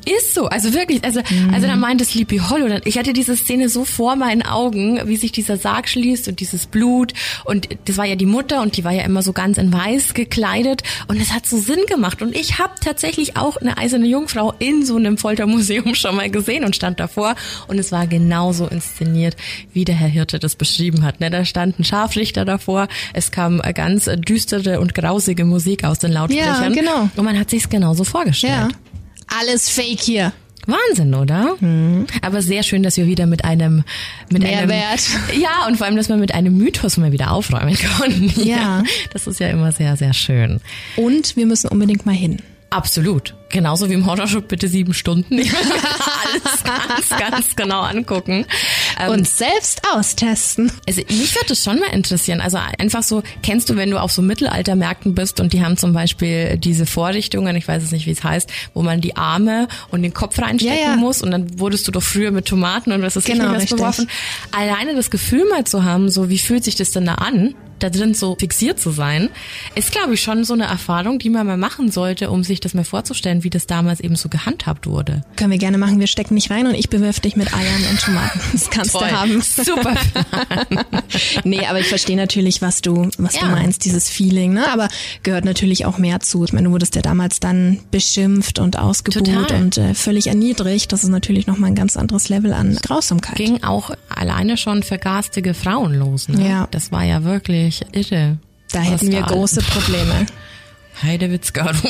Ist 0.05 0.35
so, 0.35 0.45
also 0.47 0.73
wirklich, 0.73 1.03
also, 1.03 1.21
mhm. 1.29 1.53
also 1.53 1.67
da 1.67 1.75
meinte 1.75 2.05
Sleepy 2.05 2.37
Hollow, 2.37 2.79
ich 2.85 2.97
hatte 2.97 3.13
diese 3.13 3.35
Szene 3.35 3.69
so 3.69 3.85
vor 3.85 4.15
meinen 4.15 4.43
Augen, 4.43 4.99
wie 5.05 5.15
sich 5.15 5.31
dieser 5.31 5.57
Sarg 5.57 5.89
schließt 5.89 6.27
und 6.27 6.39
dieses 6.39 6.67
Blut 6.67 7.13
und 7.43 7.67
das 7.85 7.97
war 7.97 8.05
ja 8.05 8.15
die 8.15 8.25
Mutter 8.25 8.61
und 8.61 8.77
die 8.77 8.83
war 8.83 8.91
ja 8.91 9.03
immer 9.03 9.23
so 9.23 9.33
ganz 9.33 9.57
in 9.57 9.73
weiß 9.73 10.13
gekleidet 10.13 10.83
und 11.07 11.19
es 11.19 11.33
hat 11.33 11.45
so 11.45 11.57
Sinn 11.57 11.79
gemacht 11.87 12.21
und 12.21 12.35
ich 12.35 12.59
habe 12.59 12.73
tatsächlich 12.79 13.35
auch 13.35 13.57
eine 13.57 13.77
eiserne 13.77 14.05
Jungfrau 14.05 14.53
in 14.59 14.85
so 14.85 14.95
einem 14.95 15.17
Foltermuseum 15.17 15.95
schon 15.95 16.15
mal 16.15 16.29
gesehen 16.29 16.63
und 16.63 16.75
stand 16.75 16.99
davor 16.99 17.35
und 17.67 17.79
es 17.79 17.91
war 17.91 18.07
genauso 18.07 18.67
inszeniert, 18.67 19.35
wie 19.73 19.85
der 19.85 19.95
Herr 19.95 20.07
Hirte 20.07 20.39
das 20.39 20.55
beschrieben 20.55 21.03
hat. 21.03 21.19
Ne? 21.19 21.29
Da 21.29 21.45
stand 21.45 21.79
ein 21.79 21.83
Scharfrichter 21.83 22.45
davor, 22.45 22.87
es 23.13 23.31
kam 23.31 23.61
ganz 23.73 24.09
düstere 24.27 24.79
und 24.79 24.93
grausige 24.93 25.45
Musik 25.45 25.83
aus 25.83 25.99
den 25.99 26.11
Lautsprechern 26.11 26.73
ja, 26.73 26.81
genau. 26.81 27.09
und 27.15 27.25
man 27.25 27.39
hat 27.39 27.49
sich's 27.49 27.69
genauso 27.69 28.03
vorgestellt. 28.03 28.53
Ja. 28.71 28.84
Alles 29.27 29.69
fake 29.69 29.99
hier. 30.01 30.33
Wahnsinn, 30.67 31.13
oder? 31.13 31.55
Mhm. 31.59 32.07
Aber 32.21 32.41
sehr 32.41 32.63
schön, 32.63 32.81
dass 32.83 32.97
wir 32.97 33.05
wieder 33.05 33.27
mit 33.27 33.45
einem 33.45 33.83
mit 34.31 34.41
Mehrwert. 34.41 35.01
Einem, 35.29 35.41
ja, 35.41 35.67
und 35.67 35.77
vor 35.77 35.85
allem, 35.85 35.95
dass 35.95 36.09
wir 36.09 36.17
mit 36.17 36.33
einem 36.33 36.57
Mythos 36.57 36.97
mal 36.97 37.11
wieder 37.11 37.31
aufräumen 37.31 37.77
konnten. 37.97 38.31
Ja. 38.39 38.55
ja. 38.55 38.83
Das 39.13 39.27
ist 39.27 39.39
ja 39.39 39.47
immer 39.49 39.71
sehr, 39.71 39.95
sehr 39.95 40.13
schön. 40.13 40.59
Und 40.95 41.35
wir 41.35 41.45
müssen 41.45 41.67
unbedingt 41.67 42.05
mal 42.05 42.15
hin. 42.15 42.39
Absolut. 42.75 43.33
Genauso 43.47 43.89
wie 43.89 43.93
im 43.93 44.05
Horrorshop 44.05 44.49
bitte 44.49 44.67
sieben 44.67 44.93
Stunden. 44.93 45.37
Ich 45.37 45.49
will 45.49 45.59
alles 45.61 46.63
ganz, 47.09 47.09
ganz 47.21 47.55
genau 47.55 47.83
angucken. 47.83 48.45
Ähm, 48.99 49.11
Und 49.11 49.29
selbst 49.29 49.81
austesten. 49.93 50.69
Also 50.85 50.99
mich 51.07 51.33
würde 51.35 51.47
das 51.47 51.63
schon 51.63 51.79
mal 51.79 51.87
interessieren. 51.93 52.41
Also 52.41 52.57
einfach 52.77 53.01
so, 53.01 53.23
kennst 53.43 53.69
du, 53.69 53.77
wenn 53.77 53.91
du 53.91 54.01
auf 54.01 54.11
so 54.11 54.21
Mittelaltermärkten 54.21 55.15
bist 55.15 55.39
und 55.39 55.53
die 55.53 55.63
haben 55.63 55.77
zum 55.77 55.93
Beispiel 55.93 56.57
diese 56.57 56.85
Vorrichtungen, 56.85 57.55
ich 57.55 57.65
weiß 57.65 57.81
es 57.81 57.93
nicht, 57.93 58.07
wie 58.07 58.11
es 58.11 58.25
heißt, 58.25 58.51
wo 58.73 58.81
man 58.81 58.99
die 58.99 59.15
Arme 59.15 59.69
und 59.89 60.01
den 60.01 60.13
Kopf 60.13 60.37
reinstecken 60.37 60.77
ja, 60.77 60.89
ja. 60.91 60.95
muss 60.97 61.21
und 61.21 61.31
dann 61.31 61.57
wurdest 61.57 61.87
du 61.87 61.93
doch 61.93 62.03
früher 62.03 62.31
mit 62.31 62.47
Tomaten 62.47 62.91
und 62.91 63.03
was 63.03 63.15
ist 63.15 63.25
genau, 63.25 63.53
nicht 63.53 63.69
beworfen. 63.69 64.09
Alleine 64.51 64.95
das 64.95 65.09
Gefühl 65.09 65.47
mal 65.49 65.63
zu 65.63 65.85
haben, 65.85 66.09
so 66.09 66.29
wie 66.29 66.39
fühlt 66.39 66.65
sich 66.65 66.75
das 66.75 66.91
denn 66.91 67.05
da 67.05 67.15
an? 67.15 67.55
Da 67.79 67.89
drin 67.89 68.13
so 68.13 68.35
fixiert 68.39 68.79
zu 68.79 68.91
sein, 68.91 69.29
ist, 69.75 69.91
glaube 69.91 70.13
ich, 70.13 70.21
schon 70.21 70.43
so 70.43 70.53
eine 70.53 70.65
Erfahrung, 70.65 71.19
die 71.19 71.29
man 71.29 71.45
mal 71.45 71.57
machen 71.57 71.91
sollte, 71.91 72.29
um 72.29 72.43
sich 72.43 72.59
das 72.59 72.73
mal 72.73 72.83
vorzustellen, 72.83 73.43
wie 73.43 73.49
das 73.49 73.67
damals 73.67 73.99
eben 73.99 74.15
so 74.15 74.29
gehandhabt 74.29 74.87
wurde. 74.87 75.23
Können 75.35 75.51
wir 75.51 75.57
gerne 75.57 75.77
machen. 75.77 75.99
Wir 75.99 76.07
stecken 76.07 76.35
nicht 76.35 76.49
rein 76.51 76.67
und 76.67 76.75
ich 76.75 76.89
bewirf 76.89 77.19
dich 77.19 77.35
mit 77.35 77.53
Eiern 77.53 77.83
und 77.89 77.99
Tomaten. 78.01 78.39
Das 78.53 78.69
kannst 78.69 78.91
Toll. 78.91 79.07
du 79.09 79.11
haben. 79.11 79.41
Super. 79.41 79.95
nee, 81.43 81.65
aber 81.65 81.79
ich 81.79 81.87
verstehe 81.87 82.15
natürlich, 82.15 82.61
was 82.61 82.81
du, 82.81 83.09
was 83.17 83.35
ja. 83.35 83.41
du 83.41 83.47
meinst, 83.47 83.85
dieses 83.85 84.09
Feeling, 84.09 84.53
ne? 84.53 84.67
Aber 84.71 84.87
gehört 85.23 85.45
natürlich 85.45 85.85
auch 85.85 85.97
mehr 85.97 86.19
zu. 86.19 86.43
Ich 86.45 86.53
meine, 86.53 86.67
du 86.67 86.73
wurdest 86.73 86.95
ja 86.95 87.01
damals 87.01 87.39
dann 87.39 87.79
beschimpft 87.91 88.59
und 88.59 88.77
ausgebuht 88.77 89.25
Total. 89.25 89.61
und 89.61 89.77
äh, 89.77 89.93
völlig 89.93 90.27
erniedrigt. 90.27 90.91
Das 90.91 91.03
ist 91.03 91.09
natürlich 91.09 91.47
nochmal 91.47 91.71
ein 91.71 91.75
ganz 91.75 91.97
anderes 91.97 92.29
Level 92.29 92.53
an 92.53 92.77
Grausamkeit. 92.81 93.35
Ging 93.35 93.63
auch 93.63 93.91
alleine 94.09 94.57
schon 94.57 94.83
für 94.83 94.97
garstige 94.97 95.53
Frauen 95.53 95.93
los, 95.93 96.29
ne? 96.29 96.47
Ja. 96.47 96.67
Das 96.71 96.91
war 96.91 97.03
ja 97.03 97.23
wirklich 97.23 97.74
irre. 97.91 98.37
Da 98.71 98.81
hätten 98.81 99.11
wir 99.11 99.21
große 99.21 99.61
Probleme. 99.61 100.25
Heidewitzka. 101.01 101.71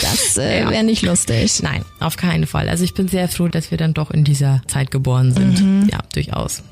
Das, 0.00 0.34
das 0.34 0.38
äh, 0.38 0.66
wäre 0.70 0.82
nicht 0.82 1.02
lustig. 1.02 1.62
Nein, 1.62 1.84
auf 1.98 2.16
keinen 2.16 2.46
Fall. 2.46 2.70
Also 2.70 2.82
ich 2.82 2.94
bin 2.94 3.08
sehr 3.08 3.28
froh, 3.28 3.48
dass 3.48 3.70
wir 3.70 3.76
dann 3.76 3.92
doch 3.92 4.10
in 4.10 4.24
dieser 4.24 4.62
Zeit 4.68 4.90
geboren 4.90 5.34
sind. 5.34 5.60
Mhm. 5.60 5.88
Ja, 5.90 5.98
durchaus. 6.14 6.62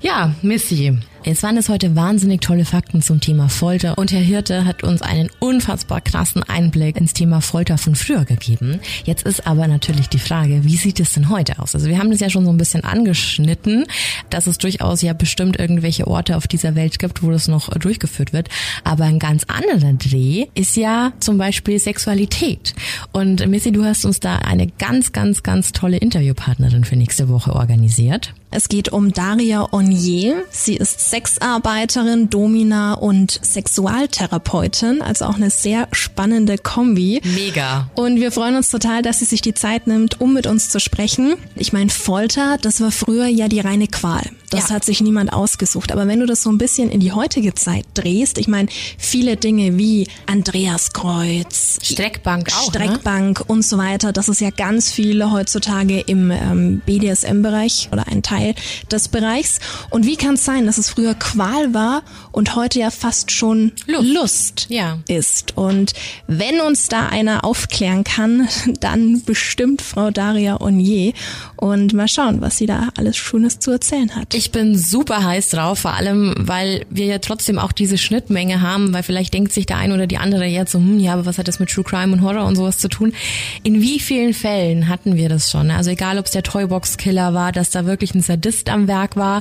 Ja, 0.00 0.34
Missy. 0.40 0.98
Es 1.28 1.42
waren 1.42 1.56
es 1.56 1.68
heute 1.68 1.96
wahnsinnig 1.96 2.40
tolle 2.40 2.64
Fakten 2.64 3.02
zum 3.02 3.20
Thema 3.20 3.48
Folter 3.48 3.98
und 3.98 4.12
Herr 4.12 4.20
Hirte 4.20 4.64
hat 4.64 4.84
uns 4.84 5.02
einen 5.02 5.28
unfassbar 5.40 6.00
krassen 6.00 6.44
Einblick 6.44 6.96
ins 6.96 7.14
Thema 7.14 7.40
Folter 7.40 7.78
von 7.78 7.96
früher 7.96 8.24
gegeben. 8.24 8.78
Jetzt 9.04 9.26
ist 9.26 9.44
aber 9.44 9.66
natürlich 9.66 10.08
die 10.08 10.20
Frage, 10.20 10.62
wie 10.62 10.76
sieht 10.76 11.00
es 11.00 11.14
denn 11.14 11.28
heute 11.28 11.58
aus? 11.58 11.74
Also 11.74 11.88
wir 11.88 11.98
haben 11.98 12.12
das 12.12 12.20
ja 12.20 12.30
schon 12.30 12.44
so 12.44 12.52
ein 12.52 12.56
bisschen 12.56 12.84
angeschnitten, 12.84 13.86
dass 14.30 14.46
es 14.46 14.58
durchaus 14.58 15.02
ja 15.02 15.14
bestimmt 15.14 15.58
irgendwelche 15.58 16.06
Orte 16.06 16.36
auf 16.36 16.46
dieser 16.46 16.76
Welt 16.76 17.00
gibt, 17.00 17.24
wo 17.24 17.32
das 17.32 17.48
noch 17.48 17.70
durchgeführt 17.70 18.32
wird. 18.32 18.48
Aber 18.84 19.02
ein 19.02 19.18
ganz 19.18 19.42
anderer 19.48 19.94
Dreh 19.94 20.46
ist 20.54 20.76
ja 20.76 21.12
zum 21.18 21.38
Beispiel 21.38 21.80
Sexualität. 21.80 22.76
Und 23.10 23.44
Missy, 23.48 23.72
du 23.72 23.84
hast 23.84 24.04
uns 24.04 24.20
da 24.20 24.36
eine 24.36 24.68
ganz, 24.68 25.10
ganz, 25.10 25.42
ganz 25.42 25.72
tolle 25.72 25.96
Interviewpartnerin 25.96 26.84
für 26.84 26.94
nächste 26.94 27.28
Woche 27.28 27.52
organisiert. 27.52 28.32
Es 28.52 28.68
geht 28.68 28.90
um 28.90 29.12
Daria 29.12 29.70
Onier. 29.72 30.44
Sie 30.50 30.76
ist 30.76 31.10
Sexarbeiterin, 31.16 32.28
Domina 32.28 32.92
und 32.92 33.40
Sexualtherapeutin, 33.42 35.00
also 35.00 35.24
auch 35.24 35.36
eine 35.36 35.48
sehr 35.48 35.88
spannende 35.92 36.58
Kombi. 36.58 37.22
Mega. 37.24 37.88
Und 37.94 38.16
wir 38.20 38.30
freuen 38.30 38.54
uns 38.56 38.68
total, 38.68 39.00
dass 39.00 39.20
sie 39.20 39.24
sich 39.24 39.40
die 39.40 39.54
Zeit 39.54 39.86
nimmt, 39.86 40.20
um 40.20 40.34
mit 40.34 40.46
uns 40.46 40.68
zu 40.68 40.78
sprechen. 40.78 41.36
Ich 41.54 41.72
meine, 41.72 41.88
Folter, 41.88 42.58
das 42.60 42.82
war 42.82 42.90
früher 42.90 43.28
ja 43.28 43.48
die 43.48 43.60
reine 43.60 43.86
Qual. 43.86 44.24
Das 44.50 44.68
Ja. 44.68 44.76
hat 44.76 44.84
sich 44.84 45.00
niemand 45.00 45.32
ausgesucht. 45.32 45.90
Aber 45.90 46.06
wenn 46.06 46.20
du 46.20 46.26
das 46.26 46.42
so 46.42 46.50
ein 46.50 46.58
bisschen 46.58 46.90
in 46.90 47.00
die 47.00 47.12
heutige 47.12 47.52
Zeit 47.54 47.84
drehst, 47.94 48.38
ich 48.38 48.46
meine, 48.46 48.68
viele 48.98 49.36
Dinge 49.36 49.76
wie 49.76 50.06
Andreaskreuz, 50.26 51.78
Streckbank 51.82 52.48
auch, 52.52 52.72
ne? 52.72 52.78
Streckbank 52.84 53.42
und 53.48 53.64
so 53.64 53.76
weiter, 53.78 54.12
das 54.12 54.28
ist 54.28 54.40
ja 54.40 54.50
ganz 54.50 54.92
viele 54.92 55.32
heutzutage 55.32 56.00
im 56.00 56.30
ähm, 56.30 56.80
BDSM-Bereich 56.86 57.88
oder 57.90 58.06
ein 58.06 58.22
Teil 58.22 58.54
des 58.90 59.08
Bereichs. 59.08 59.58
Und 59.90 60.06
wie 60.06 60.16
kann 60.16 60.34
es 60.34 60.44
sein, 60.44 60.66
dass 60.66 60.78
es 60.78 60.90
früher 60.90 61.05
Qual 61.14 61.72
war 61.74 62.02
und 62.36 62.54
heute 62.54 62.78
ja 62.80 62.90
fast 62.90 63.30
schon 63.30 63.72
Lust. 63.86 64.12
Lust 64.12 64.66
Ja. 64.68 64.98
ist? 65.08 65.56
Und 65.56 65.94
wenn 66.26 66.60
uns 66.60 66.88
da 66.88 67.06
einer 67.08 67.44
aufklären 67.46 68.04
kann, 68.04 68.46
dann 68.80 69.22
bestimmt 69.24 69.80
Frau 69.80 70.10
Daria 70.10 70.60
Onier. 70.60 71.14
Und 71.56 71.94
mal 71.94 72.08
schauen, 72.08 72.42
was 72.42 72.58
sie 72.58 72.66
da 72.66 72.90
alles 72.98 73.16
Schönes 73.16 73.58
zu 73.58 73.70
erzählen 73.70 74.14
hat. 74.14 74.34
Ich 74.34 74.52
bin 74.52 74.76
super 74.76 75.24
heiß 75.24 75.48
drauf, 75.48 75.78
vor 75.78 75.94
allem, 75.94 76.34
weil 76.38 76.84
wir 76.90 77.06
ja 77.06 77.18
trotzdem 77.18 77.58
auch 77.58 77.72
diese 77.72 77.96
Schnittmenge 77.96 78.60
haben, 78.60 78.92
weil 78.92 79.02
vielleicht 79.02 79.32
denkt 79.32 79.54
sich 79.54 79.64
der 79.64 79.78
ein 79.78 79.92
oder 79.92 80.06
die 80.06 80.18
andere 80.18 80.44
jetzt 80.44 80.72
so, 80.72 80.78
hm, 80.78 81.00
ja, 81.00 81.14
aber 81.14 81.24
was 81.24 81.38
hat 81.38 81.48
das 81.48 81.58
mit 81.58 81.70
True 81.70 81.84
Crime 81.84 82.12
und 82.12 82.20
Horror 82.20 82.44
und 82.44 82.56
sowas 82.56 82.76
zu 82.76 82.88
tun? 82.88 83.14
In 83.62 83.80
wie 83.80 83.98
vielen 83.98 84.34
Fällen 84.34 84.88
hatten 84.88 85.16
wir 85.16 85.30
das 85.30 85.50
schon? 85.50 85.70
Also 85.70 85.90
egal, 85.90 86.18
ob 86.18 86.26
es 86.26 86.32
der 86.32 86.42
Toybox-Killer 86.42 87.32
war, 87.32 87.50
dass 87.52 87.70
da 87.70 87.86
wirklich 87.86 88.14
ein 88.14 88.20
Sadist 88.20 88.68
am 88.68 88.88
Werk 88.88 89.16
war 89.16 89.40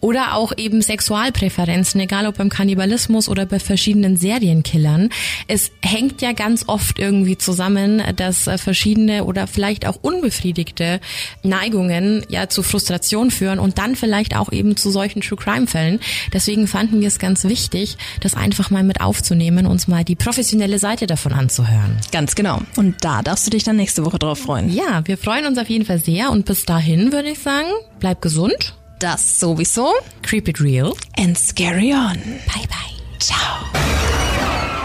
oder 0.00 0.34
auch 0.34 0.52
eben 0.56 0.80
Sexualpräferenzen, 0.80 2.00
egal 2.00 2.26
ob 2.28 2.35
beim 2.36 2.48
Kannibalismus 2.48 3.28
oder 3.28 3.46
bei 3.46 3.58
verschiedenen 3.58 4.16
Serienkillern. 4.16 5.10
Es 5.48 5.70
hängt 5.82 6.22
ja 6.22 6.32
ganz 6.32 6.64
oft 6.66 6.98
irgendwie 6.98 7.38
zusammen, 7.38 8.02
dass 8.16 8.46
äh, 8.46 8.58
verschiedene 8.58 9.24
oder 9.24 9.46
vielleicht 9.46 9.86
auch 9.86 9.98
unbefriedigte 10.00 11.00
Neigungen 11.42 12.24
ja 12.28 12.48
zu 12.48 12.62
Frustration 12.62 13.30
führen 13.30 13.58
und 13.58 13.78
dann 13.78 13.96
vielleicht 13.96 14.36
auch 14.36 14.52
eben 14.52 14.76
zu 14.76 14.90
solchen 14.90 15.20
True 15.20 15.38
Crime 15.38 15.66
Fällen. 15.66 16.00
Deswegen 16.32 16.66
fanden 16.66 17.00
wir 17.00 17.08
es 17.08 17.18
ganz 17.18 17.44
wichtig, 17.44 17.96
das 18.20 18.34
einfach 18.34 18.70
mal 18.70 18.82
mit 18.82 19.00
aufzunehmen, 19.00 19.66
uns 19.66 19.88
mal 19.88 20.04
die 20.04 20.16
professionelle 20.16 20.78
Seite 20.78 21.06
davon 21.06 21.32
anzuhören. 21.32 21.96
Ganz 22.12 22.34
genau. 22.34 22.60
Und 22.76 23.04
da 23.04 23.22
darfst 23.22 23.46
du 23.46 23.50
dich 23.50 23.64
dann 23.64 23.76
nächste 23.76 24.04
Woche 24.04 24.18
drauf 24.18 24.38
freuen. 24.38 24.72
Ja, 24.72 25.02
wir 25.06 25.18
freuen 25.18 25.46
uns 25.46 25.58
auf 25.58 25.68
jeden 25.68 25.84
Fall 25.84 25.98
sehr 25.98 26.30
und 26.30 26.46
bis 26.46 26.64
dahin 26.64 27.12
würde 27.12 27.30
ich 27.30 27.38
sagen, 27.38 27.68
bleib 27.98 28.22
gesund, 28.22 28.74
das 28.98 29.20
sowieso. 29.20 29.94
Creep 30.22 30.48
it 30.48 30.58
real. 30.58 30.96
And 31.18 31.36
scary 31.36 31.92
on. 31.92 32.16
Bye 32.46 32.66
bye. 32.68 32.96
Ciao. 33.18 34.75